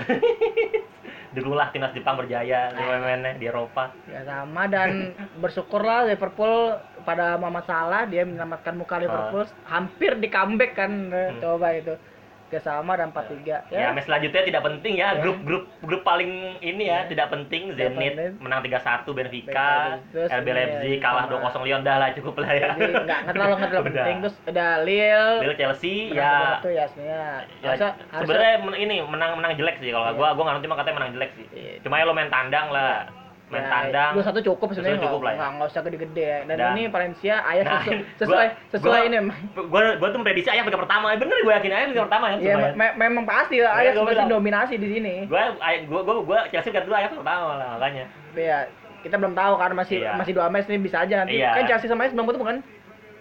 Dulu 1.37 1.55
lah 1.55 1.71
timnas 1.71 1.95
Jepang 1.95 2.19
berjaya 2.19 2.75
di 2.75 2.83
mainnya 2.83 3.39
di 3.39 3.47
Eropa. 3.47 3.95
Ya 4.11 4.27
sama 4.27 4.67
dan 4.67 5.15
bersyukurlah 5.43 6.11
Liverpool 6.11 6.75
pada 7.07 7.39
Muhammad 7.39 7.67
Salah 7.71 8.03
dia 8.07 8.27
menyelamatkan 8.27 8.75
muka 8.75 8.99
Liverpool 8.99 9.47
hampir 9.67 10.19
di 10.19 10.27
comeback 10.27 10.75
kan 10.75 10.91
Hmm. 11.11 11.39
coba 11.39 11.75
itu. 11.75 11.95
Gak 12.51 12.67
sama 12.67 12.99
dan 12.99 13.15
4-3 13.15 13.71
Ya, 13.71 13.95
match 13.95 14.11
selanjutnya 14.11 14.43
tidak 14.43 14.63
penting 14.67 14.99
ya. 14.99 15.15
Ya. 15.15 15.23
Grup 15.23 15.39
grup 15.47 15.65
grup 15.81 16.03
paling 16.03 16.59
ini 16.59 16.91
ya, 16.91 17.07
Ya. 17.07 17.09
tidak 17.09 17.31
penting. 17.31 17.71
Zenit 17.79 18.19
menang 18.43 18.59
3-1 18.61 19.07
Benfica, 19.15 20.03
Terus, 20.11 20.29
RB 20.29 20.47
iya, 20.47 20.55
Leipzig 20.59 20.99
iya, 20.99 21.03
kalah 21.03 21.25
sama. 21.31 21.63
2-0 21.63 21.67
Lyon 21.71 21.83
dah 21.87 21.97
lah 22.03 22.09
cukup 22.11 22.35
lah 22.43 22.51
ya. 22.51 22.69
jadi 22.75 22.93
nggak 23.07 23.19
nggak 23.23 23.35
terlalu 23.39 23.55
nggak 23.55 23.71
terlalu 23.71 23.87
penting 23.95 24.17
terus 24.21 24.37
ada 24.45 24.67
Lille 24.83 25.27
Lille 25.47 25.57
Chelsea 25.57 25.97
ya 26.11 26.59
satu 26.59 26.69
ya 26.69 26.85
sebenarnya 26.91 27.31
Ya, 27.63 27.71
sebenarnya 28.19 28.53
ini 28.77 28.97
menang 29.07 29.39
menang 29.39 29.53
jelek 29.55 29.79
sih 29.79 29.95
kalau 29.95 30.11
Iya. 30.11 30.19
gua 30.19 30.29
gua 30.35 30.43
nggak 30.45 30.55
ngerti 30.59 30.69
mah 30.69 30.79
katanya 30.83 30.97
menang 30.99 31.13
jelek 31.15 31.31
sih. 31.39 31.47
Cuma 31.81 31.95
ya 31.97 32.05
lo 32.05 32.13
main 32.13 32.27
tandang 32.27 32.67
lah. 32.69 33.07
Main 33.51 33.67
tandang. 33.67 34.11
dua 34.15 34.23
satu 34.23 34.39
cukup 34.41 34.69
sebenarnya 34.71 35.03
cukup 35.03 35.21
lah 35.21 35.33
ya. 35.33 35.39
nggak- 35.51 35.69
usah 35.69 35.83
gede-gede 35.83 36.23
ya. 36.23 36.39
dan, 36.47 36.57
Dan- 36.57 36.73
ini 36.73 36.83
Valencia 36.87 37.35
ayah 37.45 37.65
Nah, 37.67 37.83
sesuai 37.83 37.91
gua- 37.91 38.07
sesuai, 38.17 38.47
sesuai 38.71 39.01
gua- 39.03 39.07
ini 39.07 39.17
Gua 39.67 39.83
gua 39.99 40.09
tuh 40.09 40.19
prediksi 40.21 40.49
Ajax 40.49 40.63
peringkat 40.63 40.83
pertama. 40.87 41.07
Bener 41.13 41.37
gua 41.43 41.53
yakin 41.59 41.71
Ajax 41.73 41.87
peringkat 41.89 42.07
pertama 42.07 42.27
ya. 42.29 42.37
ya 42.39 42.55
me- 42.73 42.95
memang 42.97 43.25
pasti 43.25 43.57
Iya, 43.57 43.71
ayah 43.75 43.93
pasti 43.97 44.25
dominasi 44.25 44.75
di 44.77 44.89
sini 44.89 45.15
Gua 45.27 45.43
Aj- 45.57 45.83
gua 45.85 46.01
gua 46.01 46.15
gua 46.23 46.39
Chelsea 46.47 46.71
peringkat 46.71 46.87
dua 46.87 46.97
Ajax 47.03 47.13
pertama 47.13 47.47
lah 47.57 47.69
makanya. 47.75 48.05
Tapi 48.31 48.43
ya 48.45 48.59
kita 49.01 49.17
belum 49.17 49.35
tahu 49.35 49.53
karena 49.57 49.75
masih 49.77 49.97
Iya. 49.99 50.13
masih 50.15 50.33
dua 50.33 50.47
match 50.47 50.67
nih 50.67 50.79
bisa 50.79 50.97
aja 51.01 51.15
nanti 51.17 51.35
Iya. 51.37 51.51
kan 51.53 51.63
Chelsea 51.67 51.89
sama 51.89 52.05
Ajax 52.05 52.15
belum 52.15 52.27
ketemu 52.29 52.47
kan 52.47 52.59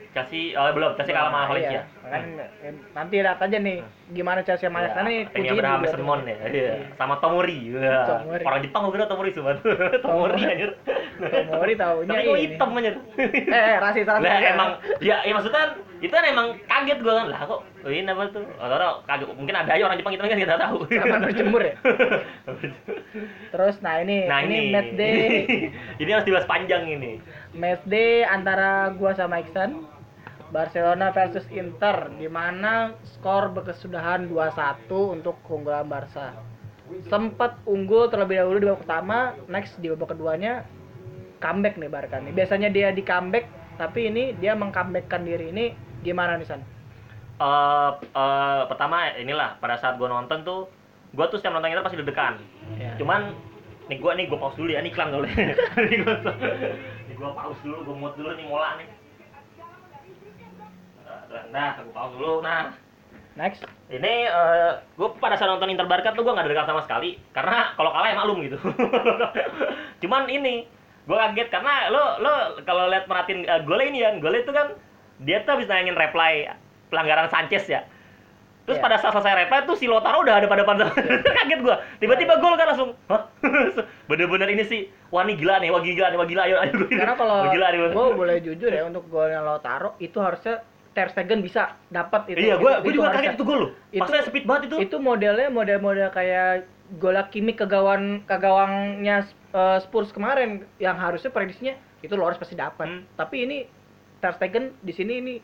Chelsea 0.09 0.57
oh 0.57 0.65
belum 0.73 0.97
Chelsea 0.97 1.13
kalah 1.13 1.29
sama 1.29 1.39
Valencia. 1.45 1.71
iya. 1.71 1.83
Kan, 2.09 2.21
eh, 2.65 2.73
nanti 2.97 3.15
lihat 3.21 3.37
aja 3.37 3.57
nih 3.61 3.77
gimana 4.09 4.41
Chelsea 4.41 4.65
sama 4.65 4.81
Ajax 4.81 4.89
Iya, 4.89 4.97
karena 4.97 5.11
kuncinya 5.29 5.53
Abraham 5.53 5.81
tim. 5.85 6.25
ya. 6.25 6.37
Iya. 6.49 6.73
Sama 6.97 7.15
Tomori. 7.21 7.57
Iya. 7.69 7.99
Tomori. 8.09 8.43
Orang 8.49 8.61
Jepang 8.65 8.81
gua 8.81 8.93
kira 8.97 9.05
Tomori 9.05 9.29
cuma. 9.37 9.51
Tomori 9.61 9.99
Tomori. 10.01 10.41
anjir. 10.41 10.71
Tomori 11.21 11.73
taunya 11.77 12.09
Tapi 12.09 12.25
ini. 12.25 12.41
hitam 12.49 12.69
aja. 12.73 12.91
Eh, 13.21 13.29
eh 13.53 13.75
rasis 13.77 14.05
rasis. 14.09 14.25
Lah 14.25 14.41
emang 14.41 14.69
ya, 14.97 15.15
ya 15.21 15.33
maksudnya 15.37 15.63
itu 16.01 16.09
kan 16.09 16.25
emang 16.25 16.47
kaget 16.65 16.97
gua 17.05 17.13
kan. 17.21 17.25
Lah 17.29 17.41
kok 17.45 17.59
oh, 17.61 17.89
ini 17.93 18.09
apa 18.09 18.23
tuh? 18.33 18.43
Orang 18.57 19.05
kaget 19.05 19.27
mungkin 19.37 19.55
ada 19.55 19.71
aja 19.77 19.83
orang 19.85 19.97
Jepang 20.01 20.13
kita 20.17 20.23
kan 20.25 20.41
kita 20.41 20.55
tahu. 20.57 20.77
Taman 20.89 21.21
berjemur 21.21 21.61
ya? 21.61 21.73
Terus 23.53 23.75
nah 23.81 24.01
ini 24.01 24.25
nah 24.25 24.41
ini, 24.41 24.57
ini 24.57 24.73
match 24.73 24.91
day 24.97 25.17
ini 26.01 26.09
harus 26.09 26.25
dibahas 26.25 26.49
panjang 26.49 26.89
ini. 26.89 27.21
match 27.53 27.85
day 27.85 28.25
antara 28.25 28.93
gua 28.97 29.13
sama 29.13 29.41
Iksan 29.41 29.85
Barcelona 30.49 31.13
versus 31.13 31.45
Inter 31.53 32.09
di 32.17 32.25
mana 32.25 32.97
skor 33.05 33.53
berkesudahan 33.53 34.25
2-1 34.29 34.89
untuk 34.89 35.37
keunggulan 35.45 35.85
Barca. 35.85 36.33
Sempat 37.05 37.61
unggul 37.69 38.09
terlebih 38.09 38.41
dahulu 38.41 38.57
di 38.57 38.65
babak 38.65 38.81
pertama, 38.81 39.17
next 39.45 39.77
di 39.77 39.93
babak 39.93 40.17
keduanya 40.17 40.65
comeback 41.37 41.77
nih 41.77 41.89
Barca 41.89 42.17
nih. 42.17 42.33
Biasanya 42.33 42.69
dia 42.73 42.89
di 42.89 43.05
comeback, 43.05 43.45
tapi 43.77 44.09
ini 44.09 44.33
dia 44.41 44.57
mengcomebackkan 44.57 45.21
diri 45.21 45.53
ini 45.53 45.65
gimana 46.01 46.41
nih 46.41 46.49
San? 46.49 46.61
Eh 47.39 47.91
eh, 48.01 48.61
pertama 48.65 49.13
inilah 49.15 49.61
pada 49.61 49.77
saat 49.77 50.01
gua 50.01 50.09
nonton 50.09 50.41
tuh 50.41 50.65
gua 51.13 51.29
tuh 51.29 51.37
setiap 51.37 51.53
nonton 51.55 51.69
itu 51.69 51.85
pasti 51.85 51.97
deg-degan. 52.01 52.41
Ya. 52.81 52.97
Cuman 52.97 53.37
nih 53.85 54.01
gua 54.01 54.17
nih 54.17 54.25
gua 54.25 54.49
pause 54.49 54.57
dulu 54.57 54.73
ya, 54.73 54.81
ini 54.81 54.89
iklan 54.89 55.13
boleh. 55.13 55.29
Nih 55.77 56.01
nih 57.05 57.15
gua 57.15 57.31
pause 57.37 57.61
dulu, 57.61 57.85
gua 57.85 57.95
mute 57.95 58.15
dulu 58.17 58.33
nih 58.33 58.45
mola 58.49 58.81
nih. 58.81 58.89
Nah, 61.09 61.43
Nah, 61.49 61.67
gua 61.81 61.91
pause 61.91 62.13
dulu. 62.15 62.35
Nah, 62.39 62.73
Next. 63.33 63.63
ini 63.87 64.27
eh 64.27 64.71
gue 64.93 65.07
pada 65.17 65.33
saat 65.33 65.47
nonton 65.47 65.67
Inter 65.67 65.87
Barca 65.87 66.11
tuh 66.11 66.21
gue 66.21 66.29
nggak 66.29 66.45
dekat 66.45 66.67
sama 66.67 66.83
sekali 66.83 67.15
karena 67.31 67.71
kalau 67.73 67.89
kalah 67.89 68.07
ya 68.07 68.15
maklum 68.15 68.37
gitu. 68.43 68.57
Cuman 70.03 70.27
ini 70.27 70.67
gue 71.05 71.17
kaget 71.17 71.47
karena 71.49 71.89
lo 71.89 72.19
lo 72.19 72.33
kalau 72.61 72.85
lihat 72.85 73.07
merhatiin 73.07 73.41
uh, 73.43 73.63
golnya 73.63 73.85
ini 73.87 73.99
ya 73.99 74.09
golnya 74.17 74.41
itu 74.43 74.51
kan 74.51 74.67
dia 75.19 75.41
tuh 75.41 75.55
habis 75.55 75.65
nayangin 75.65 75.95
reply 75.95 76.51
pelanggaran 76.87 77.27
Sanchez 77.27 77.65
ya. 77.65 77.81
Terus 78.67 78.77
Iya. 78.77 78.85
pada 78.85 79.01
saat 79.01 79.13
selesai 79.15 79.33
reply 79.39 79.59
tuh 79.65 79.73
si 79.73 79.89
Lotaro 79.89 80.21
udah 80.21 80.35
ada 80.35 80.45
pada 80.45 80.61
pada 80.61 80.93
kaget 81.39 81.59
gue 81.59 81.75
tiba-tiba 81.97 82.37
gol 82.37 82.53
kan 82.53 82.69
langsung 82.69 82.93
hah? 83.07 83.25
Bener-bener 84.11 84.51
ini 84.51 84.61
sih 84.61 84.81
wah 85.09 85.23
ini 85.23 85.33
gila 85.33 85.57
nih 85.57 85.71
wah 85.71 85.81
gila 85.81 86.07
nih 86.11 86.17
wah 86.17 86.27
gila 86.27 86.41
ayo 86.45 86.55
ayo. 86.59 86.73
Karena 86.85 87.15
kalau 87.15 87.49
gue 87.89 88.05
boleh 88.13 88.35
jujur 88.43 88.69
ya 88.69 88.83
untuk 88.83 89.07
golnya 89.07 89.41
Lautaro 89.41 89.97
itu 89.97 90.19
harusnya 90.19 90.61
Ter 90.99 91.07
Stegen 91.09 91.39
bisa 91.39 91.61
dapat 91.87 92.27
itu. 92.27 92.37
iya 92.41 92.55
gue 92.55 92.67
Itu- 92.69 92.81
gue 92.81 92.91
juga 92.93 93.09
kaget 93.09 93.33
itu 93.33 93.43
gol 93.43 93.59
loh 93.61 93.71
Itu- 93.87 94.03
maksudnya 94.03 94.23
speed 94.25 94.43
banget 94.43 94.61
itu 94.65 94.75
Itu 94.81 94.95
modelnya 94.99 95.47
model-model 95.49 96.11
kayak 96.11 96.67
gola 96.93 97.23
Kimi 97.25 97.53
ke 97.53 97.63
gawang 97.63 98.21
ke 98.21 98.35
gawangnya 98.35 99.23
eh, 99.49 99.79
Spurs 99.79 100.11
kemarin 100.11 100.49
yang 100.75 100.95
harusnya 100.95 101.29
prediksinya 101.29 101.71
itu 101.99 102.11
Loris 102.13 102.35
pasti 102.35 102.53
dapat. 102.53 102.83
Hmm. 102.85 103.01
Tapi 103.13 103.35
ini 103.39 103.57
Ter 104.17 104.31
Stegen 104.33 104.75
di 104.77 104.91
sini 104.91 105.13
ini 105.17 105.35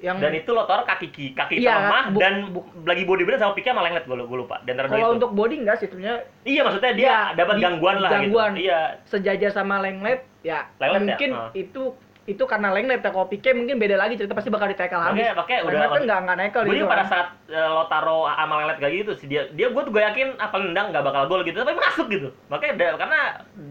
yang 0.00 0.16
dan 0.16 0.32
itu 0.32 0.48
Lotaro 0.48 0.82
kaki 0.82 1.10
ki- 1.10 1.34
kaki 1.34 1.60
Iya, 1.60 1.76
lemah 1.76 2.04
bu- 2.08 2.18
dan 2.18 2.34
lagi 2.82 3.04
bodybuilder 3.04 3.36
sama 3.38 3.52
piknya 3.52 3.74
malah 3.74 3.90
ngeliat 3.90 4.06
gue 4.06 4.16
gue 4.16 4.38
lupa 4.38 4.56
dan 4.64 4.80
kalau 4.80 4.96
itu. 4.96 5.16
untuk 5.18 5.30
body 5.34 5.56
enggak 5.60 5.76
sih 5.76 5.86
sebenarnya 5.86 6.24
iya 6.42 6.60
maksudnya 6.62 6.92
dia 6.94 7.04
Iya, 7.04 7.18
dapat 7.36 7.54
di- 7.54 7.62
gangguan 7.62 7.96
lah 7.98 8.10
gangguan. 8.10 8.50
gitu 8.54 8.64
iya 8.64 8.80
sejajar 9.04 9.50
sama 9.52 9.76
Lenglet 9.78 10.24
ya 10.40 10.72
Lenglet 10.78 10.96
ya? 10.96 11.04
mungkin 11.04 11.30
Ah. 11.34 11.50
itu 11.52 11.82
itu 12.30 12.46
karena 12.46 12.70
Lenglet 12.70 13.02
ya 13.02 13.10
kalau 13.10 13.26
Pique 13.26 13.50
mungkin 13.50 13.74
beda 13.76 13.98
lagi 13.98 14.14
cerita 14.14 14.30
pasti 14.30 14.46
bakal 14.48 14.70
ditekel 14.70 14.96
habis. 14.96 15.26
Makanya- 15.26 15.34
makanya 15.34 15.60
udah- 15.66 15.90
kan 15.90 16.00
enggak 16.00 16.18
enggak 16.22 16.36
nekel 16.38 16.60
gue 16.62 16.72
gitu 16.72 16.86
pada 16.86 17.02
kan. 17.02 17.08
saat 17.10 17.28
eh, 17.50 17.68
Lotaro 17.68 18.18
sama 18.24 18.54
Lelet 18.62 18.78
kayak 18.78 18.94
gitu 18.96 19.12
sih 19.14 19.26
dia 19.26 19.42
dia 19.50 19.66
gue 19.68 19.82
tuh 19.82 19.90
gue 19.90 19.98
yakin 20.00 20.38
apa 20.38 20.56
nendang 20.56 20.86
nggak 20.90 21.02
bakal 21.02 21.22
gol 21.26 21.42
gitu. 21.42 21.58
Tapi 21.58 21.74
masuk 21.74 22.06
gitu. 22.06 22.28
Makanya 22.46 22.72
da- 22.76 22.96
karena 22.96 23.18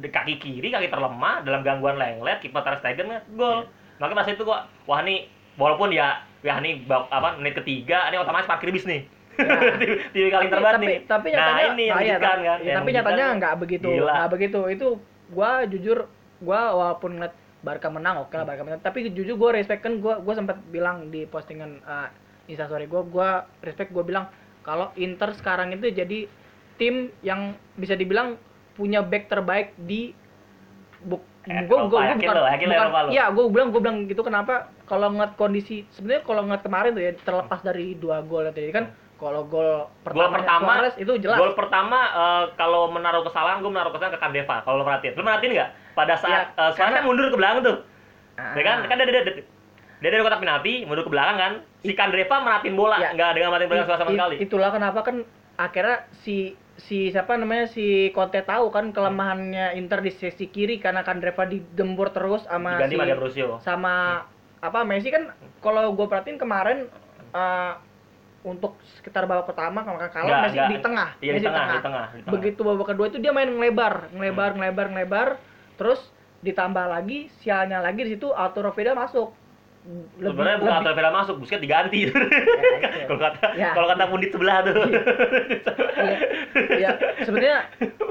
kaki 0.03 0.33
kiri 0.37 0.67
kaki 0.67 0.87
terlemah 0.87 1.39
dalam 1.41 1.63
gangguan 1.63 1.95
Lenglet 1.95 2.37
kiper 2.39 2.59
Ter 2.59 2.75
Stegen 2.77 3.07
kan 3.07 3.23
gol. 3.33 3.63
Iya. 3.63 3.77
makanya 3.97 4.17
pas 4.17 4.27
itu 4.29 4.43
gua 4.43 4.59
wah 4.85 4.99
nih 4.99 5.27
walaupun 5.55 5.91
ya 5.91 6.07
ya 6.39 6.55
nih 6.57 6.83
apa 6.87 7.35
menit 7.35 7.59
ketiga 7.59 8.07
ini 8.07 8.15
otomatis 8.15 8.47
parkir 8.47 8.69
bis 8.69 8.83
nih. 8.83 9.03
Tiga 10.11 10.27
kali 10.35 10.47
terbat 10.47 10.73
tapi, 10.75 10.85
nih. 10.85 10.97
tapi 11.03 11.27
nah 11.31 11.35
nyatanya 11.47 11.63
ini 11.69 11.83
yang 11.85 11.95
ah, 11.95 12.03
iya, 12.03 12.15
kan 12.17 12.37
Yang 12.59 12.75
tapi 12.75 12.89
nyatanya 12.91 13.25
nggak 13.35 13.55
begitu 13.55 13.89
nggak 13.89 14.27
begitu. 14.29 14.59
Itu 14.67 14.87
gua 15.29 15.63
jujur 15.63 16.07
gua 16.39 16.71
walaupun 16.71 17.19
ngeliat 17.19 17.35
Barca 17.59 17.91
menang 17.91 18.23
oke 18.23 18.33
lah 18.35 18.47
Barca 18.47 18.63
menang 18.63 18.79
tapi 18.79 19.07
jujur 19.11 19.35
gua 19.35 19.55
respect 19.55 19.83
kan 19.83 19.99
gua 19.99 20.19
gua 20.23 20.33
sempat 20.35 20.59
bilang 20.71 21.11
di 21.11 21.27
postingan 21.27 21.83
uh, 21.83 22.07
instastory 22.47 22.87
gua 22.87 23.01
gua 23.03 23.29
respect 23.63 23.91
gua 23.91 24.03
bilang 24.03 24.25
kalau 24.63 24.91
Inter 24.95 25.35
sekarang 25.35 25.75
itu 25.75 25.91
jadi 25.91 26.27
tim 26.79 27.11
yang 27.23 27.55
bisa 27.75 27.99
dibilang 27.99 28.39
punya 28.79 29.03
back 29.03 29.27
terbaik 29.27 29.75
di 29.75 30.15
buk 31.03 31.23
Eh, 31.49 31.65
gua 31.65 31.89
yakin 32.13 32.29
bukan, 32.29 32.45
bukan 32.69 33.05
iya 33.09 33.25
gua 33.33 33.49
bilang 33.49 33.73
gua 33.73 33.81
bilang 33.81 33.97
gitu 34.05 34.21
kenapa 34.21 34.69
kalau 34.85 35.09
ngeliat 35.09 35.33
kondisi 35.33 35.81
sebenarnya 35.97 36.21
kalau 36.21 36.45
ngeliat 36.45 36.61
kemarin 36.61 36.91
tuh 36.93 37.03
ya 37.03 37.11
terlepas 37.25 37.59
dari 37.65 37.97
dua 37.97 38.21
gol 38.21 38.45
tadi 38.53 38.69
kan 38.69 38.93
kalau 39.17 39.49
gol 39.49 39.89
Gol 39.89 40.05
pertama 40.05 40.35
pertama 40.35 40.71
Suarez 40.77 40.95
itu 41.01 41.13
jelas 41.19 41.39
Gol 41.41 41.57
pertama 41.57 41.97
eh, 42.05 42.43
kalau 42.53 42.93
menaruh 42.93 43.25
kesalahan 43.25 43.65
gue 43.65 43.71
menaruh 43.71 43.91
kesalahan 43.91 44.15
ke 44.15 44.21
Kandeva 44.21 44.61
kalau 44.61 44.79
lo 44.79 44.85
perhatiin. 44.85 45.13
Lo 45.17 45.23
perhatiin 45.25 45.51
nggak? 45.57 45.69
Pada 45.99 46.15
saat 46.15 46.55
Ya, 46.55 46.71
karena- 46.71 46.95
kan 46.95 47.03
mundur 47.03 47.27
ke 47.27 47.35
belakang 47.35 47.59
tuh. 47.61 47.77
Ah. 48.33 48.55
Ya 48.55 48.63
kan? 48.63 48.77
Kan 48.85 48.95
dia 48.95 49.05
dia, 49.05 49.19
dia, 49.21 49.43
dia 49.99 50.09
dari 50.09 50.23
kotak 50.23 50.39
penalti 50.39 50.87
mundur 50.87 51.03
ke 51.03 51.11
belakang 51.11 51.35
kan. 51.35 51.53
Si 51.81 51.91
Kandreva 51.91 52.39
merhatiin 52.39 52.71
bola, 52.73 52.95
Ya. 52.97 53.11
nggak 53.11 53.29
dengan 53.33 53.49
merhatiin 53.51 53.69
belakang 53.69 53.87
I- 53.89 53.99
sama 53.99 54.11
sekali. 54.13 54.35
Itulah 54.39 54.69
kenapa 54.71 54.99
kan 55.03 55.15
akhirnya 55.55 55.97
si 56.17 56.55
si 56.79 57.11
siapa 57.11 57.35
namanya 57.35 57.67
si 57.67 57.85
Conte 58.09 58.39
tahu 58.39 58.71
kan 58.71 58.95
kelemahannya 58.95 59.75
Inter 59.75 59.99
di 59.99 60.07
sisi 60.09 60.47
kiri 60.47 60.79
karena 60.79 61.03
kan 61.03 61.19
Dreva 61.19 61.43
digembur 61.43 62.07
terus 62.09 62.47
sama 62.47 62.79
Diganti 62.79 62.87
si 62.87 62.95
sama 62.95 63.05
D'Ambrosio. 63.05 63.47
sama 63.59 63.95
apa 64.57 64.79
Messi 64.83 65.07
kan 65.09 65.27
kalau 65.59 65.91
gue 65.91 66.07
perhatiin 66.07 66.35
kemarin 66.35 66.87
eh, 67.29 67.73
untuk 68.41 68.79
sekitar 68.95 69.27
babak 69.27 69.43
pertama 69.45 69.83
kalau 69.83 69.99
kalah 69.99 70.47
Messi 70.47 70.55
di 70.55 70.79
tengah 70.79 71.09
Iya, 71.19 71.35
di 71.35 71.35
Messi 71.35 71.47
tengah, 71.49 71.67
di 71.67 71.79
tengah, 71.81 72.05
di 72.07 72.17
tengah. 72.17 72.31
begitu 72.31 72.59
babak 72.63 72.87
kedua 72.87 73.05
itu 73.05 73.17
dia 73.17 73.31
main 73.31 73.51
ngelebar 73.51 74.07
ngelebar 74.09 74.49
ngelebar 74.55 74.87
ngelebar 74.89 75.27
terus 75.79 75.99
ditambah 76.39 76.85
lagi 76.85 77.31
sialnya 77.37 77.79
lagi 77.79 78.03
di 78.03 78.11
situ 78.13 78.29
Arturo 78.29 78.69
Vidal 78.69 78.93
masuk 78.93 79.31
Lebih- 80.19 80.35
Sebenarnya 80.35 80.57
bukan 80.59 80.67
lebih- 80.67 80.79
Arthur 80.83 80.93
Vela 80.93 81.11
masuk, 81.15 81.35
Busquets 81.39 81.63
diganti. 81.63 81.97
itu. 82.03 82.11
kalau 83.07 83.15
kata 83.17 83.47
Ya. 83.55 83.71
kalau 83.71 83.87
kata 83.87 84.03
pundit 84.05 84.29
sebelah 84.29 84.57
tuh. 84.61 84.75
Iya, 85.95 86.17
ya 86.77 86.89
sebenarnya 87.21 87.57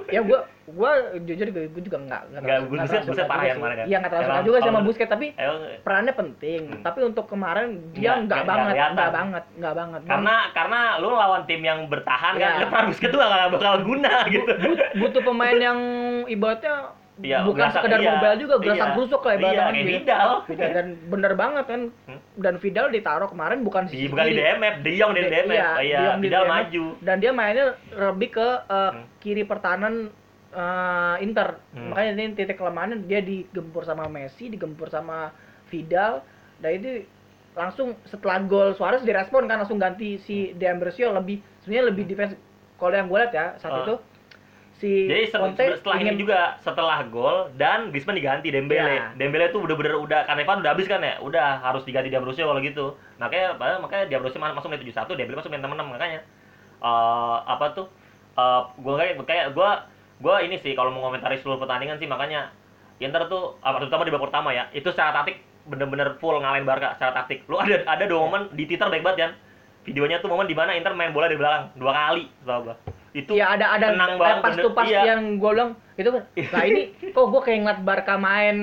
ya 0.08 0.20
gua 0.22 0.40
gua 0.66 0.90
jujur 1.18 1.44
gua, 1.46 1.68
juga 1.78 1.98
nggak 2.00 2.22
nggak 2.34 2.58
Busquets- 2.66 3.04
Busquets 3.04 3.28
parah 3.28 3.44
ya 3.44 3.48
sih. 3.48 3.58
kemarin 3.58 3.74
kan? 3.76 3.86
Iya 3.86 3.96
nggak 3.98 4.10
terlalu 4.10 4.28
suka 4.32 4.44
juga 4.44 4.58
sama 4.64 4.80
Busquets 4.80 5.10
tapi 5.10 5.26
Emang- 5.34 5.62
perannya 5.80 6.14
penting. 6.14 6.60
Hmm. 6.66 6.82
Tapi 6.82 6.98
untuk 7.04 7.24
kemarin 7.26 7.68
dia 7.92 8.12
Nggak- 8.16 8.44
banget, 8.44 8.74
nggak 8.74 9.12
banget, 9.12 9.44
nggak 9.54 9.74
banget. 9.74 10.00
karena 10.04 10.34
karena 10.52 10.80
lu 10.98 11.08
lawan 11.10 11.42
tim 11.44 11.60
yang 11.62 11.80
bertahan 11.86 12.32
kan, 12.34 12.52
Iya. 12.54 12.66
peran 12.66 12.84
Busquets 12.88 13.12
tuh 13.12 13.20
nggak 13.20 13.50
bakal 13.52 13.74
guna 13.82 14.12
gitu. 14.26 14.50
But- 14.56 14.92
butuh 14.96 15.22
pemain 15.22 15.58
yang 15.58 15.78
ibaratnya 16.26 16.96
Iya, 17.18 17.42
bukan 17.42 17.58
gerasak- 17.60 17.82
sekedar 17.82 17.98
iya, 17.98 18.10
mobile 18.12 18.36
juga, 18.38 18.54
gerasak 18.58 18.78
iya. 18.80 18.94
gerusuk 18.94 19.20
lah 19.20 19.28
Iya, 19.28 19.38
ibaratnya 19.38 19.62
kayak 19.64 19.74
gitu. 19.74 19.90
Vidal. 19.92 20.30
Vidal. 20.44 20.70
Dan 20.70 20.86
bener 21.08 21.32
banget 21.34 21.64
kan. 21.66 21.80
Hmm. 22.04 22.20
Dan 22.36 22.54
Vidal 22.56 22.86
ditaruh 22.88 23.28
kemarin 23.28 23.58
bukan 23.60 23.82
Di, 23.84 24.06
bukan 24.06 24.24
di. 24.24 24.34
DMF, 24.36 24.74
De 24.78 24.90
Jong 24.92 25.12
di 25.12 25.20
Iya, 25.20 25.28
DMF. 25.28 25.50
iya, 25.50 25.68
Oh, 25.68 25.82
iya, 25.82 26.00
di 26.08 26.22
Vidal 26.22 26.42
DMF. 26.42 26.52
maju. 26.52 26.84
dan 27.00 27.16
dia 27.16 27.32
mainnya 27.32 27.66
lebih 27.92 28.28
ke 28.32 28.48
uh, 28.64 28.90
Hmm. 28.90 29.04
kiri 29.18 29.42
pertahanan 29.42 29.94
uh, 30.48 31.16
Inter 31.18 31.58
Hmm. 31.68 31.90
makanya 31.90 32.10
ini 32.16 32.32
titik 32.32 32.56
kelemahannya 32.56 33.02
dia 33.02 33.20
digempur 33.20 33.82
sama 33.82 34.06
Messi 34.06 34.46
digempur 34.46 34.86
sama 34.86 35.34
Vidal 35.66 36.24
dan 36.56 36.70
itu 36.72 37.04
langsung 37.52 37.98
setelah 38.04 38.38
gol 38.40 38.72
Suarez 38.72 39.02
direspon 39.02 39.44
kan 39.44 39.58
langsung 39.58 39.76
ganti 39.76 40.16
si 40.16 40.52
De 40.52 40.64
Ambrosio 40.64 41.10
lebih 41.10 41.36
sebenarnya 41.60 41.84
lebih 41.86 42.04
defense 42.06 42.32
kalau 42.74 42.94
yang 42.94 43.06
gue 43.06 43.18
lihat 43.18 43.32
ya 43.32 43.46
saat 43.56 43.74
Ah. 43.74 43.82
itu 43.82 43.94
si 44.78 45.10
Jadi 45.10 45.34
Conte 45.34 45.64
setelah 45.74 45.96
ingin 45.98 46.14
ini 46.14 46.22
juga 46.22 46.54
setelah 46.62 46.98
gol 47.10 47.50
dan 47.58 47.90
Griezmann 47.90 48.14
diganti 48.14 48.48
Dembele. 48.54 48.86
Iya. 48.86 49.04
Dembele 49.18 49.50
tuh 49.50 49.66
bener-bener 49.66 49.98
udah 49.98 50.22
Kaneva 50.24 50.58
udah 50.62 50.70
habis 50.70 50.86
kan 50.86 51.02
ya. 51.02 51.18
Udah 51.18 51.58
harus 51.58 51.82
diganti 51.82 52.08
D'Ambrosio 52.08 52.46
kalau 52.46 52.62
gitu. 52.62 52.94
Makanya 53.18 53.58
makanya 53.82 54.04
D'Ambrosio 54.06 54.38
ma- 54.38 54.54
masuk 54.54 54.70
menit 54.70 54.86
71, 54.86 55.18
Dembele 55.18 55.36
masuk 55.38 55.50
menit 55.50 55.66
66 55.66 55.94
makanya. 55.94 56.20
eh 56.78 57.36
apa 57.42 57.74
tuh? 57.74 57.86
eh 58.38 58.60
gua 58.78 58.94
kayak 59.02 59.18
kayak 59.26 59.46
gua 59.50 59.82
gua 60.22 60.38
ini 60.46 60.62
sih 60.62 60.78
kalau 60.78 60.94
mau 60.94 61.10
komentari 61.10 61.42
seluruh 61.42 61.58
pertandingan 61.58 61.98
sih 61.98 62.06
makanya 62.06 62.54
Inter 63.02 63.26
tuh 63.26 63.58
apa 63.62 63.82
terutama 63.82 64.06
di 64.06 64.14
babak 64.14 64.30
pertama 64.30 64.54
ya. 64.54 64.70
Itu 64.70 64.94
secara 64.94 65.10
taktik 65.10 65.42
bener-bener 65.66 66.14
full 66.22 66.38
ngalahin 66.38 66.62
Barca 66.62 66.94
secara 66.94 67.12
taktik. 67.12 67.42
Lu 67.50 67.58
ada 67.58 67.82
ada 67.82 68.04
dua 68.06 68.22
momen 68.26 68.54
di 68.54 68.66
Twitter 68.70 68.86
baik 68.86 69.02
banget 69.02 69.18
kan. 69.26 69.32
Videonya 69.88 70.20
tuh 70.20 70.28
momen 70.28 70.44
di 70.44 70.52
mana 70.52 70.76
Inter 70.76 70.92
main 70.92 71.16
bola 71.16 71.32
di 71.32 71.40
belakang 71.40 71.72
dua 71.80 71.92
kali, 71.96 72.28
tau 72.44 72.60
gua. 72.68 72.76
Itu 73.16 73.32
ya 73.32 73.56
ada 73.56 73.72
ada 73.80 73.96
tenang 73.96 74.20
banget, 74.20 74.44
pas 74.44 74.54
tuh 74.60 74.72
pas 74.76 74.84
iya. 74.84 75.16
yang 75.16 75.40
gue 75.40 75.50
bilang 75.50 75.72
itu 75.98 76.10
kan 76.14 76.22
nah 76.54 76.62
ini 76.62 76.82
kok 77.10 77.26
gue 77.26 77.40
kayak 77.42 77.58
ngeliat 77.66 77.80
Barca 77.82 78.14
main 78.20 78.56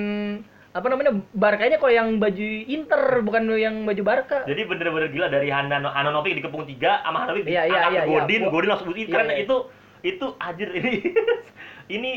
apa 0.72 0.86
namanya 0.92 1.12
Barkanya 1.32 1.76
kok 1.80 1.92
yang 1.92 2.16
baju 2.20 2.48
Inter 2.68 3.02
bukan 3.24 3.42
yang 3.56 3.84
baju 3.88 4.02
Barca 4.04 4.44
Jadi 4.44 4.62
bener-bener 4.68 5.08
gila 5.08 5.28
dari 5.32 5.48
Hanan 5.48 5.88
Hanonovic 5.88 6.36
dikepung 6.40 6.68
tiga 6.68 7.00
sama 7.00 7.24
Hanonovic 7.24 7.48
Iya, 7.48 7.62
iya, 7.64 7.80
iya, 7.90 8.00
iya. 8.00 8.02
Godin, 8.04 8.42
Gua- 8.44 8.52
Godin 8.52 8.70
langsung 8.72 8.88
itu 8.92 9.00
Iya, 9.08 9.12
keren 9.12 9.28
iya. 9.32 9.38
itu 9.44 9.56
itu 10.04 10.26
anjir 10.38 10.68
ini 10.70 10.92
ini 11.96 12.10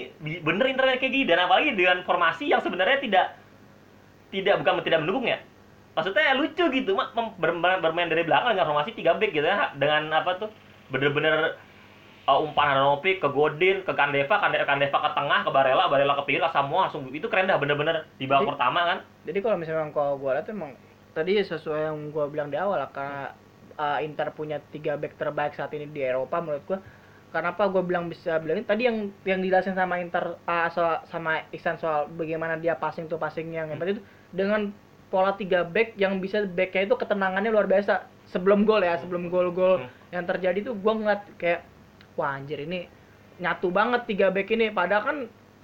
bener 0.43 0.65
Inter 0.69 0.85
kayak 0.99 1.01
gini 1.01 1.25
dan 1.25 1.47
apalagi 1.47 1.73
dengan 1.73 2.03
formasi 2.03 2.51
yang 2.51 2.61
sebenarnya 2.61 2.99
tidak 3.01 3.25
tidak 4.29 4.61
bukan 4.61 4.83
tidak 4.85 4.99
mendukung 5.01 5.25
ya 5.25 5.39
maksudnya 5.93 6.37
lucu 6.37 6.65
gitu 6.73 6.91
mak. 6.93 7.13
Bermain, 7.37 7.79
bermain 7.81 8.09
dari 8.09 8.23
belakang 8.25 8.53
dengan 8.53 8.69
formasi 8.69 8.91
3 8.93 9.19
back 9.19 9.31
gitu 9.33 9.47
ya 9.47 9.73
dengan 9.77 10.09
apa 10.13 10.37
tuh? 10.37 10.49
Bener-bener 10.89 11.57
uh, 12.29 12.39
umpan 12.45 12.73
Handanovic 12.73 13.17
ke 13.17 13.29
Godin 13.29 13.81
ke 13.81 13.91
Kandeva 13.97 14.35
Kande- 14.37 14.65
Kandeva 14.65 14.97
ke 15.01 15.09
tengah 15.17 15.39
ke 15.41 15.49
Barella 15.49 15.89
Barella 15.89 16.13
ke 16.21 16.23
pinggir 16.29 16.45
semua 16.53 16.87
langsung 16.87 17.09
itu 17.09 17.25
keren 17.25 17.49
dah 17.49 17.57
bener-bener. 17.57 18.05
Di 18.21 18.29
babak 18.29 18.53
pertama 18.55 18.85
kan. 18.85 18.97
Jadi 19.25 19.39
kalau 19.41 19.57
misalnya 19.57 19.89
kalau 19.89 20.21
gue 20.21 20.31
lihat 20.37 20.47
emang 20.53 20.77
tadi 21.17 21.41
sesuai 21.41 21.89
yang 21.89 21.97
gue 22.13 22.25
bilang 22.29 22.53
di 22.53 22.57
awal 22.61 22.77
lah 22.77 22.89
karena 22.93 23.33
uh, 23.75 23.97
Inter 24.05 24.29
punya 24.35 24.61
tiga 24.69 24.95
back 24.95 25.17
terbaik 25.17 25.57
saat 25.57 25.73
ini 25.73 25.89
di 25.89 26.05
Eropa 26.05 26.37
menurut 26.39 26.63
gue. 26.69 26.79
Kenapa 27.29 27.69
gue 27.69 27.85
bilang 27.85 28.09
bisa 28.09 28.41
bilang 28.41 28.65
tadi 28.65 28.89
yang 28.89 29.13
yang 29.21 29.37
dijelasin 29.41 29.77
sama 29.77 30.01
Inter 30.01 30.37
uh, 30.49 30.69
soal, 30.73 31.05
sama 31.09 31.45
Iksan 31.53 31.77
soal 31.77 32.09
bagaimana 32.09 32.57
dia 32.57 32.73
passing 32.73 33.05
tuh 33.05 33.21
passing 33.21 33.53
yang 33.53 33.69
itu 33.85 34.01
dengan 34.33 34.73
pola 35.09 35.33
tiga 35.33 35.65
back 35.65 35.97
yang 35.97 36.17
bisa 36.17 36.45
backnya 36.45 36.85
itu 36.85 36.95
ketenangannya 36.95 37.49
luar 37.49 37.65
biasa 37.65 38.05
sebelum 38.25 38.61
gol 38.63 38.81
ya 38.81 38.97
sebelum 38.97 39.27
gol-gol 39.27 39.81
Hmm. 39.81 39.89
yang 40.13 40.25
terjadi 40.25 40.59
tuh 40.63 40.77
gue 40.77 40.93
ngeliat 40.95 41.21
kayak 41.35 41.65
wah 42.13 42.37
anjir 42.37 42.61
ini 42.61 42.85
nyatu 43.37 43.69
banget 43.69 44.05
tiga 44.05 44.29
back 44.29 44.49
ini 44.49 44.69
padahal 44.69 45.03
kan 45.03 45.17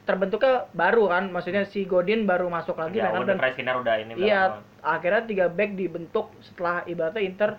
terbentuknya 0.06 0.70
baru 0.72 1.10
kan 1.10 1.30
maksudnya 1.30 1.66
si 1.66 1.82
Godin 1.84 2.26
baru 2.26 2.46
masuk 2.46 2.78
lagi 2.78 3.02
ya 3.02 3.10
kan, 3.10 3.26
dan 3.26 3.38
udah 3.82 3.96
ini 3.98 4.12
Iya, 4.22 4.42
akhirnya 4.80 5.22
tiga 5.26 5.46
back 5.50 5.72
dibentuk 5.74 6.30
setelah 6.42 6.86
ibaratnya 6.86 7.22
Inter 7.22 7.50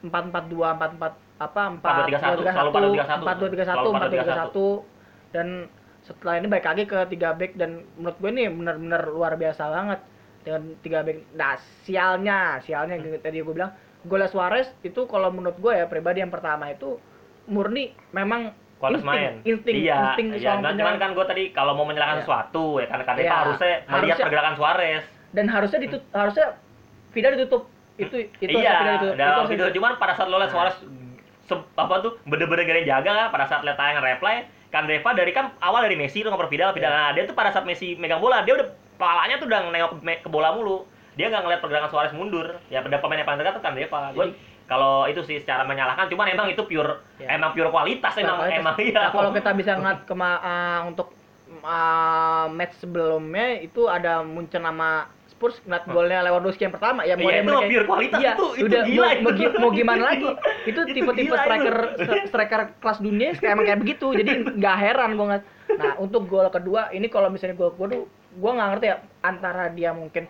empat 0.00 0.22
empat 0.28 0.44
dua 0.48 0.68
empat 0.74 0.90
empat 0.96 1.12
apa 1.38 1.62
empat 1.70 1.92
4-2-3-1, 2.08 2.18
selalu 2.50 2.70
4-2-3-1. 2.98 3.20
empat 3.20 3.36
dua 3.38 3.50
tiga 3.50 3.64
satu 3.64 3.88
empat 3.88 4.00
dua 4.02 4.10
tiga 4.10 4.24
4-2-3-1. 4.24 4.42
satu 4.42 4.66
dan 5.28 5.46
setelah 6.00 6.34
ini 6.36 6.46
baik 6.48 6.66
lagi 6.66 6.82
ke 6.84 6.98
tiga 7.08 7.28
back 7.32 7.52
dan 7.54 7.70
menurut 7.94 8.16
gue 8.16 8.30
ini 8.32 8.44
benar-benar 8.48 9.02
luar 9.06 9.32
biasa 9.36 9.62
banget 9.68 10.00
dengan 10.40 10.62
tiga 10.78 11.00
back. 11.00 11.18
Nah 11.32 11.54
sialnya, 11.82 12.38
sialnya 12.60 12.94
Hmm. 12.94 13.04
gitu, 13.04 13.16
tadi 13.18 13.38
gue 13.38 13.54
bilang 13.54 13.72
golnya 14.00 14.26
Suarez 14.26 14.70
itu 14.80 15.04
kalau 15.04 15.28
menurut 15.28 15.56
gue 15.56 15.72
ya 15.72 15.84
pribadi 15.84 16.18
yang 16.18 16.28
pertama 16.28 16.66
itu 16.66 16.96
murni 17.44 17.90
memang 18.10 18.52
kualitas 18.78 19.02
insting, 19.02 19.10
main. 19.10 19.34
insting, 19.44 19.76
iya, 19.76 19.96
insting 20.06 20.26
iya. 20.34 20.54
Nah, 20.56 20.70
cuman 20.70 20.96
kan 20.96 21.10
gue 21.12 21.26
tadi 21.26 21.42
kalau 21.50 21.74
mau 21.74 21.82
menyalahkan 21.82 22.16
Iya. 22.16 22.24
sesuatu 22.24 22.78
ya 22.78 22.86
kan 22.86 23.00
karena 23.02 23.20
Iya, 23.20 23.34
harusnya 23.36 23.66
melihat 23.66 23.90
harusnya- 23.90 24.24
pergerakan 24.24 24.54
Suarez. 24.54 25.04
dan 25.28 25.44
harusnya 25.46 25.78
ditut 25.80 26.02
harusnya 26.10 26.46
Vida 27.08 27.28
ditutup 27.32 27.62
itu 27.96 28.16
itu 28.38 28.52
iya, 28.54 28.72
Vida 28.78 28.92
ditutup. 28.96 29.14
Itu 29.14 29.24
harusnya 29.24 29.50
video 29.50 29.68
cuman 29.74 29.92
pada 29.96 30.12
saat 30.14 30.28
lo 30.28 30.36
lihat 30.36 30.46
Nah. 30.46 30.54
Suarez 30.54 30.76
se- 31.42 31.68
apa 31.74 31.94
tuh 31.98 32.12
bener-bener 32.22 32.62
gak 32.62 32.86
jaga 32.86 33.10
kan 33.10 33.28
pada 33.28 33.44
saat 33.44 33.60
lihat 33.60 33.76
tayangan 33.76 34.04
replay 34.06 34.36
kan 34.68 34.84
Deva 34.84 35.10
dari 35.10 35.32
kan 35.32 35.56
awal 35.58 35.80
dari 35.82 35.96
Messi 35.96 36.20
itu 36.20 36.28
ngoper 36.28 36.46
Vidal 36.46 36.70
Vidal 36.70 36.86
Iya. 36.86 37.00
nah, 37.02 37.10
dia 37.10 37.24
tuh 37.24 37.32
pada 37.32 37.48
saat 37.48 37.64
Messi 37.64 37.96
megang 37.96 38.20
bola 38.20 38.40
dia 38.40 38.54
udah 38.54 38.68
palanya 38.98 39.38
tuh 39.38 39.46
udah 39.46 39.60
nengok 39.64 39.92
ke, 40.20 40.28
bola 40.28 40.52
mulu. 40.52 40.84
Dia 41.14 41.30
nggak 41.30 41.42
ngeliat 41.42 41.60
pergerakan 41.60 41.88
Suarez 41.88 42.12
mundur. 42.12 42.58
Ya 42.68 42.78
pada 42.78 42.98
pemain 42.98 43.16
yang 43.16 43.26
paling 43.26 43.40
dekat 43.40 43.54
tuh 43.54 43.62
kan 43.62 43.72
Deva 43.72 44.10
Jadi- 44.12 44.34
kalau 44.68 45.08
itu 45.08 45.24
sih 45.24 45.40
secara 45.40 45.64
menyalahkan 45.64 46.06
cuman 46.06 46.28
emang 46.28 46.46
itu 46.46 46.60
pure 46.60 47.00
Ya. 47.16 47.32
emang 47.32 47.56
pure 47.56 47.72
kualitas 47.72 48.12
emang 48.14 48.36
kualitas. 48.36 48.60
emang 48.60 48.74
iya. 48.78 49.00
Nah, 49.00 49.10
kalau 49.10 49.30
kita 49.32 49.50
bisa 49.56 49.72
ngeliat 49.74 50.04
ke 50.04 50.12
uh, 50.12 50.80
untuk 50.84 51.08
uh, 51.64 52.46
match 52.48 52.76
sebelumnya 52.76 53.58
itu 53.58 53.88
ada 53.88 54.20
Munchen 54.20 54.60
sama 54.60 55.08
Spurs 55.26 55.56
ngeliat 55.62 55.84
golnya 55.86 56.20
Lewandowski 56.20 56.62
yang 56.62 56.74
pertama. 56.74 57.00
Ya 57.02 57.14
Iya, 57.14 57.40
model 57.40 57.64
itu 57.64 57.70
pure 57.70 57.86
kualitas, 57.86 58.20
iya, 58.20 58.32
itu- 58.34 58.52
itu 58.54 58.66
udah 58.66 58.82
gila 58.84 59.00
mau, 59.00 59.08
itu. 59.08 59.22
mau, 59.22 59.32
gi- 59.32 59.54
mau 59.56 59.70
gimana 59.72 60.02
lagi? 60.04 60.26
Itu 60.68 60.80
tipe-tipe 60.84 61.32
striker 61.32 61.76
striker 62.28 62.60
kelas 62.76 62.98
dunia 63.00 63.28
kayak 63.32 63.52
emang 63.54 63.64
kayak 63.64 63.80
begitu. 63.80 64.06
Jadi 64.12 64.30
nggak 64.52 64.76
heran 64.76 65.10
gue 65.14 65.24
ngeliat. 65.24 65.44
Nah 65.78 65.92
untuk 65.96 66.26
gol 66.26 66.48
kedua 66.48 66.90
ini 66.90 67.06
kalau 67.06 67.32
misalnya 67.32 67.54
gol 67.54 67.72
kedua 67.72 67.88
tuh 67.88 68.04
gue 68.38 68.50
nggak 68.54 68.68
ngerti 68.74 68.86
ya 68.86 68.96
antara 69.26 69.64
dia 69.74 69.90
mungkin 69.90 70.24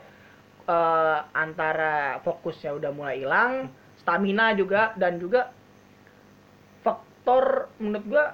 eh, 0.68 1.18
antara 1.36 2.18
fokusnya 2.24 2.76
udah 2.80 2.90
mulai 2.90 3.20
hilang 3.20 3.68
stamina 4.00 4.56
juga 4.56 4.96
dan 4.96 5.20
juga 5.20 5.52
faktor 6.80 7.68
menurut 7.76 8.04
gua 8.08 8.24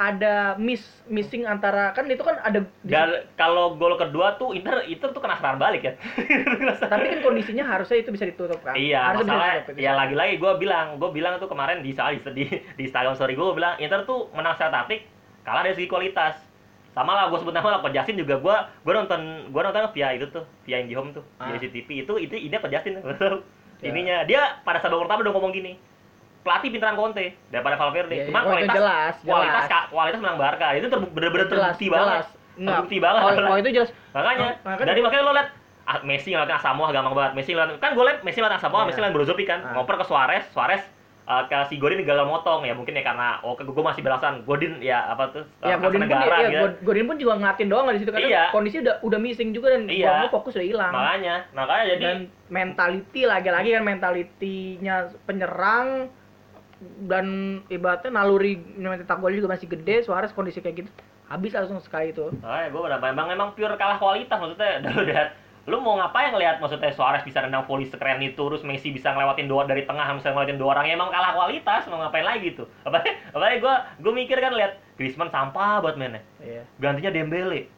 ada 0.00 0.56
miss 0.56 0.80
missing 1.12 1.44
antara 1.44 1.92
kan 1.92 2.08
itu 2.08 2.24
kan 2.24 2.40
ada 2.40 2.64
Dan 2.80 3.28
kalau 3.36 3.76
gol 3.76 4.00
kedua 4.00 4.40
tuh 4.40 4.56
Inter 4.56 4.80
itu 4.88 5.04
tuh 5.04 5.20
kena 5.20 5.36
serangan 5.36 5.60
balik 5.60 5.84
ya. 5.84 5.92
tapi 6.92 7.04
kan 7.12 7.20
kondisinya 7.20 7.68
harusnya 7.68 8.00
itu 8.00 8.08
bisa 8.08 8.24
ditutup 8.24 8.64
kan 8.64 8.80
iya, 8.80 9.12
harusnya 9.12 9.28
bisa 9.28 9.36
masalah 9.36 9.56
ditutup, 9.60 9.76
itu 9.76 9.84
ya 9.84 9.92
lagi-lagi 9.92 10.34
gue 10.40 10.52
bilang, 10.56 10.96
gue 10.96 11.10
bilang 11.12 11.36
tuh 11.36 11.52
kemarin 11.52 11.84
di 11.84 11.92
di 11.92 12.16
di, 12.32 12.44
di 12.80 12.82
Instagram 12.88 13.12
story 13.12 13.36
gue 13.36 13.52
bilang 13.52 13.76
Inter 13.76 14.08
tuh 14.08 14.32
menang 14.32 14.56
secara 14.56 14.80
taktik, 14.80 15.04
kalah 15.44 15.68
dari 15.68 15.76
segi 15.76 15.88
kualitas. 15.92 16.49
Sama 16.90 17.12
lah 17.12 17.24
gue 17.26 17.38
sebut 17.38 17.50
nama 17.50 17.68
lah, 17.70 17.80
Justin 17.86 18.16
juga 18.16 18.34
gue 18.36 18.56
gue 18.82 18.92
nonton 18.92 19.20
gue 19.46 19.60
nonton 19.60 19.90
via 19.90 20.08
itu 20.10 20.26
tuh 20.26 20.42
via 20.62 20.78
IndiHome 20.78 21.10
tuh 21.12 21.22
Ah. 21.36 21.46
via 21.46 21.58
CTV 21.58 21.88
itu 22.02 22.12
itu 22.18 22.34
ide 22.36 22.56
Coach 22.56 22.72
Justin 22.72 22.98
Ya. 23.80 23.88
ininya 23.88 24.16
dia 24.22 24.60
pada 24.60 24.76
babak 24.78 25.08
pertama 25.08 25.20
udah 25.22 25.32
ngomong 25.32 25.52
gini 25.52 25.72
pelatih 26.40 26.68
pinteran 26.68 26.92
Conte 26.94 27.32
daripada 27.48 27.76
Valverde 27.76 28.12
Iya, 28.12 28.24
cuma. 28.26 28.40
Oh, 28.42 28.52
kualitas 28.52 28.76
jelas, 28.76 29.14
kualitas 29.18 29.64
jelas. 29.66 29.84
Kualitas 29.88 30.18
menang 30.18 30.36
Barca 30.36 30.66
itu 30.72 30.86
ter, 30.86 30.98
bener-bener 31.00 31.46
jelas 31.46 31.72
terbukti 31.72 31.86
banget 31.88 32.08
jelas 32.10 32.26
Nggak. 32.52 32.68
terbukti 32.76 32.96
banget 32.98 33.20
kalau, 33.22 33.36
kalau 33.40 33.56
itu 33.56 33.70
jelas 33.72 33.90
makanya 34.10 34.48
Oh, 34.50 34.66
makanya- 34.66 34.88
dari 34.88 35.00
makanya 35.00 35.22
lo 35.22 35.32
liat 35.32 35.48
ah, 35.82 35.98
Messi 36.02 36.28
ngelakuin 36.28 36.56
Asamoah 36.56 36.90
gampang 36.90 37.14
banget 37.14 37.32
Messi 37.34 37.50
ngelakuin 37.50 37.78
kan 37.78 37.90
gue 37.94 38.04
liat 38.04 38.18
Messi 38.20 38.38
ngelakuin 38.38 38.58
Asamoah 38.58 38.78
Iya. 38.78 38.86
Messi 38.86 38.98
ngelakuin 38.98 39.16
Brozovic 39.16 39.46
kan 39.46 39.60
Ah. 39.62 39.72
ngoper 39.72 39.94
ke 39.96 40.04
Suarez 40.04 40.44
Suarez 40.50 40.82
uh, 41.30 41.46
ke 41.46 41.70
si 41.70 41.78
Godin 41.78 42.02
gagal 42.02 42.26
motong 42.26 42.66
ya 42.66 42.74
mungkin 42.74 42.92
ya 42.92 43.06
karena 43.06 43.38
oh 43.40 43.54
gue 43.54 43.84
masih 43.86 44.02
belasan 44.02 44.42
Godin 44.42 44.82
ya 44.82 45.06
apa 45.06 45.30
tuh 45.30 45.44
ya 45.62 45.78
Godin 45.78 46.02
pun 46.02 46.10
negara 46.10 46.36
ya, 46.36 46.48
gitu. 46.50 46.58
God- 46.60 46.80
Godin 46.82 47.06
pun 47.06 47.16
juga 47.16 47.32
ngeliatin 47.38 47.68
doang 47.70 47.86
di 47.88 48.02
situ 48.02 48.10
karena 48.10 48.26
Iya. 48.26 48.44
kondisi 48.50 48.76
udah 48.82 48.94
udah 49.00 49.18
missing 49.18 49.54
juga 49.54 49.70
dan 49.70 49.86
Iya. 49.86 50.10
golnya 50.10 50.28
fokus 50.28 50.58
udah 50.58 50.66
hilang 50.66 50.92
makanya 50.92 51.34
makanya 51.52 51.84
jadi 51.88 52.02
dan 52.02 52.18
mentality 52.50 53.22
lagi-lagi 53.24 53.68
kan 53.70 53.84
mentalitinya 53.86 54.96
penyerang 55.24 55.88
dan 57.06 57.26
ibaratnya 57.68 58.10
naluri 58.10 58.56
mencetak 58.74 59.20
gol 59.20 59.30
juga 59.30 59.52
masih 59.52 59.68
gede 59.68 60.02
Suarez 60.02 60.32
kondisi 60.32 60.58
kayak 60.58 60.82
gitu 60.82 60.90
habis 61.28 61.54
langsung 61.54 61.78
sekali 61.78 62.10
itu 62.10 62.26
Makanya 62.40 62.68
gue 62.68 62.82
udah 62.82 62.98
memang 62.98 63.26
memang 63.28 63.48
pure 63.52 63.76
kalah 63.76 64.00
kualitas 64.00 64.34
maksudnya 64.34 64.82
udah 65.04 65.24
lu 65.68 65.76
mau 65.84 66.00
ngapain 66.00 66.32
ngelihat 66.32 66.56
maksudnya 66.56 66.88
Suarez 66.96 67.20
bisa 67.20 67.44
nendang 67.44 67.68
volley 67.68 67.84
sekeren 67.84 68.16
itu 68.24 68.40
terus 68.40 68.64
Messi 68.64 68.88
bisa 68.88 69.12
ngelewatin 69.12 69.44
dua 69.44 69.68
dari 69.68 69.84
tengah 69.84 70.08
bisa 70.16 70.32
ngelewatin 70.32 70.56
dua 70.56 70.72
orang 70.72 70.88
ya 70.88 70.94
emang 70.96 71.12
kalah 71.12 71.36
kualitas 71.36 71.84
mau 71.92 72.00
ngapain 72.00 72.24
lagi 72.24 72.56
tuh? 72.56 72.64
Apa 72.88 73.04
apa 73.04 73.44
gue 73.60 73.74
gue 74.00 74.12
mikir 74.12 74.40
kan 74.40 74.56
lihat 74.56 74.80
Griezmann 74.96 75.28
sampah 75.28 75.84
buat 75.84 76.00
mainnya. 76.00 76.24
Iya. 76.40 76.64
Gantinya 76.80 77.12
Dembele. 77.12 77.68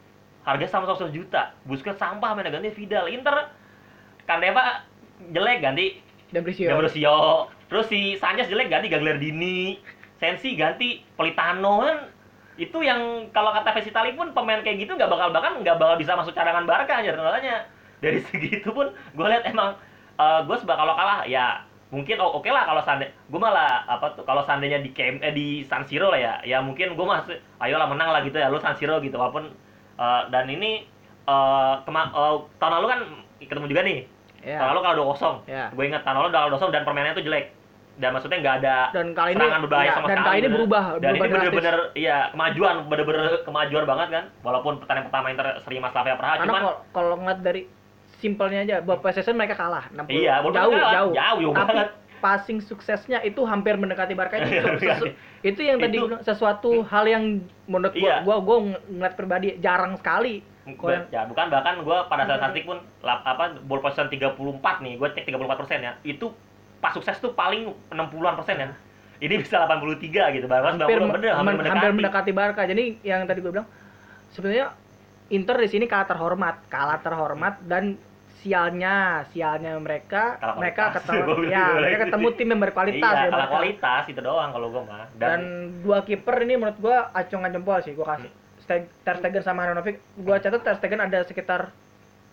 Harga 0.47 0.67
sama 0.71 0.91
100 0.91 1.11
juta. 1.11 1.55
Busquets 1.67 1.99
sampah 1.99 2.39
mainnya 2.39 2.55
ganti 2.55 2.71
Vidal. 2.71 3.11
Inter 3.11 3.51
Kandeva 4.31 4.87
jelek 5.35 5.59
ganti 5.63 5.87
Gabriel 6.31 6.87
terus 7.67 7.87
si 7.89 8.15
Sanchez 8.15 8.47
jelek 8.47 8.71
ganti 8.71 8.87
Gagliardini. 8.87 9.83
Sensi 10.23 10.55
ganti 10.55 11.03
Politano 11.19 11.83
kan? 11.83 11.99
Itu 12.55 12.79
yang 12.79 13.33
kalau 13.35 13.51
kata 13.51 13.75
Vesitali 13.75 14.15
pun 14.15 14.31
pemain 14.31 14.63
kayak 14.63 14.87
gitu 14.87 14.95
nggak 14.95 15.11
bakal 15.11 15.35
bahkan 15.35 15.59
nggak 15.59 15.83
bakal 15.83 15.99
bisa 15.99 16.15
masuk 16.15 16.31
cadangan 16.31 16.63
Barca 16.63 17.01
aja 17.01 17.17
makanya 17.17 17.65
dari 18.03 18.19
segi 18.29 18.59
itu 18.59 18.69
pun 18.69 18.91
gue 18.91 19.27
lihat 19.27 19.47
emang 19.47 19.79
gue 20.21 20.57
sebab 20.59 20.77
kalau 20.77 20.95
kalah 20.95 21.25
ya 21.25 21.63
mungkin 21.93 22.17
oh, 22.25 22.41
oke 22.41 22.49
lah 22.49 22.65
kalau 22.65 22.81
seandainya 22.81 23.13
gue 23.29 23.41
malah 23.41 23.85
apa 23.85 24.17
tuh 24.17 24.25
kalau 24.25 24.41
seandainya 24.41 24.81
di 24.81 24.97
camp 24.97 25.21
eh, 25.21 25.29
di 25.31 25.61
San 25.69 25.85
Siro 25.85 26.09
lah 26.09 26.17
ya 26.17 26.35
ya 26.41 26.59
mungkin 26.65 26.97
gue 26.97 27.07
masih 27.07 27.37
ayolah 27.61 27.85
menang 27.85 28.09
lah 28.09 28.25
gitu 28.25 28.41
ya 28.41 28.49
lu 28.49 28.57
San 28.57 28.73
Siro 28.81 28.97
gitu 29.05 29.13
walaupun 29.21 29.53
eh, 30.01 30.23
dan 30.33 30.49
ini 30.49 30.89
eh, 31.29 31.75
kema- 31.85 32.13
eh, 32.17 32.37
tahun 32.57 32.73
lalu 32.81 32.87
kan 32.89 33.01
ketemu 33.45 33.67
juga 33.69 33.85
nih 33.85 34.01
Iya. 34.43 34.59
tahun 34.59 34.69
lalu 34.75 34.81
kalau 34.83 34.97
dua 34.99 35.09
kosong 35.15 35.37
Iya. 35.47 35.67
gue 35.71 35.85
ingat 35.87 36.03
tahun 36.03 36.17
lalu 36.19 36.29
udah 36.35 36.43
kosong 36.57 36.71
dan 36.75 36.83
permainannya 36.83 37.15
tuh 37.15 37.27
jelek 37.29 37.47
dan 38.01 38.11
maksudnya 38.17 38.39
nggak 38.41 38.57
ada 38.65 38.77
dan 38.97 39.07
kali 39.13 39.31
ini 39.37 39.45
serangan 39.45 39.63
berbahaya 39.69 39.85
iya, 39.85 39.93
sama 39.93 40.07
dan 40.09 40.17
sekali 40.17 40.25
kali 40.25 40.37
ini 40.41 40.43
bener. 40.49 40.57
berubah 40.57 40.85
dan 40.97 41.13
berubah 41.13 41.27
ini 41.29 41.35
bener-bener 41.37 41.77
iya 41.93 42.19
kemajuan 42.33 42.75
bener-bener 42.89 43.23
kemajuan 43.45 43.85
banget 43.85 44.09
kan 44.09 44.25
walaupun 44.41 44.73
pertandingan 44.81 45.07
pertama 45.13 45.27
Inter 45.29 45.47
seri 45.61 45.77
Mas 45.77 45.93
Slavia 45.93 46.17
Praha 46.17 46.35
karena 46.41 46.49
cuman 46.49 46.63
kalau 46.65 46.75
kalau 46.97 47.15
ngeliat 47.21 47.41
dari 47.45 47.63
simpelnya 48.23 48.63
aja 48.63 48.77
buat 48.79 49.03
possession 49.03 49.35
mereka 49.35 49.59
kalah 49.59 49.91
60 49.91 50.07
Iya, 50.09 50.39
jauh, 50.39 50.55
kalah, 50.55 50.71
jauh. 50.71 51.13
Jauh, 51.13 51.41
jauh 51.43 51.53
tapi 51.53 51.75
banget. 51.75 51.89
passing 52.17 52.59
suksesnya 52.59 53.19
itu 53.21 53.43
hampir 53.43 53.75
mendekati 53.75 54.15
Barca. 54.15 54.39
Itu 54.39 54.47
Iya, 54.81 54.97
itu 55.43 55.61
yang 55.61 55.77
tadi 55.77 55.99
Itu- 55.99 56.07
gua 56.07 56.23
sesuatu 56.23 56.71
hal 56.85 57.05
yang 57.05 57.25
menurut 57.67 57.91
gua 57.93 57.99
Iya. 58.01 58.17
gua 58.23 58.37
gua 58.39 58.57
ng- 58.63 58.79
ngeliat 58.93 59.15
pribadi 59.15 59.59
jarang 59.59 59.99
sekali. 59.99 60.47
Ya 61.11 61.27
bukan 61.27 61.51
bahkan 61.51 61.75
gue 61.77 61.99
pada 62.07 62.23
saat 62.23 62.39
statistik 62.39 62.63
pun 62.65 62.79
lap- 63.01 63.27
apa 63.27 63.59
ball 63.61 63.83
possession 63.83 64.07
34 64.07 64.39
nih 64.79 64.95
gue 64.95 65.09
cek 65.11 65.27
34 65.27 65.59
persen 65.59 65.83
ya 65.83 65.99
itu 66.05 66.31
pas 66.79 66.95
sukses 66.95 67.19
tuh 67.19 67.35
paling 67.35 67.67
60-an 67.91 68.39
persen 68.39 68.55
ya. 68.57 68.69
Ini 69.19 69.43
bisa 69.43 69.59
83 69.61 69.99
gitu 70.33 70.47
bahkan 70.47 70.79
hampir 70.79 70.95
90 70.97 71.11
bener 71.13 71.35
hampir 71.35 71.43
men- 71.45 71.59
mendekati. 71.59 71.75
hampir 71.75 71.91
mendekati 71.93 72.31
Barca. 72.33 72.63
Jadi 72.63 73.03
yang 73.03 73.27
tadi 73.27 73.43
gue 73.43 73.51
bilang 73.51 73.67
sebenarnya 74.31 74.71
Inter 75.29 75.57
di 75.57 75.67
sini 75.67 75.85
kalah 75.85 76.07
terhormat, 76.07 76.63
kalah 76.69 77.01
terhormat 77.01 77.59
dan 77.65 77.99
sialnya, 78.43 78.97
sialnya 79.31 79.79
mereka, 79.79 80.37
Kalah 80.37 80.59
mereka 80.59 80.83
ketemu 80.93 81.33
ya, 81.55 81.63
gitu. 81.63 81.73
mereka 81.79 81.99
ketemu 82.05 82.29
tim 82.35 82.49
yang 82.51 82.61
berkualitas 82.61 83.15
iya 83.15 83.25
ya, 83.25 83.31
kalah 83.31 83.49
kualitas 83.49 84.03
itu 84.07 84.21
doang 84.21 84.51
kalau 84.51 84.69
gue 84.69 84.83
mah. 84.83 85.07
Dan, 85.15 85.41
dua 85.81 86.03
kiper 86.03 86.37
ini 86.43 86.55
menurut 86.57 86.79
gua 86.79 86.97
acungan 87.13 87.49
jempol 87.49 87.79
sih 87.81 87.95
gua 87.95 88.19
kasih. 88.19 88.31
Steg- 88.61 88.91
Ter 89.03 89.17
Stegen 89.17 89.43
sama 89.43 89.63
Handanovic, 89.63 90.03
gua 90.17 90.37
catat 90.37 90.61
Ter 90.61 90.75
Stegen 90.77 90.99
ada 90.99 91.23
sekitar 91.23 91.71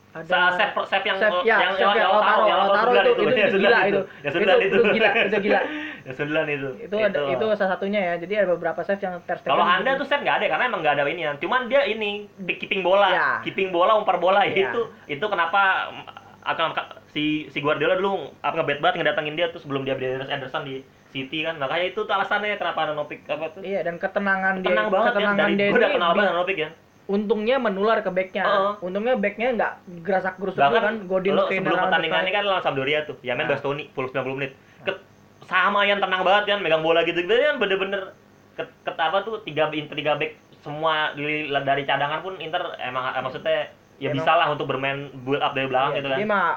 ada 0.10 0.26
Sa- 0.26 0.58
save 0.58 0.74
save 0.90 1.06
yang 1.06 1.18
Save, 1.22 1.38
ya, 1.46 1.58
yang 1.62 1.74
save 1.78 1.86
yang 1.86 1.94
yang 1.94 2.02
yang 2.02 2.10
Lautaro, 2.10 2.42
yang 2.42 2.60
Lautaro 2.60 2.82
sembilan 2.90 3.06
itu- 3.06 3.14
itu 3.14 3.22
yang 3.22 3.30
gila 3.30 3.50
sembilan 3.54 3.82
itu. 3.92 4.02
yang 4.26 4.34
sembilan 4.34 4.56
Itu- 4.56 4.66
itu 4.66 4.76
itu 4.76 4.90
gila, 4.90 5.10
itu 5.14 5.38
gila. 5.40 5.60
yang 6.10 6.16
sembilan 6.18 6.46
itu 6.50 6.70
itu 6.82 6.96
ada 6.98 7.20
itu 7.30 7.46
salah 7.54 7.72
satunya 7.72 8.00
ya. 8.02 8.14
Jadi 8.18 8.34
ada 8.34 8.48
beberapa 8.50 8.80
save 8.82 9.00
yang 9.00 9.14
Ter 9.22 9.38
Stegen. 9.38 9.52
Kalau 9.52 9.66
Anda 9.66 9.90
tuh 9.96 10.08
save 10.10 10.24
nggak 10.26 10.36
ada 10.36 10.46
karena 10.50 10.64
emang 10.66 10.82
nggak 10.82 10.94
ada 10.98 11.04
ini 11.06 11.22
Cuman 11.38 11.62
dia 11.68 11.82
ini 11.86 12.26
keeping 12.58 12.82
bola, 12.82 13.08
Ya. 13.08 13.28
keeping 13.46 13.70
bola, 13.70 13.94
umpar 13.96 14.18
bola 14.18 14.42
Ya. 14.44 14.66
itu 14.66 14.82
itu 15.06 15.26
kenapa 15.26 15.94
akan 16.42 16.74
si 17.08 17.46
si 17.48 17.60
Guardiola 17.60 17.94
dulu 17.94 18.34
apa 18.42 18.58
ngebet 18.58 18.80
banget 18.80 18.96
ngedatengin 19.04 19.36
dia 19.36 19.54
tuh 19.54 19.62
sebelum 19.62 19.86
dia 19.86 19.94
beli 19.94 20.18
Anderson 20.24 20.66
di 20.66 20.82
City 21.10 21.42
kan 21.42 21.58
makanya 21.58 21.86
itu 21.86 22.02
tuh 22.02 22.10
alasannya 22.10 22.56
kenapa 22.56 22.86
Handanovic 22.86 23.26
apa 23.26 23.50
tuh 23.50 23.62
Iya, 23.62 23.82
dan 23.82 23.98
ketenangan 23.98 24.62
dia, 24.62 24.68
tenang 24.70 24.88
banget 24.88 25.06
ya 25.06 25.12
ketenangan 25.12 25.38
dari 25.40 25.54
dia 25.54 25.68
gue 25.68 25.78
udah 25.78 25.90
kenal 25.92 26.10
banget 26.14 26.30
Handanovic 26.32 26.58
ya 26.58 26.70
untungnya 27.10 27.58
menular 27.58 28.06
ke 28.06 28.14
backnya. 28.14 28.46
Heeh. 28.46 28.74
Untungnya 28.80 29.18
backnya 29.18 29.48
nggak 29.52 29.74
gerasak 30.06 30.38
gerusuk 30.38 30.62
kan, 30.62 30.70
bahkan 30.72 30.96
Godin 31.04 31.34
lo 31.34 31.50
sebelum 31.50 31.78
pertandingan 31.82 32.22
ini 32.22 32.32
kan 32.32 32.44
lawan 32.46 32.62
Sampdoria 32.62 33.00
tuh 33.04 33.18
ya 33.20 33.34
main 33.34 33.50
Nah. 33.50 33.58
Bastoni 33.58 33.90
full 33.90 34.06
90 34.06 34.38
menit 34.38 34.54
Ke- 34.86 35.02
sama 35.44 35.82
yang 35.84 35.98
tenang 35.98 36.22
banget 36.22 36.44
kan 36.48 36.60
megang 36.62 36.86
bola 36.86 37.02
gitu 37.02 37.18
gitu 37.18 37.34
kan 37.34 37.58
bener-bener 37.58 38.14
ke, 38.54 38.62
ke 38.62 38.92
apa 38.94 39.26
tuh 39.26 39.42
tiga 39.42 39.74
Inter 39.74 39.98
tiga 39.98 40.14
back 40.16 40.38
semua 40.60 41.10
di- 41.12 41.50
dari 41.50 41.84
cadangan 41.84 42.22
pun 42.22 42.38
Inter 42.38 42.78
emang 42.78 43.10
eh, 43.10 43.20
maksudnya 43.20 43.74
ya 43.98 44.08
Emang- 44.08 44.22
bisa 44.22 44.32
lah 44.32 44.48
untuk 44.48 44.70
bermain 44.70 45.10
build 45.18 45.42
up 45.42 45.58
dari 45.58 45.66
belakang 45.66 45.92
Iya, 45.92 45.98
gitu 45.98 46.08
kan 46.08 46.18
Dia 46.18 46.28
mah 46.28 46.48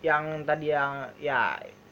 yang 0.00 0.24
tadi 0.42 0.66
yang 0.70 0.92
ya 1.18 1.40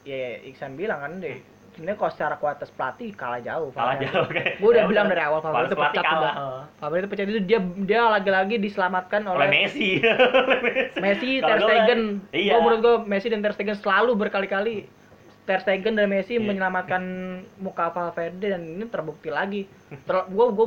ya 0.02 0.16
Iksan 0.40 0.72
bilang 0.74 1.02
kan 1.02 1.12
deh. 1.20 1.36
Sebenarnya 1.76 1.98
kalau 1.98 2.08
secara 2.10 2.34
kualitas 2.34 2.68
pelatih 2.70 3.12
kalah 3.12 3.36
jauh. 3.38 3.68
kalah 3.70 3.94
Valverde. 3.94 4.08
jauh 4.08 4.26
kayak 4.26 4.52
Gue 4.56 4.68
udah 4.70 4.80
ya 4.80 4.88
bilang 4.88 5.04
udah. 5.04 5.12
dari 5.12 5.22
awal 5.22 5.40
Valverde 5.40 5.66
itu 5.66 5.76
pecat 5.78 6.02
kalah 6.02 6.16
udah. 6.16 6.34
Valverde 6.74 7.02
itu 7.02 7.10
pecat 7.10 7.26
itu 7.28 7.40
dia 7.42 7.58
dia 7.84 8.00
lagi-lagi 8.06 8.54
diselamatkan 8.58 9.20
oleh 9.22 9.36
oleh 9.38 9.48
Messi 9.54 9.88
Messi, 11.04 11.30
Ter 11.38 11.58
Stegen. 11.58 12.00
iya 12.30 12.52
Gua 12.52 12.60
menurut 12.62 12.80
gue 12.80 12.94
Messi 13.06 13.28
dan 13.28 13.40
Ter 13.40 13.52
Stegen 13.52 13.76
selalu 13.76 14.16
berkali-kali 14.16 14.88
Ter 15.44 15.60
Stegen 15.60 15.94
dan 15.94 16.08
Messi 16.08 16.34
Iya. 16.34 16.42
menyelamatkan 16.42 17.02
muka 17.64 17.90
Valverde 17.90 18.46
dan 18.48 18.62
ini 18.66 18.84
terbukti 18.86 19.28
lagi. 19.28 19.68
Ter 20.02 20.16
gue 20.26 20.46
gue 20.50 20.66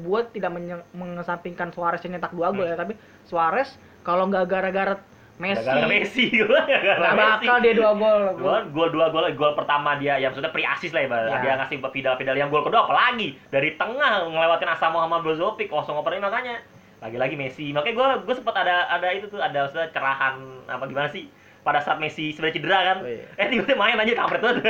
buat 0.00 0.30
tidak 0.30 0.56
mengesampingkan 0.90 1.68
Suarez 1.70 2.00
yang 2.00 2.16
nyetak 2.16 2.32
dua 2.32 2.48
gol 2.48 2.64
ya, 2.64 2.74
tapi 2.74 2.96
Suarez 3.24 3.68
kalau 4.00 4.24
nggak 4.24 4.46
gara-gara 4.46 4.96
Messi, 5.40 5.64
gara-gara 5.64 5.88
Messi 5.88 6.24
gua 6.38 6.60
gara-gara 6.62 7.08
Messi. 7.10 7.46
bakal 7.46 7.56
dia 7.58 7.72
dua 7.72 7.92
gol. 7.96 8.22
Gol, 8.36 8.62
gol 8.70 8.88
dua 8.90 9.06
gol, 9.08 9.24
gol 9.32 9.52
pertama 9.54 9.96
dia, 9.96 10.14
ya 10.14 10.28
maksudnya 10.28 10.48
pre 10.48 10.62
assist 10.62 10.92
lah 10.92 11.00
ya, 11.00 11.08
Ya. 11.08 11.38
dia 11.40 11.52
ngasih 11.56 11.80
pedal-pedal. 11.80 12.36
Yang 12.36 12.48
gol 12.50 12.62
kedua 12.62 12.84
apalagi 12.84 13.40
dari 13.48 13.74
tengah 13.74 14.26
ngelewatin 14.26 14.68
Asa 14.68 14.86
Muhammad 14.88 15.20
Brozovic 15.22 15.66
kosong 15.66 15.96
operin 15.96 16.20
makanya 16.20 16.60
lagi-lagi 17.00 17.34
Messi. 17.34 17.72
Makanya 17.72 17.96
gue 17.96 18.08
gue 18.22 18.34
sempat 18.36 18.54
ada 18.54 18.84
ada 18.86 19.08
itu 19.08 19.26
tuh 19.26 19.40
ada 19.40 19.64
maksudnya 19.64 19.88
cerahan 19.88 20.36
apa 20.68 20.84
gimana 20.84 21.08
sih 21.08 21.32
pada 21.60 21.76
saat 21.78 21.96
Messi 21.96 22.30
sebenarnya 22.30 22.56
cedera 22.56 22.78
kan, 22.82 22.96
Oh, 23.00 23.08
iya. 23.08 23.24
eh 23.36 23.46
tiba-tiba 23.46 23.76
main 23.76 23.96
aja 23.96 24.12
kampret 24.14 24.40
banget. 24.40 24.64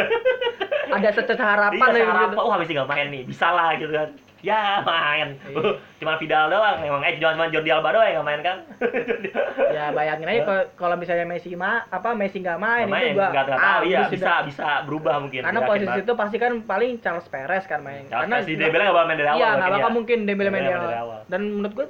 Ada 0.88 1.08
secerca 1.12 1.44
harapan 1.48 1.78
Iya, 1.80 1.86
saya 1.92 2.06
gitu. 2.24 2.36
wah 2.40 2.56
Messi 2.56 2.72
nggak 2.74 2.88
main 2.88 3.06
nih, 3.08 3.22
bisa 3.24 3.46
lah 3.48 3.74
gitu 3.74 3.90
kan. 3.90 4.10
Ya 4.40 4.80
main, 4.80 5.36
Iya. 5.42 5.76
cuman 5.96 6.16
Vidal 6.16 6.48
doang, 6.48 6.80
emang 6.80 7.02
eh 7.02 7.12
cuma 7.14 7.36
cuma 7.36 7.46
Jordi 7.46 7.68
Alba 7.68 7.92
doang 7.92 8.08
yang 8.10 8.24
main 8.24 8.40
kan. 8.40 8.64
Ya 9.76 9.92
bayangin 9.92 10.26
aja 10.26 10.40
kalau- 10.74 10.96
misalnya 10.96 11.24
Messi 11.24 11.52
ma 11.52 11.84
apa 11.86 12.12
Messi 12.12 12.38
nggak 12.38 12.56
main, 12.56 12.84
Nggak 12.84 13.00
itu 13.02 13.14
gua 13.14 13.28
nggak 13.28 13.44
nggak 13.46 13.60
tahu, 13.60 13.80
iya 13.84 13.98
habis 14.00 14.12
bisa 14.12 14.26
udah. 14.26 14.40
bisa 14.42 14.68
berubah 14.82 15.14
mungkin. 15.18 15.40
Karena 15.42 15.60
posisi 15.62 15.86
banget. 15.86 16.04
itu 16.04 16.12
pasti 16.14 16.36
kan 16.36 16.52
paling 16.62 16.90
Charles 16.98 17.26
Perez 17.26 17.64
kan 17.64 17.80
main. 17.80 18.04
Charles 18.06 18.24
Karena 18.26 18.36
si 18.40 18.52
Dembele 18.54 18.82
nggak 18.82 18.94
bakal 18.94 19.06
main 19.06 19.18
dari 19.18 19.30
awal 19.30 19.38
Iya, 19.38 19.48
nggak 19.52 19.70
bakal 19.70 19.80
ya. 19.84 19.94
mungkin 19.94 20.18
Dembele 20.24 20.48
main 20.50 20.64
dari 20.64 20.96
awal. 20.96 21.20
Dan 21.26 21.40
menurut 21.50 21.72
gue 21.74 21.86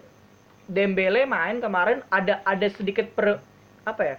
Dembele 0.67 1.23
main 1.25 1.57
kemarin 1.59 1.99
ada 2.09 2.35
ada 2.41 2.67
sedikit 2.69 3.07
per 3.11 3.39
apa 3.83 4.03
ya? 4.05 4.17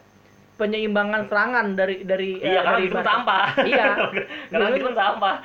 Penyeimbangan 0.62 1.26
serangan 1.26 1.74
dari 1.74 2.06
dari 2.06 2.38
Iya, 2.38 2.62
karena 2.62 2.70
dari 2.70 2.82
Griezmann 2.86 3.08
sampah. 3.08 3.44
Iya. 3.66 3.86
karena 4.54 4.68
Griezmann- 4.70 5.00
sampah. 5.00 5.36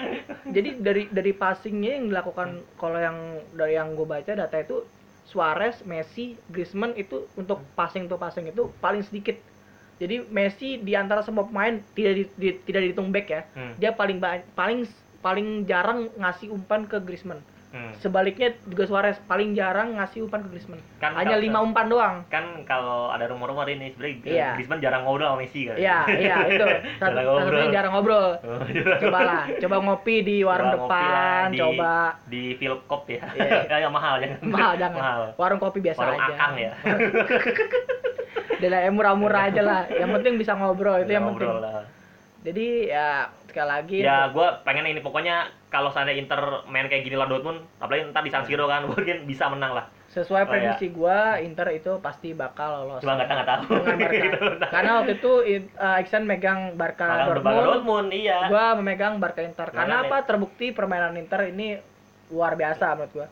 Jadi 0.46 0.70
dari 0.78 1.02
dari 1.08 1.32
passingnya 1.32 1.96
yang 1.96 2.12
dilakukan 2.12 2.48
kalau 2.76 3.00
yang 3.00 3.16
dari 3.50 3.72
yang 3.72 3.96
gue 3.96 4.04
baca 4.04 4.28
data 4.28 4.56
itu 4.60 4.84
Suarez, 5.24 5.82
Messi, 5.82 6.36
Griezmann 6.46 6.92
itu 6.94 7.24
untuk 7.34 7.64
passing 7.72 8.06
to 8.06 8.14
passing 8.14 8.46
itu 8.46 8.68
paling 8.78 9.00
sedikit. 9.00 9.40
Jadi 9.96 10.28
Messi 10.28 10.76
di 10.76 10.92
antara 10.92 11.24
semua 11.24 11.48
pemain 11.48 11.80
tidak 11.90 12.12
di, 12.14 12.24
di- 12.36 12.58
tidak 12.62 12.80
dihitung 12.84 13.08
back 13.08 13.26
ya. 13.26 13.42
Hmm. 13.56 13.72
Dia 13.74 13.90
paling 13.90 14.20
paling 14.52 14.84
paling 15.18 15.64
jarang 15.64 16.12
ngasih 16.14 16.52
umpan 16.52 16.84
ke 16.84 17.00
Griezmann. 17.00 17.40
Hmm. 17.76 17.92
Sebaliknya 17.94 18.56
juga 18.62 18.84
Suarez 18.84 19.20
paling 19.22 19.52
jarang 19.52 19.92
ngasih 19.94 20.24
umpan 20.24 20.40
ke 20.40 20.48
Griezmann. 20.48 20.80
Kan 20.96 21.12
Hanya 21.12 21.36
lima 21.36 21.60
umpan 21.60 21.86
doang. 21.86 22.24
Kan 22.26 22.64
kalau 22.64 23.08
ada 23.08 23.26
rumor-rumor 23.26 23.66
ini 23.66 23.92
sebenarnya 23.92 24.16
Iya. 24.24 24.48
Griezmann 24.54 24.80
jarang 24.80 25.04
ngobrol 25.04 25.28
sama 25.28 25.38
Messi 25.38 25.60
kan. 25.62 25.76
Iya, 25.76 25.98
iya 26.10 26.36
itu. 26.48 26.66
Satu, 26.96 27.12
Jarang 27.12 27.26
ngobrol. 27.26 27.68
jarang 27.68 27.92
ngobrol. 27.92 28.26
Oh, 28.38 28.60
Coba 28.98 29.18
lah, 29.20 29.42
coba 29.54 29.76
ngopi 29.82 30.16
di 30.22 30.36
warung 30.40 30.68
Coba 30.68 30.78
ngopi 30.78 30.96
lah 30.96 31.12
depan, 31.12 31.46
di- 31.46 31.60
coba 31.60 31.92
di 32.24 32.42
Philcop 32.56 33.02
ya. 33.06 33.22
Iya. 33.36 33.80
ya 33.84 33.88
mahal 33.88 34.14
jangan. 34.18 34.38
mahal 34.42 34.72
jangan. 34.74 34.96
Mahal. 34.98 35.20
Warung 35.36 35.60
kopi 35.60 35.78
biasa 35.80 36.00
Warung 36.00 36.16
aja. 36.18 36.32
akang 36.32 36.54
ya. 36.56 36.72
Dan 38.56 38.72
yang 38.72 38.94
murah-murah 38.94 39.42
aja 39.46 39.60
lah. 39.60 39.82
Yang 39.86 40.10
penting 40.16 40.32
bisa 40.38 40.52
ngobrol 40.54 40.96
itu 40.98 41.12
yang 41.12 41.28
penting. 41.28 41.44
Ngobrol 41.44 41.60
lah. 41.60 41.84
Jadi 42.40 42.66
ya 42.88 43.28
sekali 43.56 43.72
lagi 43.72 43.96
Ya, 44.04 44.28
gue 44.28 44.46
pengen 44.68 44.84
ini 44.84 45.00
pokoknya 45.00 45.48
kalau 45.72 45.88
seandainya 45.88 46.20
Inter 46.20 46.60
main 46.68 46.92
kayak 46.92 47.08
gini 47.08 47.16
lah 47.16 47.24
Dortmund, 47.24 47.64
apalagi 47.80 48.12
ntar 48.12 48.20
di 48.20 48.28
San 48.28 48.44
Siro 48.44 48.68
kan, 48.68 48.84
mungkin 48.92 49.24
bisa 49.24 49.48
menang 49.48 49.72
lah. 49.72 49.88
sesuai 50.06 50.44
Oh, 50.44 50.48
prediksi 50.48 50.88
gua 50.96 51.36
Inter 51.44 51.68
itu 51.76 52.00
pasti 52.00 52.32
bakal 52.32 52.88
lolos. 52.88 53.04
Cuma 53.04 53.20
nggak 53.20 53.44
tahu. 53.44 53.84
Gitu. 54.16 54.40
Karena 54.64 54.90
waktu 54.96 55.12
itu 55.20 55.32
uh, 55.76 56.00
Iksan 56.00 56.24
megang 56.24 56.72
Barca 56.72 57.28
Dortmund. 57.28 57.84
Dortmund, 57.84 58.08
iya. 58.16 58.48
Gua 58.48 58.72
memegang 58.80 59.20
Barca 59.20 59.44
Inter. 59.44 59.68
Karena 59.68 60.00
Makanya. 60.00 60.16
apa? 60.16 60.24
Terbukti 60.24 60.72
permainan 60.72 61.20
Inter 61.20 61.52
ini 61.52 61.76
luar 62.32 62.56
biasa 62.56 62.96
menurut 62.96 63.12
gua. 63.12 63.26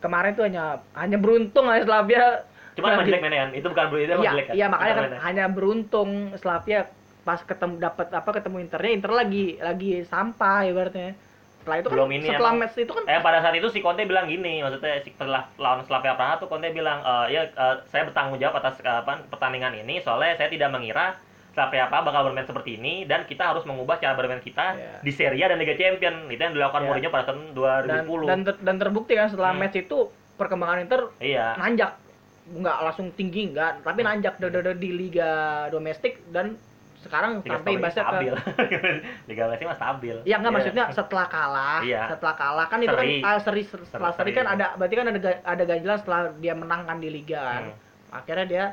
Kemarin 0.00 0.32
tuh 0.32 0.44
hanya 0.48 0.80
hanya 0.96 1.20
beruntung 1.20 1.68
aja 1.68 1.84
Slavia 1.84 2.48
Cuma 2.72 2.96
emang 2.96 3.04
jelek 3.04 3.20
mainnya 3.20 3.40
kan, 3.44 3.50
itu 3.52 3.66
bukan 3.68 3.84
itu 3.92 4.12
emang 4.16 4.24
Iya, 4.24 4.32
jelek 4.32 4.46
kan. 4.48 4.54
iya 4.56 4.66
makanya 4.72 4.94
kan 4.96 5.10
hanya 5.28 5.44
beruntung 5.52 6.10
Slavia 6.40 6.80
pas 7.22 7.38
ketemu 7.38 7.78
dapat 7.78 8.10
apa 8.10 8.30
ketemu 8.32 8.56
Internya 8.60 8.92
Inter 8.92 9.12
lagi 9.12 9.44
lagi 9.56 10.02
sampah 10.02 10.66
ibaratnya. 10.66 11.14
Setelah 11.62 11.78
itu 11.78 11.88
Belum 11.88 12.10
kan 12.10 12.16
ini 12.18 12.26
setelah 12.26 12.52
match 12.52 12.74
itu 12.76 12.90
kan 12.90 13.04
Eh 13.06 13.20
pada 13.22 13.38
saat 13.38 13.54
itu 13.54 13.68
si 13.70 13.78
Conte 13.78 14.02
bilang 14.02 14.26
gini, 14.26 14.58
maksudnya 14.58 14.98
setelah 14.98 15.46
lawan 15.54 15.86
Slavia 15.86 16.18
Praha 16.18 16.34
tuh 16.36 16.50
Conte 16.50 16.66
bilang, 16.68 16.98
"Eh, 17.00 17.26
ya 17.30 17.42
eh, 17.46 17.74
saya 17.86 18.02
bertanggung 18.04 18.36
jawab 18.36 18.58
atas 18.58 18.82
eh, 18.82 18.90
apa, 18.92 19.22
pertandingan 19.30 19.70
ini 19.76 20.02
soalnya 20.02 20.34
saya 20.34 20.50
tidak 20.50 20.68
mengira 20.68 21.14
Slavia 21.54 21.86
Praha 21.86 22.02
bakal 22.02 22.26
bermain 22.26 22.42
seperti 22.42 22.74
ini 22.76 23.06
dan 23.06 23.22
kita 23.22 23.46
harus 23.46 23.62
mengubah 23.62 23.96
cara 23.96 24.18
bermain 24.18 24.42
kita 24.42 24.74
Iya. 24.74 24.94
di 24.98 25.10
Serie 25.12 25.38
A 25.38 25.54
dan 25.54 25.62
Liga 25.62 25.78
Champion." 25.78 26.26
Itu 26.26 26.40
yang 26.40 26.50
dilakukan 26.52 26.82
Iya. 26.82 26.88
Mourinho 26.88 27.10
pada 27.10 27.24
tahun 27.24 27.40
dan 27.54 28.02
2010. 28.02 28.26
dan 28.26 28.38
ter- 28.42 28.60
dan 28.60 28.76
terbukti 28.76 29.12
kan 29.14 29.28
setelah 29.28 29.54
Hmm. 29.54 29.62
match 29.62 29.78
itu 29.78 29.98
perkembangan 30.34 30.78
Inter 30.82 31.14
iya. 31.18 31.54
nanjak 31.54 31.94
nggak 32.42 32.76
langsung 32.82 33.14
tinggi 33.14 33.54
nggak 33.54 33.86
tapi 33.86 34.02
nanjak 34.02 34.34
di, 34.34 34.50
di- 34.50 34.74
di 34.76 34.90
liga 34.90 35.30
domestik 35.70 36.18
dan 36.26 36.58
sekarang 37.02 37.32
Liga 37.38 37.50
sampai 37.52 37.72
bahasa 37.76 38.00
stabil. 38.00 38.32
ke 38.70 38.78
Liga 39.26 39.42
Messi 39.44 39.64
mah 39.64 39.76
stabil. 39.76 40.16
ya 40.22 40.36
Iya. 40.36 40.48
maksudnya 40.48 40.84
setelah 40.90 41.26
kalah 41.26 41.80
Iya. 41.82 42.02
setelah 42.08 42.34
kalah 42.34 42.66
kan 42.66 42.78
itu 42.78 42.90
Seri. 42.90 43.18
kan 43.18 43.28
ah, 43.28 43.38
seri 43.38 43.62
setelah 43.64 44.12
seri 44.12 44.22
Seri. 44.24 44.32
kan 44.32 44.46
ada 44.48 44.66
berarti 44.74 44.94
kan 44.94 45.06
ada 45.08 45.18
ada 45.42 45.62
ganjalan 45.64 45.98
setelah 45.98 46.20
dia 46.36 46.54
menangkan 46.54 46.96
di 46.96 47.08
liga 47.08 47.40
kan 47.40 47.62
Hmm. 47.64 47.76
akhirnya 48.14 48.46
dia 48.46 48.64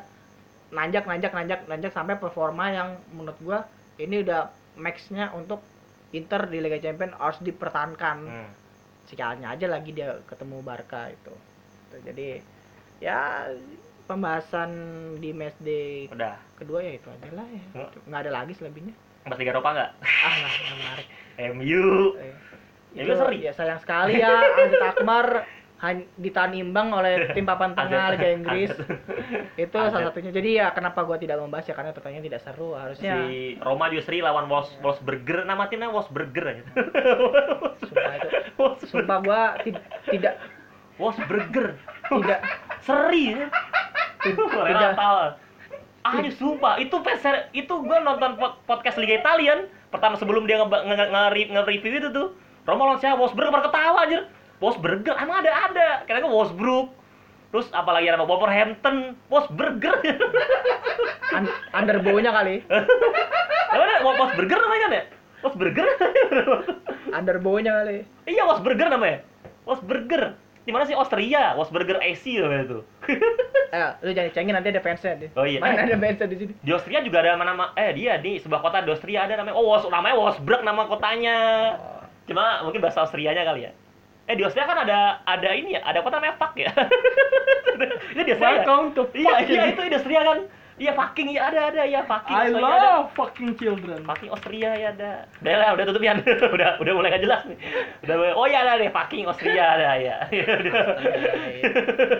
nanjak 0.69 1.03
nanjak 1.03 1.31
nanjak 1.31 1.59
nanjak 1.65 1.89
sampai 1.89 2.15
performa 2.15 2.69
yang 2.69 2.89
menurut 3.09 3.39
gua 3.39 3.59
ini 3.97 4.21
udah 4.21 4.47
maxnya 4.75 5.33
untuk 5.33 5.59
Inter 6.09 6.45
di 6.45 6.57
Liga 6.57 6.77
Champions 6.77 7.13
harus 7.15 7.39
dipertahankan 7.39 8.17
Hmm. 8.23 8.49
sialnya 9.05 9.51
aja 9.51 9.65
lagi 9.65 9.91
dia 9.91 10.21
ketemu 10.23 10.61
Barca 10.61 11.07
itu 11.07 11.33
Tuh, 11.89 11.97
jadi 11.99 12.37
ya 12.99 13.49
pembahasan 14.09 14.69
di 15.15 15.29
match 15.29 15.53
day 15.59 16.09
Udah. 16.09 16.33
kedua 16.55 16.81
ya 16.81 16.97
itu 16.97 17.07
aja 17.07 17.29
lah 17.31 17.45
ya 17.45 17.61
Hmm. 17.71 17.89
nggak 18.03 18.21
ada 18.25 18.31
lagi 18.33 18.53
selebihnya 18.53 18.97
Bahas 19.21 19.37
Liga 19.37 19.53
Eropa 19.53 19.69
nggak? 19.69 19.91
ah 20.01 20.33
nggak 20.33 20.53
menarik 20.73 21.07
MU. 21.53 21.85
Eh, 22.17 22.33
Ya, 22.89 23.05
itu 23.05 23.11
lu 23.11 23.21
seri. 23.21 23.37
ya 23.39 23.53
sayang 23.53 23.77
sekali 23.77 24.17
ya 24.17 24.33
Azet 24.57 24.81
Akmar 24.81 25.45
han- 25.77 26.09
ditahan 26.15 26.51
imbang 26.51 26.89
oleh 26.89 27.13
tim 27.37 27.45
papan 27.45 27.71
tengah 27.71 28.11
Liga 28.11 28.29
Inggris 28.33 28.73
itu 29.55 29.77
Azet. 29.77 29.93
salah 29.93 30.09
satunya 30.09 30.31
jadi 30.31 30.49
ya 30.55 30.67
kenapa 30.71 31.05
gua 31.05 31.15
tidak 31.15 31.37
membahas 31.37 31.63
ya 31.63 31.77
karena 31.77 31.93
pertanyaan 31.93 32.25
tidak 32.25 32.41
seru 32.41 32.73
harusnya 32.73 33.13
Si 33.21 33.53
Roma 33.57 33.87
juga 33.87 34.03
seri 34.03 34.19
lawan 34.19 34.49
Wolfs 34.49 34.73
Wolfsburger 34.79 35.45
nama 35.45 35.69
timnya 35.69 35.87
Wolfsburger 35.87 36.45
aja. 36.49 36.63
sumpah 37.79 38.13
itu 38.17 38.25
sumpah 38.87 39.17
gua 39.21 39.41
ti- 39.59 39.77
tidak 40.09 40.41
Wolfsburger. 40.97 41.77
tidak 42.09 42.41
Seri 42.81 43.23
ya. 43.29 43.45
Tidak 44.19 44.51
Renata. 44.51 45.37
Ah, 45.99 46.15
sumpah, 46.31 46.79
itu 46.79 46.95
peser, 47.03 47.51
itu 47.51 47.69
gua 47.83 47.99
nonton 47.99 48.39
pod- 48.39 48.57
podcast 48.63 48.95
Liga 48.97 49.19
Italian. 49.19 49.67
Pertama 49.91 50.15
sebelum 50.15 50.47
dia 50.47 50.57
nge- 50.57 50.71
nge- 50.71 50.85
nge- 50.87 51.09
nge- 51.11 51.49
nge-review 51.53 51.99
itu 51.99 52.09
tuh. 52.09 52.27
Roma 52.63 52.87
lawan 52.87 52.99
siapa? 53.03 53.19
Wolfsburger 53.19 53.51
baru 53.51 53.67
ketawa 53.67 53.99
anjir. 54.07 54.21
Wolfsburger 54.63 55.15
emang 55.19 55.43
ada 55.43 55.51
ada. 55.51 55.87
Kira 56.07 56.23
kan 56.23 56.31
Wolfsburg. 56.31 56.87
Terus 57.49 57.67
apalagi 57.73 58.07
nama 58.07 58.23
Wolverhampton. 58.23 59.17
Wolfsburger. 59.27 59.95
Un- 61.35 61.55
underbow-nya 61.75 62.31
kali. 62.31 62.63
apa 63.73 63.83
ada 63.83 63.97
Wolfsburger 64.01 64.59
namanya 64.61 64.81
kan 64.81 64.91
ya? 64.93 65.03
Wolfsburger. 65.43 65.87
Underbow-nya 67.11 67.71
kali. 67.83 67.97
iya 68.23 68.43
Wolfsburger 68.47 68.87
namanya. 68.87 69.19
Wolfsburger 69.67 70.37
di 70.69 70.71
mana 70.71 70.85
sih 70.85 70.93
Austria 70.93 71.57
Wolfsburger 71.57 71.97
AC 71.97 72.37
namanya 72.37 72.63
itu 72.69 72.79
Eh, 73.69 73.91
lu 74.01 74.09
jangan 74.17 74.33
cengin 74.33 74.53
nanti 74.57 74.73
ada 74.73 74.81
fansnya 74.81 75.13
deh. 75.13 75.29
Oh 75.37 75.45
iya. 75.45 75.61
Mana 75.61 75.85
ada 75.85 75.93
fansnya 75.93 76.25
di 76.25 76.37
sini? 76.41 76.53
di 76.57 76.69
Austria 76.73 77.05
juga 77.05 77.21
ada 77.21 77.37
nama 77.37 77.69
eh 77.73 77.93
dia 77.93 78.17
di 78.17 78.41
sebuah 78.41 78.61
kota 78.61 78.81
di 78.81 78.89
Austria 78.89 79.29
ada 79.29 79.37
namanya 79.37 79.53
oh 79.53 79.65
Wos, 79.65 79.85
namanya 79.85 80.17
Wolfsburg 80.17 80.61
nama 80.61 80.85
kotanya 80.85 81.37
Oh. 81.77 82.01
cuma 82.25 82.61
mungkin 82.61 82.81
bahasa 82.81 83.01
Austrianya 83.01 83.41
kali 83.41 83.65
ya 83.65 83.71
eh 84.25 84.33
di 84.33 84.41
Austria 84.41 84.65
kan 84.65 84.85
ada 84.85 85.21
ada 85.21 85.49
ini 85.53 85.73
ya 85.73 85.81
ada 85.81 86.01
kota 86.01 86.17
namanya 86.17 86.37
Fuck 86.37 86.53
ya 86.57 86.69
itu 88.13 88.21
di 88.21 88.31
Austria 88.33 88.49
ya? 88.49 88.53
Welcome 88.61 88.85
to 88.93 89.01
iya 89.13 89.35
iya 89.45 89.63
itu 89.69 89.81
di 89.85 89.93
Austria 89.93 90.21
kan 90.25 90.39
iya 90.79 90.91
fucking 90.91 91.27
ya 91.29 91.41
ada 91.45 91.61
ada 91.69 91.83
ya 91.83 92.01
fucking 92.01 92.31
I 92.31 92.47
Austria 92.47 92.63
ada. 92.63 92.87
love 92.95 93.07
fucking 93.11 93.49
children. 93.53 93.99
fucking 94.01 94.29
Austria 94.31 94.69
ya 94.73 94.87
ada 94.91 95.11
udah 95.37 95.53
lah 95.53 95.69
udah 95.75 95.85
tutup 95.85 96.01
ya 96.01 96.13
udah 96.55 96.69
udah 96.79 96.91
mulai 96.95 97.09
gak 97.11 97.23
jelas 97.23 97.41
nih 97.45 97.57
udah 98.01 98.15
mulai- 98.15 98.35
oh 98.35 98.45
iya 98.47 98.59
ada 98.63 98.79
deh 98.79 98.89
fucking 98.89 99.27
Austria 99.27 99.65
ada 99.75 99.87
ya 99.95 100.15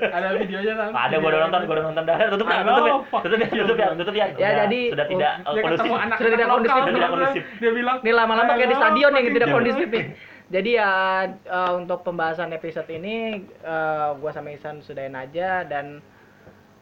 Ada 0.10 0.28
videonya 0.36 0.74
kan? 0.76 0.89
ada 0.91 1.16
gua 1.18 1.30
udah 1.32 1.41
nonton 1.47 1.60
gua 1.66 1.76
udah 1.80 1.86
nonton 1.91 2.03
dah 2.03 2.16
tutup 2.28 2.45
ya 2.45 2.60
tutup 2.62 2.86
ya 2.86 2.93
tutup 3.24 3.38
ya 3.39 3.47
tutup 3.49 3.78
ya 3.78 3.88
tutup 3.95 4.16
ya 4.16 4.28
Ya, 4.39 4.49
jadi, 4.66 4.82
sudah 4.93 5.07
tidak 5.07 5.32
oh, 5.43 5.49
uh, 5.49 5.53
Dia 5.53 5.62
kondusif 5.64 5.89
Sudah 5.89 6.32
tidak 6.32 6.47
kondusif, 6.47 6.78
sudah 6.80 6.93
tidak 6.93 7.12
kondusif. 7.12 7.43
Dia 7.60 7.72
bilang, 7.74 7.97
Ini 7.99 8.12
lama-lama 8.14 8.51
kayak 8.53 8.70
di 8.70 8.76
"I 8.76 8.80
stadion 8.80 9.12
yang 9.12 9.26
tidak 9.28 9.49
kondusif 9.49 9.88
nih. 9.89 10.03
children." 10.05 10.28
Jadi 10.49 10.70
ya 10.74 10.91
eh, 11.30 11.72
untuk 11.76 11.99
pembahasan 12.01 12.49
episode 12.51 12.89
ini 12.89 13.16
eh, 13.45 14.10
gua 14.16 14.32
sama 14.32 14.49
Isan 14.49 14.82
sudahin 14.82 15.14
aja 15.14 15.62
dan 15.64 16.01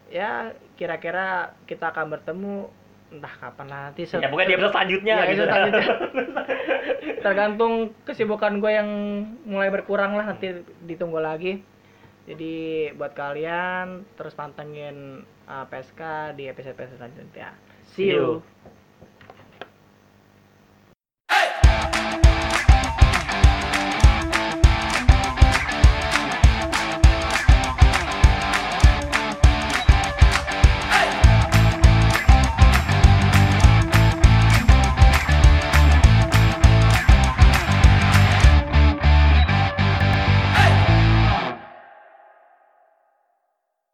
ya 0.07 0.55
kira-kira 0.77 1.25
kita 1.65 1.89
akan 1.89 2.13
bertemu 2.13 2.69
entah 3.07 3.33
kapan 3.33 3.67
nanti 3.67 4.03
ya 4.03 4.27
pokoknya 4.27 4.47
di 4.47 4.55
episode 4.55 4.73
selanjutnya 4.75 5.15
Ya, 5.15 5.31
gitu 5.31 5.43
selanjutnya. 5.43 5.85
tergantung 7.23 7.73
kesibukan 8.03 8.59
gue 8.59 8.71
yang 8.71 8.89
mulai 9.43 9.67
berkurang 9.67 10.13
lah 10.13 10.27
nanti 10.27 10.51
ditunggu 10.83 11.17
lagi 11.17 11.63
jadi 12.27 12.55
buat 12.93 13.15
kalian 13.15 14.03
terus 14.13 14.35
pantengin 14.35 15.23
uh, 15.47 15.63
PSK 15.65 16.35
di 16.35 16.51
episode-episode 16.51 16.99
selanjutnya 16.99 17.55
see 17.87 18.11
See 18.11 18.11
you. 18.11 18.43
you 18.43 18.76